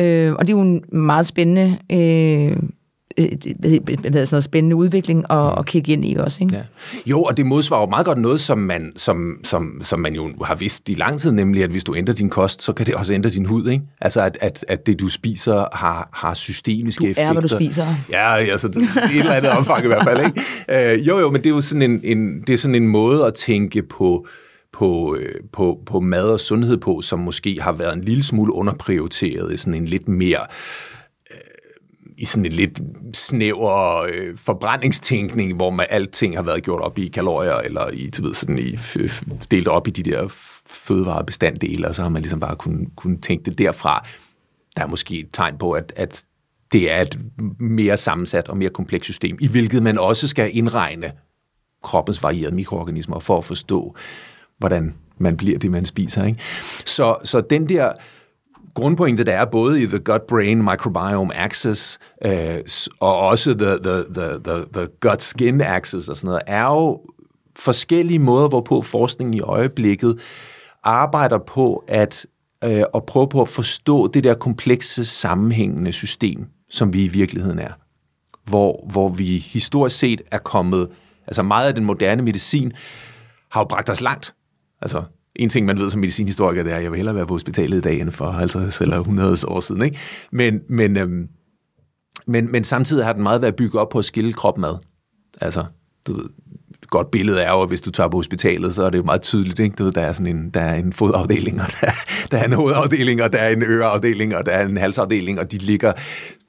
Uh, 0.00 0.32
og 0.32 0.46
det 0.46 0.48
er 0.48 0.56
jo 0.56 0.60
en 0.60 0.84
meget 0.92 1.26
spændende 1.26 1.78
hvad 1.88 2.81
sådan 3.18 4.26
noget 4.30 4.44
spændende 4.44 4.76
udvikling 4.76 5.24
at, 5.30 5.58
at 5.58 5.66
kigge 5.66 5.92
ind 5.92 6.04
i 6.04 6.14
også. 6.14 6.38
Ikke? 6.44 6.56
Ja. 6.56 6.62
Jo, 7.06 7.22
og 7.22 7.36
det 7.36 7.46
modsvarer 7.46 7.80
jo 7.80 7.86
meget 7.86 8.06
godt 8.06 8.18
noget, 8.18 8.40
som 8.40 8.58
man, 8.58 8.92
som, 8.96 9.36
som, 9.44 9.80
som 9.84 10.00
man 10.00 10.14
jo 10.14 10.30
har 10.44 10.54
vidst 10.54 10.88
i 10.88 10.94
lang 10.94 11.20
tid, 11.20 11.32
nemlig 11.32 11.64
at 11.64 11.70
hvis 11.70 11.84
du 11.84 11.94
ændrer 11.96 12.14
din 12.14 12.30
kost, 12.30 12.62
så 12.62 12.72
kan 12.72 12.86
det 12.86 12.94
også 12.94 13.14
ændre 13.14 13.30
din 13.30 13.46
hud. 13.46 13.68
Ikke? 13.68 13.84
Altså 14.00 14.20
at, 14.20 14.38
at, 14.40 14.64
at 14.68 14.86
det, 14.86 15.00
du 15.00 15.08
spiser, 15.08 15.66
har, 15.72 16.08
har 16.12 16.34
systemiske 16.34 17.04
effekter. 17.04 17.22
Du 17.22 17.28
er, 17.28 17.32
hvad 17.32 17.42
du 17.42 17.48
spiser. 17.48 17.86
Ja, 18.10 18.36
altså 18.36 18.68
det, 18.68 18.76
et 18.76 19.18
eller 19.18 19.32
andet 19.32 19.50
omfang 19.50 19.84
i 19.84 19.86
hvert 19.86 20.04
fald. 20.04 20.26
Ikke? 20.26 20.40
Øh, 20.68 21.06
jo, 21.08 21.18
jo, 21.18 21.30
men 21.30 21.40
det 21.40 21.46
er 21.46 21.54
jo 21.54 21.60
sådan 21.60 21.82
en, 21.82 22.00
en, 22.04 22.40
det 22.40 22.52
er 22.52 22.56
sådan 22.56 22.74
en 22.74 22.88
måde 22.88 23.26
at 23.26 23.34
tænke 23.34 23.82
på, 23.82 24.26
på, 24.72 25.16
øh, 25.20 25.34
på, 25.52 25.78
på 25.86 26.00
mad 26.00 26.24
og 26.24 26.40
sundhed 26.40 26.76
på, 26.76 27.00
som 27.00 27.18
måske 27.18 27.60
har 27.60 27.72
været 27.72 27.92
en 27.92 28.04
lille 28.04 28.22
smule 28.22 28.52
underprioriteret 28.52 29.54
i 29.54 29.56
sådan 29.56 29.74
en 29.74 29.86
lidt 29.86 30.08
mere 30.08 30.46
i 32.22 32.24
sådan 32.24 32.44
en 32.44 32.52
lidt 32.52 32.80
snæver 33.14 34.02
øh, 34.02 34.38
forbrændingstænkning, 34.38 35.56
hvor 35.56 35.70
man 35.70 35.86
alting 35.90 36.36
har 36.36 36.42
været 36.42 36.62
gjort 36.62 36.80
op 36.80 36.98
i 36.98 37.08
kalorier, 37.08 37.54
eller 37.54 37.88
i, 37.88 38.10
du 38.10 38.22
ved, 38.22 38.34
sådan 38.34 38.58
i, 38.58 38.78
delt 39.50 39.68
op 39.68 39.88
i 39.88 39.90
de 39.90 40.02
der 40.02 40.28
fødevarebestanddele, 40.66 41.88
og 41.88 41.94
så 41.94 42.02
har 42.02 42.08
man 42.08 42.22
ligesom 42.22 42.40
bare 42.40 42.56
kun, 42.56 42.86
kun 42.96 43.20
tænke 43.20 43.44
det 43.44 43.58
derfra. 43.58 44.06
Der 44.76 44.82
er 44.82 44.86
måske 44.86 45.18
et 45.18 45.28
tegn 45.32 45.58
på, 45.58 45.72
at, 45.72 45.92
at 45.96 46.24
det 46.72 46.92
er 46.92 47.00
et 47.00 47.18
mere 47.60 47.96
sammensat 47.96 48.48
og 48.48 48.56
mere 48.56 48.70
komplekst 48.70 49.04
system, 49.04 49.38
i 49.40 49.48
hvilket 49.48 49.82
man 49.82 49.98
også 49.98 50.28
skal 50.28 50.50
indregne 50.56 51.12
kroppens 51.82 52.22
varierede 52.22 52.54
mikroorganismer 52.54 53.18
for 53.18 53.38
at 53.38 53.44
forstå, 53.44 53.96
hvordan 54.58 54.94
man 55.18 55.36
bliver 55.36 55.58
det, 55.58 55.70
man 55.70 55.84
spiser. 55.84 56.24
Ikke? 56.24 56.38
Så, 56.86 57.16
så 57.24 57.40
den 57.40 57.68
der 57.68 57.92
grundpointe, 58.74 59.24
der 59.24 59.32
er 59.32 59.44
både 59.44 59.82
i 59.82 59.86
The 59.86 60.00
Gut-Brain 60.10 60.70
Microbiome 60.70 61.36
Axis 61.36 61.98
øh, 62.24 62.58
og 63.00 63.18
også 63.18 63.54
the, 63.54 63.78
the, 63.78 64.04
the, 64.14 64.38
the, 64.44 64.64
the 64.72 64.88
Gut-Skin 65.06 65.62
Axis 65.62 66.08
og 66.08 66.16
sådan 66.16 66.28
noget, 66.28 66.42
er 66.46 66.64
jo 66.64 67.00
forskellige 67.56 68.18
måder, 68.18 68.48
hvorpå 68.48 68.82
forskningen 68.82 69.34
i 69.34 69.40
øjeblikket 69.40 70.20
arbejder 70.84 71.38
på 71.38 71.84
at, 71.88 72.26
øh, 72.64 72.82
at 72.94 73.04
prøve 73.06 73.28
på 73.28 73.40
at 73.40 73.48
forstå 73.48 74.06
det 74.06 74.24
der 74.24 74.34
komplekse 74.34 75.04
sammenhængende 75.04 75.92
system, 75.92 76.46
som 76.70 76.94
vi 76.94 77.04
i 77.04 77.08
virkeligheden 77.08 77.58
er. 77.58 77.72
Hvor, 78.44 78.86
hvor 78.90 79.08
vi 79.08 79.38
historisk 79.38 79.98
set 79.98 80.22
er 80.30 80.38
kommet, 80.38 80.88
altså 81.26 81.42
meget 81.42 81.68
af 81.68 81.74
den 81.74 81.84
moderne 81.84 82.22
medicin 82.22 82.72
har 83.50 83.60
jo 83.60 83.64
bragt 83.64 83.90
os 83.90 84.00
langt. 84.00 84.34
Altså 84.80 85.02
en 85.36 85.48
ting, 85.48 85.66
man 85.66 85.78
ved 85.78 85.90
som 85.90 86.00
medicinhistoriker, 86.00 86.62
det 86.62 86.72
er, 86.72 86.76
at 86.76 86.82
jeg 86.82 86.90
vil 86.90 86.96
hellere 86.96 87.14
være 87.14 87.26
på 87.26 87.34
hospitalet 87.34 87.78
i 87.78 87.80
dag, 87.80 88.00
end 88.00 88.10
for 88.10 88.30
50 88.30 88.80
eller 88.80 88.98
100 88.98 89.36
år 89.48 89.60
siden. 89.60 89.82
Ikke? 89.82 89.98
Men, 90.32 90.60
men, 90.68 90.96
øhm, 90.96 91.28
men, 92.26 92.52
men 92.52 92.64
samtidig 92.64 93.04
har 93.04 93.12
den 93.12 93.22
meget 93.22 93.42
været 93.42 93.56
bygget 93.56 93.80
op 93.80 93.88
på 93.88 93.98
at 93.98 94.04
skille 94.04 94.32
krop 94.32 94.58
mad. 94.58 94.76
Altså, 95.40 95.64
du 96.06 96.14
ved, 96.14 96.24
godt 96.92 97.10
billede 97.10 97.40
er 97.40 97.50
jo, 97.50 97.62
at 97.62 97.68
hvis 97.68 97.80
du 97.80 97.90
tager 97.90 98.08
på 98.08 98.16
hospitalet, 98.16 98.74
så 98.74 98.84
er 98.84 98.90
det 98.90 98.98
jo 98.98 99.02
meget 99.02 99.22
tydeligt, 99.22 99.58
ikke? 99.58 99.74
Du 99.76 99.84
ved, 99.84 99.92
der 99.92 100.00
er 100.00 100.12
sådan 100.12 100.36
en, 100.36 100.50
der 100.50 100.60
er 100.60 100.74
en 100.74 100.92
fodafdeling, 100.92 101.60
og 101.60 101.66
der, 101.80 101.90
der 102.30 102.38
er 102.38 102.44
en 102.44 102.52
hovedafdeling, 102.52 103.22
og 103.22 103.32
der 103.32 103.38
er 103.38 103.48
en 103.48 103.62
øreafdeling, 103.62 104.36
og 104.36 104.46
der 104.46 104.52
er 104.52 104.66
en 104.66 104.76
halsafdeling, 104.76 105.40
og 105.40 105.52
de 105.52 105.58
ligger, 105.58 105.92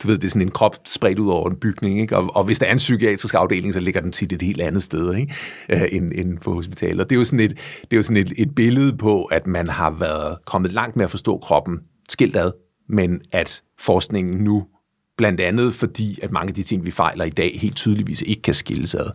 du 0.04 0.08
ved, 0.08 0.18
det 0.18 0.24
er 0.24 0.30
sådan 0.30 0.42
en 0.42 0.52
krop 0.52 0.76
spredt 0.86 1.20
ud 1.20 1.30
over 1.30 1.50
en 1.50 1.56
bygning, 1.56 2.02
ikke? 2.02 2.18
Og, 2.18 2.36
og 2.36 2.44
hvis 2.44 2.60
der 2.60 2.66
er 2.66 2.72
en 2.72 2.78
psykiatrisk 2.78 3.34
afdeling, 3.34 3.74
så 3.74 3.80
ligger 3.80 4.02
den 4.02 4.12
tit 4.12 4.34
et 4.34 4.42
helt 4.42 4.62
andet 4.62 4.84
sted, 4.84 5.16
ikke? 5.16 5.34
Øh, 5.70 5.88
end, 5.92 6.12
end 6.16 6.38
på 6.38 6.54
hospitalet. 6.54 7.02
Og 7.02 7.10
det 7.10 7.16
er 7.16 7.20
jo 7.20 7.24
sådan, 7.24 7.40
et, 7.40 7.52
det 7.82 7.94
er 7.94 7.98
jo 7.98 8.04
sådan 8.04 8.18
et, 8.18 8.34
et 8.38 8.56
billede 8.56 8.98
på, 8.98 9.24
at 9.24 9.48
man 9.48 9.70
har 9.70 9.92
været 9.92 10.38
kommet 10.46 10.72
langt 10.72 10.96
med 10.96 11.04
at 11.04 11.12
forstå 11.12 11.38
kroppen 11.38 11.80
skilt 12.10 12.36
ad, 12.36 12.52
men 12.90 13.22
at 13.34 13.62
forskningen 13.80 14.44
nu 14.44 14.64
Blandt 15.18 15.42
andet 15.42 15.74
fordi, 15.74 16.20
at 16.22 16.32
mange 16.32 16.50
af 16.50 16.54
de 16.54 16.64
ting, 16.64 16.86
vi 16.86 16.92
fejler 16.92 17.26
i 17.26 17.30
dag, 17.30 17.60
helt 17.62 17.76
tydeligvis 17.76 18.22
ikke 18.22 18.42
kan 18.42 18.54
skilles 18.54 18.96
ad, 18.96 19.10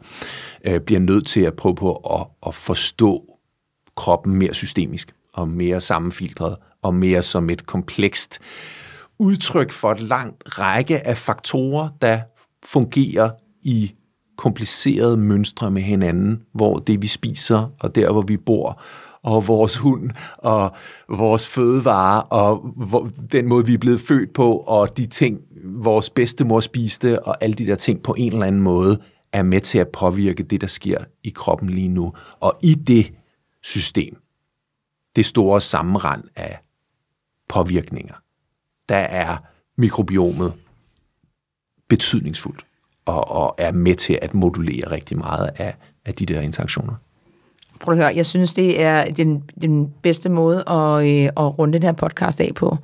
øh, 0.64 0.80
bliver 0.80 1.00
nødt 1.00 1.26
til 1.26 1.40
at 1.40 1.54
prøve 1.54 1.74
på 1.74 1.94
at, 1.94 2.26
at 2.46 2.54
forstå 2.54 3.38
kroppen 3.96 4.34
mere 4.34 4.54
systemisk 4.54 5.14
og 5.32 5.48
mere 5.48 5.80
sammenfiltret 5.80 6.56
og 6.82 6.94
mere 6.94 7.22
som 7.22 7.50
et 7.50 7.66
komplekst 7.66 8.38
udtryk 9.18 9.70
for 9.70 9.92
et 9.92 10.00
langt 10.00 10.58
række 10.58 11.06
af 11.06 11.16
faktorer, 11.16 11.88
der 12.02 12.20
fungerer 12.64 13.30
i 13.62 13.94
komplicerede 14.36 15.16
mønstre 15.16 15.70
med 15.70 15.82
hinanden, 15.82 16.42
hvor 16.54 16.78
det 16.78 17.02
vi 17.02 17.06
spiser 17.06 17.68
og 17.80 17.94
der 17.94 18.12
hvor 18.12 18.22
vi 18.22 18.36
bor 18.36 18.82
og 19.22 19.48
vores 19.48 19.76
hund, 19.76 20.10
og 20.38 20.76
vores 21.08 21.48
fødevare, 21.48 22.22
og 22.22 22.74
den 23.32 23.46
måde, 23.46 23.66
vi 23.66 23.74
er 23.74 23.78
blevet 23.78 24.00
født 24.00 24.32
på, 24.32 24.56
og 24.56 24.96
de 24.96 25.06
ting, 25.06 25.40
vores 25.64 26.10
bedstemor 26.10 26.60
spiste, 26.60 27.22
og 27.26 27.36
alle 27.44 27.54
de 27.54 27.66
der 27.66 27.76
ting 27.76 28.02
på 28.02 28.14
en 28.18 28.32
eller 28.32 28.46
anden 28.46 28.62
måde, 28.62 28.98
er 29.32 29.42
med 29.42 29.60
til 29.60 29.78
at 29.78 29.88
påvirke 29.88 30.42
det, 30.42 30.60
der 30.60 30.66
sker 30.66 31.04
i 31.24 31.28
kroppen 31.28 31.70
lige 31.70 31.88
nu. 31.88 32.12
Og 32.40 32.58
i 32.62 32.74
det 32.74 33.12
system, 33.62 34.22
det 35.16 35.26
store 35.26 35.60
sammenrend 35.60 36.24
af 36.36 36.58
påvirkninger, 37.48 38.14
der 38.88 38.96
er 38.96 39.36
mikrobiomet 39.76 40.52
betydningsfuldt 41.88 42.66
og, 43.04 43.28
og 43.28 43.54
er 43.58 43.72
med 43.72 43.94
til 43.94 44.18
at 44.22 44.34
modulere 44.34 44.90
rigtig 44.90 45.18
meget 45.18 45.50
af, 45.56 45.76
af 46.04 46.14
de 46.14 46.26
der 46.26 46.40
interaktioner. 46.40 46.94
Prøv 47.80 47.92
at 47.92 47.98
høre, 47.98 48.12
jeg 48.16 48.26
synes, 48.26 48.52
det 48.52 48.82
er 48.82 49.04
den, 49.04 49.42
den 49.62 49.88
bedste 50.02 50.28
måde 50.28 50.68
at, 50.68 51.06
øh, 51.06 51.24
at 51.24 51.58
runde 51.58 51.72
den 51.74 51.82
her 51.82 51.92
podcast 51.92 52.40
af 52.40 52.50
på. 52.56 52.76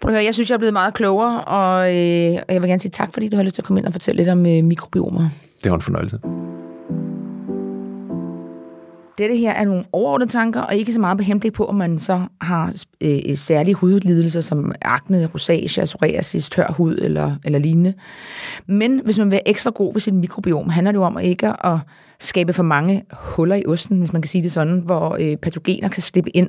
Prøv 0.00 0.08
at 0.08 0.14
høre, 0.14 0.24
jeg 0.24 0.34
synes, 0.34 0.50
jeg 0.50 0.54
er 0.54 0.58
blevet 0.58 0.72
meget 0.72 0.94
klogere, 0.94 1.44
og, 1.44 1.78
øh, 1.80 2.40
og 2.48 2.54
jeg 2.54 2.62
vil 2.62 2.68
gerne 2.68 2.80
sige 2.80 2.90
tak, 2.90 3.12
fordi 3.12 3.28
du 3.28 3.36
har 3.36 3.42
lyst 3.42 3.54
til 3.54 3.62
at 3.62 3.66
komme 3.66 3.80
ind 3.80 3.86
og 3.86 3.92
fortælle 3.92 4.16
lidt 4.16 4.28
om 4.28 4.46
øh, 4.46 4.64
mikrobiomer. 4.64 5.28
Det 5.62 5.70
var 5.70 5.76
en 5.76 5.82
fornøjelse. 5.82 6.18
Dette 9.18 9.36
her 9.36 9.52
er 9.52 9.64
nogle 9.64 9.84
overordnede 9.92 10.30
tanker, 10.30 10.60
og 10.60 10.76
ikke 10.76 10.92
så 10.92 11.00
meget 11.00 11.18
på 11.18 11.24
henblik 11.24 11.52
på, 11.52 11.64
om 11.64 11.74
man 11.74 11.98
så 11.98 12.26
har 12.40 12.74
øh, 13.00 13.20
øh, 13.28 13.36
særlige 13.36 13.74
hudlidelser 13.74 14.40
som 14.40 14.72
akne, 14.82 15.26
rosacea, 15.34 15.84
psoriasis, 15.84 16.50
tør 16.50 16.72
hud 16.72 16.98
eller, 16.98 17.36
eller 17.44 17.58
lignende. 17.58 17.94
Men 18.66 19.00
hvis 19.04 19.18
man 19.18 19.26
vil 19.26 19.32
være 19.32 19.48
ekstra 19.48 19.70
god 19.70 19.92
ved 19.92 20.00
sit 20.00 20.14
mikrobiom, 20.14 20.68
handler 20.68 20.92
det 20.92 20.96
jo 20.96 21.04
om 21.04 21.16
at 21.16 21.24
ikke 21.24 21.66
at 21.66 21.78
skabe 22.20 22.52
for 22.52 22.62
mange 22.62 23.04
huller 23.12 23.56
i 23.56 23.66
osten, 23.66 23.98
hvis 23.98 24.12
man 24.12 24.22
kan 24.22 24.28
sige 24.28 24.42
det 24.42 24.52
sådan, 24.52 24.78
hvor 24.78 25.16
øh, 25.20 25.36
patogener 25.36 25.88
kan 25.88 26.02
slippe 26.02 26.36
ind. 26.36 26.48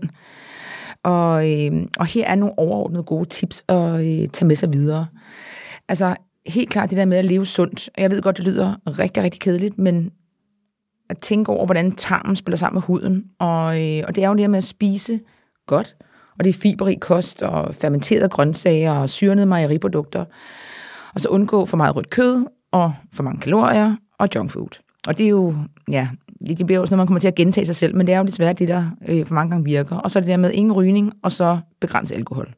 Og, 1.03 1.51
øh, 1.51 1.71
og 1.97 2.05
her 2.05 2.25
er 2.25 2.35
nogle 2.35 2.59
overordnede 2.59 3.03
gode 3.03 3.29
tips 3.29 3.63
at 3.67 3.93
øh, 3.93 4.27
tage 4.27 4.45
med 4.45 4.55
sig 4.55 4.73
videre. 4.73 5.05
Altså 5.89 6.15
helt 6.47 6.69
klart 6.69 6.89
det 6.89 6.97
der 6.97 7.05
med 7.05 7.17
at 7.17 7.25
leve 7.25 7.45
sundt. 7.45 7.89
Jeg 7.97 8.11
ved 8.11 8.21
godt, 8.21 8.37
det 8.37 8.45
lyder 8.45 8.75
rigtig, 8.99 9.23
rigtig 9.23 9.41
kedeligt, 9.41 9.77
men 9.77 10.11
at 11.09 11.17
tænke 11.17 11.51
over, 11.51 11.65
hvordan 11.65 11.91
tarmen 11.91 12.35
spiller 12.35 12.57
sammen 12.57 12.75
med 12.75 12.81
huden. 12.81 13.23
Og, 13.39 13.81
øh, 13.81 14.03
og 14.07 14.15
det 14.15 14.23
er 14.23 14.27
jo 14.27 14.33
det 14.33 14.41
her 14.41 14.47
med 14.47 14.57
at 14.57 14.63
spise 14.63 15.19
godt, 15.67 15.95
og 16.37 16.43
det 16.43 16.49
er 16.49 16.59
fiberrig 16.61 16.99
kost 16.99 17.41
og 17.41 17.75
fermenterede 17.75 18.29
grøntsager 18.29 18.91
og 18.91 19.09
syrnede 19.09 19.45
mejeriprodukter. 19.45 20.25
Og 21.13 21.21
så 21.21 21.29
undgå 21.29 21.65
for 21.65 21.77
meget 21.77 21.95
rødt 21.95 22.09
kød 22.09 22.45
og 22.71 22.93
for 23.13 23.23
mange 23.23 23.41
kalorier 23.41 23.95
og 24.19 24.29
junk 24.35 24.51
food. 24.51 24.79
Og 25.07 25.17
det 25.17 25.25
er 25.25 25.29
jo, 25.29 25.55
ja, 25.91 26.07
det 26.47 26.65
bliver 26.65 26.79
jo 26.79 26.85
sådan, 26.85 26.93
at 26.93 26.97
man 26.97 27.07
kommer 27.07 27.19
til 27.19 27.27
at 27.27 27.35
gentage 27.35 27.65
sig 27.65 27.75
selv, 27.75 27.95
men 27.95 28.07
det 28.07 28.13
er 28.13 28.19
jo 28.19 28.25
desværre 28.25 28.53
det, 28.53 28.67
der 28.67 28.85
øh, 29.07 29.25
for 29.25 29.33
mange 29.33 29.49
gange 29.49 29.65
virker. 29.65 29.95
Og 29.95 30.11
så 30.11 30.19
er 30.19 30.21
det 30.21 30.27
der 30.27 30.37
med 30.37 30.51
ingen 30.51 30.73
rygning, 30.73 31.13
og 31.23 31.31
så 31.31 31.59
begrænse 31.81 32.15
alkohol. 32.15 32.53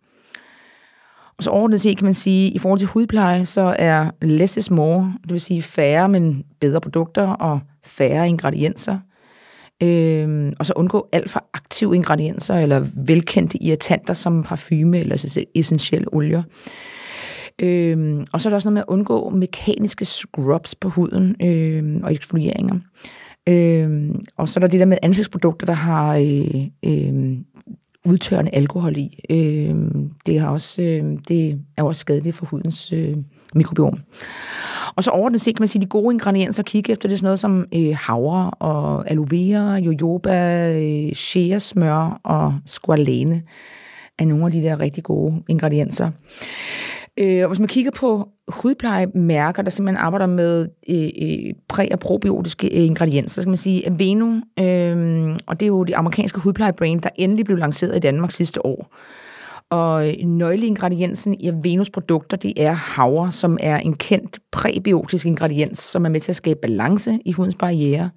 Og 1.37 1.43
så 1.43 1.49
overordnet 1.49 1.81
set 1.81 1.97
kan 1.97 2.05
man 2.05 2.13
sige, 2.13 2.47
at 2.47 2.55
i 2.55 2.59
forhold 2.59 2.79
til 2.79 2.87
hudpleje, 2.87 3.45
så 3.45 3.75
er 3.79 4.11
less 4.21 4.57
is 4.57 4.71
more, 4.71 5.13
det 5.23 5.31
vil 5.31 5.41
sige 5.41 5.61
færre, 5.61 6.09
men 6.09 6.43
bedre 6.59 6.81
produkter 6.81 7.27
og 7.27 7.59
færre 7.89 8.29
ingredienser. 8.29 8.99
Øhm, 9.83 10.53
og 10.59 10.65
så 10.65 10.73
undgå 10.75 11.09
alt 11.11 11.29
for 11.29 11.45
aktive 11.53 11.95
ingredienser 11.95 12.55
eller 12.55 12.87
velkendte 12.95 13.63
irritanter 13.63 14.13
som 14.13 14.43
parfume 14.43 14.99
eller 14.99 15.45
essentielle 15.55 16.13
olier. 16.13 16.43
Øhm, 17.59 18.25
og 18.33 18.41
så 18.41 18.49
er 18.49 18.51
der 18.51 18.55
også 18.55 18.69
noget 18.69 18.73
med 18.73 18.81
at 18.81 18.93
undgå 18.93 19.29
mekaniske 19.29 20.05
scrubs 20.05 20.75
på 20.75 20.89
huden 20.89 21.35
øhm, 21.41 22.03
og 22.03 22.13
eksfolieringer. 22.13 22.79
Øhm, 23.49 24.21
og 24.37 24.49
så 24.49 24.59
er 24.59 24.61
der 24.61 24.67
det 24.67 24.79
der 24.79 24.85
med 24.85 24.97
ansigtsprodukter, 25.01 25.65
der 25.65 25.73
har 25.73 26.15
øh, 26.15 26.67
øh, 26.85 27.37
udtørrende 28.05 28.55
alkohol 28.55 28.97
i. 28.97 29.19
Øh, 29.29 29.75
det, 30.25 30.39
har 30.39 30.49
også, 30.49 30.81
øh, 30.81 31.17
det 31.27 31.59
er 31.77 31.83
også 31.83 31.99
skadeligt 31.99 32.35
for 32.35 32.45
hudens 32.45 32.93
øh, 32.93 33.17
mikrobiom. 33.55 33.99
Og 34.95 35.03
så 35.03 35.11
overordnet 35.11 35.41
set 35.41 35.55
kan 35.55 35.61
man 35.61 35.67
sige, 35.67 35.81
de 35.81 35.87
gode 35.87 36.13
ingredienser, 36.13 36.63
kigge 36.63 36.91
efter 36.91 37.09
det 37.09 37.13
er 37.13 37.17
sådan 37.17 37.25
noget 37.25 37.39
som 37.39 37.65
øh, 37.75 37.95
havre 37.95 38.49
og 38.49 39.11
aloe 39.11 39.27
vera, 39.31 39.77
jojoba, 39.77 40.69
øh, 40.73 41.13
shea 41.13 41.59
smør 41.59 42.19
og 42.23 42.53
squalene 42.65 43.41
er 44.19 44.25
nogle 44.25 44.45
af 44.45 44.51
de 44.51 44.61
der 44.61 44.79
rigtig 44.79 45.03
gode 45.03 45.43
ingredienser. 45.47 46.11
Øh, 47.17 47.43
og 47.43 47.47
hvis 47.47 47.59
man 47.59 47.67
kigger 47.67 47.91
på 47.91 48.29
hudplejemærker, 48.47 49.61
der 49.63 49.69
simpelthen 49.69 50.05
arbejder 50.05 50.25
med 50.25 50.67
øh, 50.89 51.09
øh 51.21 51.53
præ- 51.73 51.93
og 51.93 51.99
probiotiske 51.99 52.67
øh, 52.67 52.85
ingredienser, 52.85 53.41
så 53.41 53.45
kan 53.45 53.49
man 53.49 53.57
sige, 53.57 53.85
at 53.85 53.99
Veno, 53.99 54.33
øh, 54.59 55.37
og 55.45 55.59
det 55.59 55.65
er 55.65 55.67
jo 55.67 55.83
det 55.83 55.93
amerikanske 55.93 56.39
hudplejebrand, 56.39 57.01
der 57.01 57.09
endelig 57.15 57.45
blev 57.45 57.57
lanceret 57.57 57.95
i 57.95 57.99
Danmark 57.99 58.31
sidste 58.31 58.65
år. 58.65 58.95
Og 59.69 60.13
nøgleingrediensen 60.23 61.35
i 61.39 61.51
Venus 61.63 61.89
produkter, 61.89 62.37
det 62.37 62.53
er 62.57 62.71
havre, 62.71 63.31
som 63.31 63.57
er 63.61 63.77
en 63.77 63.93
kendt 63.93 64.39
præbiotisk 64.51 65.25
ingrediens, 65.25 65.79
som 65.79 66.05
er 66.05 66.09
med 66.09 66.19
til 66.19 66.31
at 66.31 66.35
skabe 66.35 66.59
balance 66.61 67.19
i 67.25 67.31
hudens 67.31 67.55
barriere. 67.55 68.09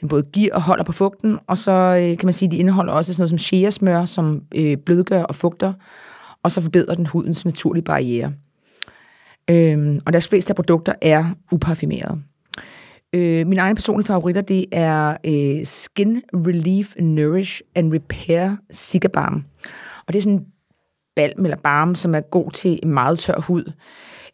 Den 0.00 0.08
både 0.08 0.22
giver 0.22 0.54
og 0.54 0.62
holder 0.62 0.84
på 0.84 0.92
fugten, 0.92 1.38
og 1.46 1.58
så 1.58 1.72
øh, 1.72 2.18
kan 2.18 2.26
man 2.26 2.32
sige, 2.32 2.46
at 2.46 2.52
de 2.52 2.56
indeholder 2.56 2.92
også 2.92 3.14
sådan 3.14 3.20
noget 3.22 3.30
som 3.30 3.38
shea 3.38 3.70
smør, 3.70 4.04
som 4.04 4.42
øh, 4.54 4.76
blødgør 4.76 5.22
og 5.22 5.34
fugter, 5.34 5.72
og 6.42 6.50
så 6.50 6.60
forbedrer 6.60 6.94
den 6.94 7.06
hudens 7.06 7.44
naturlige 7.44 7.84
barriere. 7.84 8.32
Øhm, 9.50 10.00
og 10.06 10.12
deres 10.12 10.28
fleste 10.28 10.50
af 10.50 10.56
produkter 10.56 10.92
er 11.02 11.34
uparfumerede. 11.52 12.18
Øh, 13.12 13.46
mine 13.46 13.60
egne 13.60 13.74
personlige 13.74 14.06
favoritter, 14.06 14.42
det 14.42 14.66
er 14.72 15.16
øh, 15.26 15.64
Skin 15.64 16.22
Relief 16.34 16.94
Nourish 17.00 17.60
and 17.74 17.92
Repair 17.92 18.56
Cigabalm. 18.72 19.44
Og 20.06 20.12
det 20.12 20.18
er 20.18 20.22
sådan 20.22 20.38
en 20.38 20.46
balm 21.18 21.44
eller 21.44 21.56
balm, 21.56 21.94
som 21.94 22.14
er 22.14 22.20
god 22.20 22.50
til 22.50 22.80
en 22.82 22.90
meget 22.90 23.18
tør 23.18 23.40
hud. 23.40 23.72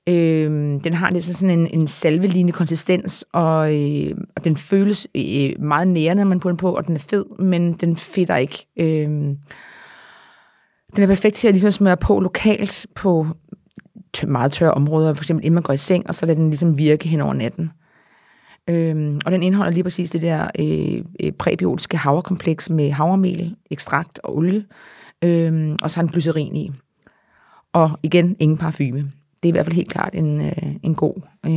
Øh, 0.09 0.51
den 0.85 0.95
har 0.95 1.11
lidt 1.11 1.24
sådan 1.24 1.59
en, 1.59 1.66
en 1.66 1.87
salvelignende 1.87 2.53
konsistens, 2.53 3.24
og, 3.32 3.74
øh, 3.80 4.16
og 4.37 4.45
den 4.45 4.57
føles 4.57 5.09
øh, 5.14 5.51
meget 5.59 5.89
nærende, 5.89 6.22
når 6.22 6.28
man 6.28 6.41
putter 6.41 6.53
den 6.53 6.57
på, 6.57 6.76
og 6.76 6.87
den 6.87 6.95
er 6.95 7.01
fed, 7.11 7.24
men 7.39 7.72
den 7.72 7.97
fedter 7.97 8.37
ikke. 8.37 8.66
Øh, 8.76 9.09
den 10.97 11.03
er 11.03 11.07
perfekt 11.07 11.37
til 11.37 11.49
at 11.49 11.55
ligesom 11.55 11.70
smøre 11.70 11.97
på 11.97 12.20
lokalt 12.20 12.87
på 12.95 13.26
meget 14.26 14.53
tørre 14.53 14.74
områder, 14.74 15.14
for 15.14 15.22
eksempel 15.22 15.45
inden 15.45 15.55
man 15.55 15.62
går 15.62 15.72
i 15.72 15.76
seng, 15.76 16.07
og 16.09 16.14
så 16.14 16.26
lader 16.26 16.39
den 16.39 16.51
ligesom 16.51 16.78
virke 16.78 17.09
hen 17.09 17.20
over 17.20 17.35
natten. 17.35 17.70
Øhm, 18.68 19.20
og 19.24 19.32
den 19.32 19.43
indeholder 19.43 19.72
lige 19.72 19.82
præcis 19.82 20.11
det 20.11 20.22
der 20.22 20.51
øh, 20.59 21.05
øh, 21.20 21.32
præbiotiske 21.32 21.97
havrekompleks 21.97 22.70
med 22.70 22.91
havremel, 22.91 23.57
ekstrakt 23.70 24.20
og 24.24 24.37
olie, 24.37 24.64
øhm, 25.24 25.76
og 25.82 25.90
så 25.90 25.96
har 25.96 26.02
den 26.02 26.12
glycerin 26.12 26.56
i. 26.56 26.72
Og 27.72 27.90
igen, 28.02 28.36
ingen 28.38 28.58
parfume. 28.58 29.12
Det 29.42 29.48
er 29.48 29.52
i 29.52 29.56
hvert 29.56 29.66
fald 29.66 29.76
helt 29.76 29.90
klart 29.90 30.14
en, 30.14 30.40
øh, 30.40 30.74
en, 30.82 30.94
god, 30.94 31.22
øh, 31.46 31.52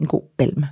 en 0.00 0.06
god 0.06 0.22
balme. 0.38 0.68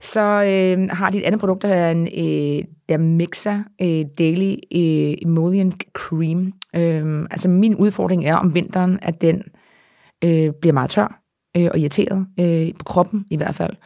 Så 0.00 0.20
øh, 0.20 0.88
har 0.90 1.10
de 1.10 1.18
et 1.18 1.24
andet 1.24 1.40
produkt, 1.40 1.62
der 1.62 1.68
er 1.68 1.90
en 1.90 2.06
øh, 2.06 2.64
der 2.88 2.98
mixer 2.98 3.62
øh, 3.82 4.04
Daily 4.18 4.52
øh, 4.52 5.14
Emollient 5.22 5.84
Cream. 5.92 6.52
Øh, 6.76 7.26
altså 7.30 7.48
min 7.48 7.74
udfordring 7.74 8.24
er 8.24 8.34
om 8.34 8.54
vinteren, 8.54 8.98
at 9.02 9.20
den 9.20 9.42
øh, 10.24 10.52
bliver 10.60 10.72
meget 10.72 10.90
tør 10.90 11.22
øh, 11.56 11.68
og 11.72 11.78
irriteret, 11.78 12.26
øh, 12.40 12.74
på 12.78 12.84
kroppen 12.84 13.24
i 13.30 13.36
hvert 13.36 13.54
fald. 13.54 13.76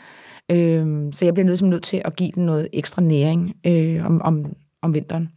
Øh, 0.51 1.13
så 1.13 1.25
jeg 1.25 1.35
bliver 1.35 1.47
nødt, 1.47 1.63
nødt 1.63 1.83
til 1.83 2.03
at 2.05 2.17
give 2.17 2.31
den 2.35 2.47
noget 2.47 2.69
ekstra 2.73 3.03
næring 3.03 3.57
øh, 3.67 4.07
om, 4.07 4.23
om, 4.23 4.45
om 4.83 4.95
vinteren. 4.95 5.29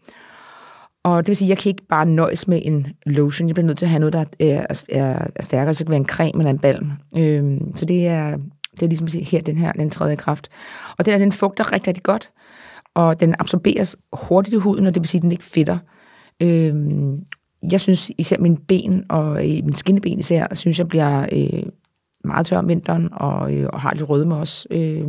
Og 1.07 1.23
det 1.23 1.27
vil 1.27 1.35
sige, 1.35 1.45
at 1.45 1.49
jeg 1.49 1.57
kan 1.57 1.69
ikke 1.69 1.87
bare 1.89 2.05
nøjes 2.05 2.47
med 2.47 2.61
en 2.63 2.87
lotion. 3.05 3.47
Jeg 3.47 3.55
bliver 3.55 3.65
nødt 3.65 3.77
til 3.77 3.85
at 3.85 3.89
have 3.89 3.99
noget, 3.99 4.13
der 4.13 4.25
er, 4.39 4.65
er, 4.89 5.27
er 5.35 5.43
stærkere. 5.43 5.73
Så 5.73 5.79
det 5.79 5.85
kan 5.85 5.91
være 5.91 5.99
en 5.99 6.05
creme 6.05 6.37
eller 6.37 6.49
en 6.49 6.59
balm. 6.59 6.91
Øhm, 7.17 7.75
så 7.75 7.85
det 7.85 8.07
er, 8.07 8.37
det 8.71 8.83
er 8.83 8.87
ligesom 8.87 9.21
her, 9.23 9.41
den 9.41 9.57
her, 9.57 9.71
den 9.71 9.89
tredje 9.89 10.15
kraft. 10.15 10.49
Og 10.97 11.05
den, 11.05 11.11
her, 11.11 11.19
den 11.19 11.31
fugter 11.31 11.71
rigtig, 11.71 11.87
rigtig 11.87 12.03
godt, 12.03 12.31
og 12.95 13.19
den 13.19 13.35
absorberes 13.39 13.97
hurtigt 14.13 14.53
i 14.53 14.57
huden, 14.57 14.85
og 14.85 14.95
det 14.95 15.01
vil 15.01 15.07
sige, 15.07 15.19
at 15.19 15.23
den 15.23 15.31
ikke 15.31 15.43
fedter. 15.43 15.77
Øhm, 16.41 17.19
jeg 17.71 17.81
synes 17.81 18.11
især 18.17 18.37
mine 18.39 18.57
ben, 18.57 19.05
og 19.09 19.49
øh, 19.49 19.65
min 19.65 19.73
skinneben 19.73 20.19
især, 20.19 20.55
synes 20.55 20.79
jeg 20.79 20.87
bliver 20.87 21.25
øh, 21.31 21.63
meget 22.23 22.45
tør 22.45 22.57
om 22.57 22.67
vinteren, 22.67 23.09
og, 23.11 23.53
øh, 23.53 23.69
og 23.73 23.81
har 23.81 23.93
lidt 23.93 24.09
rødme 24.09 24.35
også. 24.35 24.67
Øh, 24.71 25.07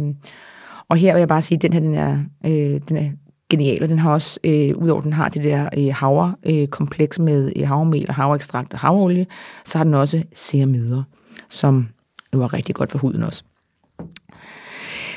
og 0.88 0.96
her 0.96 1.12
vil 1.12 1.18
jeg 1.18 1.28
bare 1.28 1.42
sige, 1.42 1.57
at 1.57 1.62
den 1.62 1.72
her, 1.72 1.80
den 1.80 1.94
er, 1.94 2.18
øh, 2.44 2.80
den 2.88 2.96
er 2.96 3.11
genial, 3.51 3.82
og 3.82 3.88
den 3.88 3.99
har 3.99 4.12
også, 4.12 4.40
øh, 4.44 4.76
udover 4.76 5.01
den 5.01 5.12
har 5.12 5.28
det 5.28 5.44
der 5.44 5.68
øh, 5.78 5.94
havre-kompleks 5.94 7.18
øh, 7.18 7.24
med 7.24 7.53
øh, 7.57 7.68
havremel 7.68 8.09
og 8.09 8.14
havreekstrakt 8.14 8.72
og 8.72 8.78
havreolie, 8.78 9.26
så 9.64 9.78
har 9.78 9.84
den 9.84 9.94
også 9.94 10.22
ceramider, 10.34 11.03
som 11.49 11.88
jo 12.34 12.42
er 12.42 12.55
rigtig 12.55 12.74
godt 12.74 12.92
for 12.92 12.99
huden 12.99 13.22
også. 13.22 13.42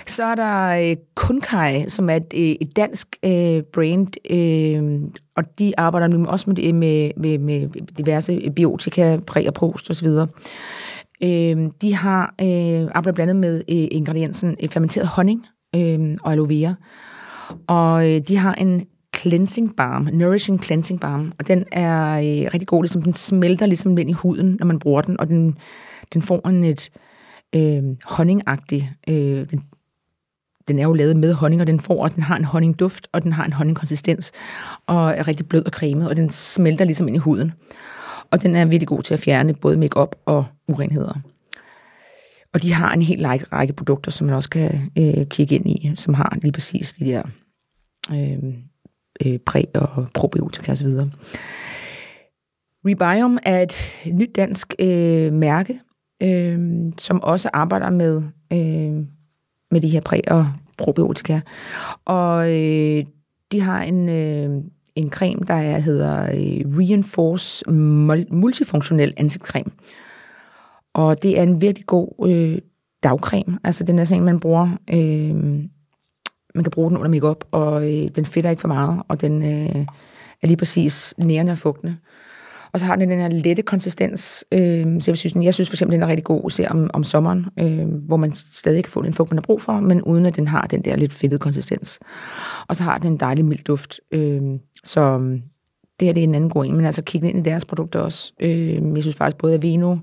Så 0.06 0.24
er 0.24 0.36
der 0.36 0.90
øh, 0.92 0.98
Kunkai, 1.16 1.90
som 1.90 2.10
er 2.10 2.16
et, 2.16 2.34
øh, 2.36 2.56
et 2.62 2.76
dansk 2.76 3.08
øh, 3.26 3.64
brand, 3.64 4.32
øh, 4.32 5.02
og 5.36 5.60
de 5.60 5.74
arbejder 5.78 6.08
nu 6.08 6.26
også 6.26 6.50
med, 6.50 6.64
øh, 6.64 6.76
med, 6.76 7.12
med, 7.18 7.38
med 7.38 7.70
diverse 7.98 8.52
biotika, 8.56 9.18
præ 9.28 9.44
og 9.48 9.54
prost 9.54 9.90
osv. 9.90 10.08
Øh, 11.24 11.70
de 11.82 11.96
har 11.96 12.34
øh, 12.42 12.90
arbejdet 12.96 13.16
blandt 13.16 13.30
andet 13.30 13.36
med 13.36 13.56
øh, 13.58 13.88
ingrediensen 13.92 14.56
øh, 14.64 14.70
fermenteret 14.70 15.08
honning 15.08 15.46
øh, 15.76 16.18
og 16.24 16.32
aloe 16.32 16.50
vera. 16.50 16.76
Og 17.68 18.10
øh, 18.10 18.22
de 18.28 18.38
har 18.38 18.54
en 18.54 18.88
cleansing 19.16 19.76
balm, 19.76 20.10
nourishing 20.14 20.64
cleansing 20.64 21.00
balm, 21.00 21.34
og 21.40 21.48
den 21.48 21.66
er 21.72 22.18
øh, 22.18 22.54
rigtig 22.54 22.68
god, 22.68 22.84
ligesom 22.84 23.02
den 23.02 23.14
smelter 23.14 23.66
ligesom 23.66 23.98
ind 23.98 24.10
i 24.10 24.14
huden, 24.14 24.58
når 24.60 24.66
man 24.66 24.80
bruger 24.80 25.02
den, 25.02 25.20
og 25.20 25.28
den, 25.28 25.58
den 26.14 26.22
får 26.22 26.48
en 26.48 26.64
et 26.64 26.90
øh, 27.56 27.84
honningagtig, 28.04 28.92
øh, 29.08 29.50
den 29.52 29.64
den 30.68 30.80
er 30.80 30.84
jo 30.84 30.94
lavet 30.94 31.18
med 31.18 31.34
honning, 31.34 31.62
og 31.62 31.68
den 31.68 31.80
får, 31.80 32.04
og 32.04 32.16
den 32.16 32.24
har 32.24 32.38
en 32.38 32.44
honningduft, 32.44 33.08
og 33.12 33.24
den 33.24 33.34
har 33.34 33.46
en 33.46 33.54
honningkonsistens, 33.54 34.32
og 34.88 35.12
er 35.12 35.28
rigtig 35.28 35.48
blød 35.48 35.66
og 35.66 35.72
cremet, 35.72 36.10
og 36.10 36.16
den 36.16 36.30
smelter 36.30 36.86
ligesom 36.86 37.08
ind 37.08 37.16
i 37.16 37.20
huden. 37.20 37.52
Og 38.32 38.42
den 38.42 38.56
er 38.56 38.66
virkelig 38.66 38.88
god 38.88 39.04
til 39.04 39.14
at 39.14 39.20
fjerne 39.20 39.54
både 39.54 39.78
makeup 39.78 40.16
og 40.26 40.46
urenheder. 40.68 41.14
Og 42.54 42.64
de 42.64 42.74
har 42.74 42.94
en 42.94 43.02
helt 43.02 43.26
række, 43.26 43.46
række 43.52 43.74
produkter, 43.74 44.12
som 44.12 44.28
man 44.28 44.36
også 44.36 44.50
kan 44.50 44.92
øh, 44.98 45.26
kigge 45.26 45.56
ind 45.56 45.70
i, 45.70 45.92
som 45.96 46.14
har 46.14 46.38
lige 46.42 46.52
præcis 46.52 46.94
de 46.94 47.06
der 47.06 47.24
øh, 48.10 48.54
øh, 49.26 49.40
præ- 49.50 49.72
og 49.76 50.08
probiotika 50.14 50.72
osv. 50.72 50.88
Rebiome 52.86 53.40
er 53.44 53.62
et 53.62 53.74
nyt 54.14 54.36
dansk 54.36 54.76
øh, 54.80 55.34
mærke, 55.34 55.80
øh, 56.24 56.60
som 56.98 57.24
også 57.24 57.50
arbejder 57.54 57.90
med, 57.90 58.24
øh, 58.54 59.06
med 59.72 59.82
de 59.82 59.90
her 59.90 60.02
præ- 60.10 60.34
og 60.34 60.48
probiotika. 60.78 61.40
Og 62.06 62.52
øh, 62.52 63.06
de 63.52 63.62
har 63.62 63.84
en, 63.84 64.10
øh, 64.10 64.64
en 64.96 65.10
creme, 65.10 65.42
der 65.48 65.54
er, 65.54 65.80
hedder 65.80 66.24
øh, 66.24 66.78
Reinforce 66.78 67.72
Multifunktionel 68.32 69.14
Ansigtscreme. 69.18 69.72
Og 70.94 71.24
det 71.24 71.40
er 71.40 71.44
en 71.44 71.62
virkelig 71.62 71.86
god 71.86 72.30
øh, 72.30 72.58
dagcreme. 73.04 73.60
Altså 73.64 73.84
den 73.84 74.00
er 74.00 74.04
sådan 74.04 74.22
en, 74.22 74.26
man 74.26 74.40
bruger... 74.40 74.70
Øh, 74.90 75.64
man 76.56 76.64
kan 76.64 76.72
bruge 76.72 76.90
den 76.90 76.98
under 76.98 77.10
makeup, 77.10 77.46
og 77.52 77.84
øh, 77.84 78.10
den 78.16 78.26
fedter 78.26 78.50
ikke 78.50 78.62
for 78.62 78.68
meget, 78.68 79.02
og 79.08 79.22
den 79.22 79.44
øh, 79.44 79.86
er 80.42 80.48
lige 80.48 80.58
præcis 80.58 81.14
nærende 81.18 81.52
og 81.52 81.58
fugtende. 81.58 81.98
Og 82.74 82.80
så 82.80 82.86
har 82.86 82.96
den 82.96 83.10
den 83.10 83.20
her 83.20 83.28
lette 83.28 83.62
konsistens. 83.62 84.46
Øh, 84.52 85.02
så 85.02 85.12
jeg 85.12 85.18
synes, 85.18 85.36
jeg 85.36 85.54
synes 85.54 85.70
for 85.70 85.76
eksempel, 85.76 85.96
den 85.96 86.04
er 86.04 86.08
rigtig 86.08 86.24
god 86.24 86.42
at 86.46 86.52
se 86.52 86.68
om, 86.68 86.90
om 86.94 87.04
sommeren, 87.04 87.46
øh, 87.60 87.88
hvor 87.88 88.18
man 88.18 88.32
stadig 88.36 88.84
kan 88.84 88.92
få 88.92 89.02
den 89.02 89.14
fugt, 89.14 89.32
man 89.32 89.38
har 89.38 89.42
brug 89.42 89.62
for, 89.62 89.80
men 89.80 90.02
uden 90.02 90.26
at 90.26 90.36
den 90.36 90.48
har 90.48 90.62
den 90.62 90.82
der 90.86 90.96
lidt 90.96 91.14
fedtede 91.14 91.40
konsistens. 91.40 92.00
Og 92.68 92.76
så 92.76 92.84
har 92.84 92.98
den 92.98 93.12
en 93.12 93.18
dejlig 93.18 93.46
mild 93.46 93.64
duft. 93.64 94.00
Øh, 94.12 94.42
så 94.84 95.02
øh, 95.02 95.40
det 96.00 96.08
her 96.08 96.14
det 96.14 96.22
er 96.22 96.28
en 96.28 96.36
anden 96.36 96.50
god 96.50 96.66
en, 96.66 96.76
men 96.76 96.86
altså 96.86 97.02
kig 97.04 97.24
ind 97.24 97.40
i 97.40 97.50
deres 97.50 97.66
produkter 97.66 98.00
også. 98.00 98.34
Øh, 98.40 98.96
jeg 98.96 99.04
synes 99.04 99.16
faktisk 99.16 99.38
både 99.38 99.54
Aveno, 99.54 99.98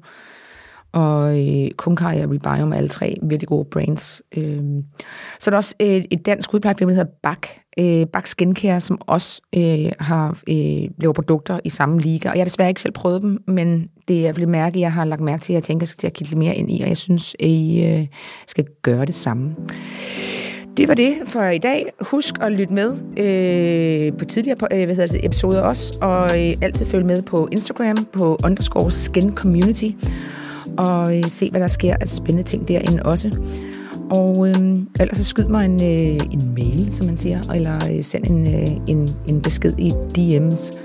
og 0.98 1.40
øh, 1.40 1.70
Kunkai 1.70 2.20
og 2.20 2.30
Rebiome, 2.30 2.76
alle 2.76 2.88
tre 2.88 3.16
virkelig 3.22 3.48
gode 3.48 3.64
brands. 3.64 4.22
Øh, 4.36 4.62
så 5.40 5.50
er 5.50 5.52
der 5.52 5.56
også 5.56 5.74
et, 5.78 6.06
et 6.10 6.26
dansk 6.26 6.54
udplejefirma, 6.54 6.92
der 6.92 6.96
hedder 6.96 7.12
Bak, 7.22 7.46
øh, 7.78 8.06
Bak 8.06 8.26
Skincare, 8.26 8.80
som 8.80 9.00
også 9.06 9.42
øh, 9.56 9.92
har 10.00 10.28
øh, 10.48 10.90
lavet 11.00 11.14
produkter 11.14 11.60
i 11.64 11.68
samme 11.68 12.00
liga. 12.00 12.28
Og 12.28 12.36
jeg 12.36 12.40
har 12.40 12.44
desværre 12.44 12.68
ikke 12.68 12.82
selv 12.82 12.92
prøvet 12.92 13.22
dem, 13.22 13.42
men 13.46 13.88
det 14.08 14.26
er 14.26 14.30
et 14.30 14.48
mærke, 14.48 14.80
jeg 14.80 14.92
har 14.92 15.04
lagt 15.04 15.20
mærke 15.20 15.42
til, 15.42 15.52
at 15.52 15.54
jeg 15.54 15.62
tænker, 15.62 15.84
jeg 15.84 15.88
skal 15.88 16.00
til 16.00 16.06
at 16.06 16.12
kigge 16.12 16.30
lidt 16.30 16.38
mere 16.38 16.54
ind 16.54 16.70
i, 16.70 16.82
og 16.82 16.88
jeg 16.88 16.96
synes, 16.96 17.36
I 17.40 17.82
øh, 17.82 18.06
skal 18.46 18.64
gøre 18.82 19.06
det 19.06 19.14
samme. 19.14 19.56
Det 20.76 20.88
var 20.88 20.94
det 20.94 21.14
for 21.24 21.42
i 21.42 21.58
dag. 21.58 21.86
Husk 22.00 22.34
at 22.40 22.52
lytte 22.52 22.72
med 22.72 22.92
øh, 23.16 24.18
på 24.18 24.24
tidligere 24.24 24.58
øh, 24.72 24.84
hvad 24.84 24.94
hedder 24.96 25.12
det, 25.12 25.26
episoder 25.26 25.62
også, 25.62 25.98
og 26.00 26.24
øh, 26.24 26.54
altid 26.62 26.86
følge 26.86 27.06
med 27.06 27.22
på 27.22 27.48
Instagram 27.52 27.96
på 28.12 28.38
underscore 28.44 28.90
skin 28.90 29.34
community 29.34 29.90
og 30.78 31.16
øh, 31.16 31.24
se, 31.24 31.50
hvad 31.50 31.60
der 31.60 31.66
sker 31.66 31.96
af 32.00 32.08
spændende 32.08 32.42
ting 32.42 32.68
derinde 32.68 33.02
også. 33.02 33.38
Og 34.10 34.48
øh, 34.48 34.78
ellers 35.00 35.16
så 35.16 35.24
skyd 35.24 35.44
mig 35.44 35.64
en, 35.64 35.74
øh, 35.74 36.26
en 36.32 36.54
mail, 36.54 36.92
som 36.92 37.06
man 37.06 37.16
siger, 37.16 37.52
eller 37.54 37.76
øh, 37.90 38.02
send 38.02 38.26
en, 38.26 38.54
øh, 38.54 38.76
en, 38.86 39.08
en 39.26 39.42
besked 39.42 39.78
i 39.78 39.90
DM's, 40.18 40.78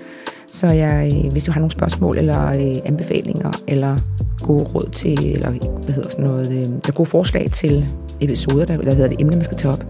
så 0.47 0.67
jeg, 0.67 1.11
øh, 1.13 1.31
hvis 1.31 1.43
du 1.43 1.51
har 1.51 1.59
nogle 1.59 1.71
spørgsmål, 1.71 2.17
eller 2.17 2.47
øh, 2.47 2.75
anbefalinger, 2.85 3.51
eller 3.67 3.97
gode 4.41 4.63
råd 4.63 4.89
til, 4.95 5.33
eller 5.33 5.49
hvad 5.83 5.93
hedder 5.93 6.09
sådan 6.09 6.25
noget, 6.25 6.51
øh, 6.51 6.61
eller 6.61 6.91
gode 6.91 7.09
forslag 7.09 7.51
til 7.51 7.89
episoder, 8.21 8.65
der, 8.65 8.77
der 8.77 8.93
hedder 8.93 9.09
det 9.09 9.21
emne, 9.21 9.35
man 9.35 9.45
skal 9.45 9.57
tage 9.57 9.73
op. 9.73 9.85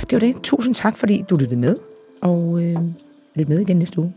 Det 0.00 0.12
var 0.12 0.18
det. 0.18 0.34
Tusind 0.42 0.74
tak, 0.74 0.98
fordi 0.98 1.24
du 1.30 1.36
lyttede 1.36 1.60
med, 1.60 1.76
og 2.20 2.62
øh, 2.62 2.76
lyt 3.34 3.48
med 3.48 3.60
igen 3.60 3.76
næste 3.76 3.98
uge. 3.98 4.12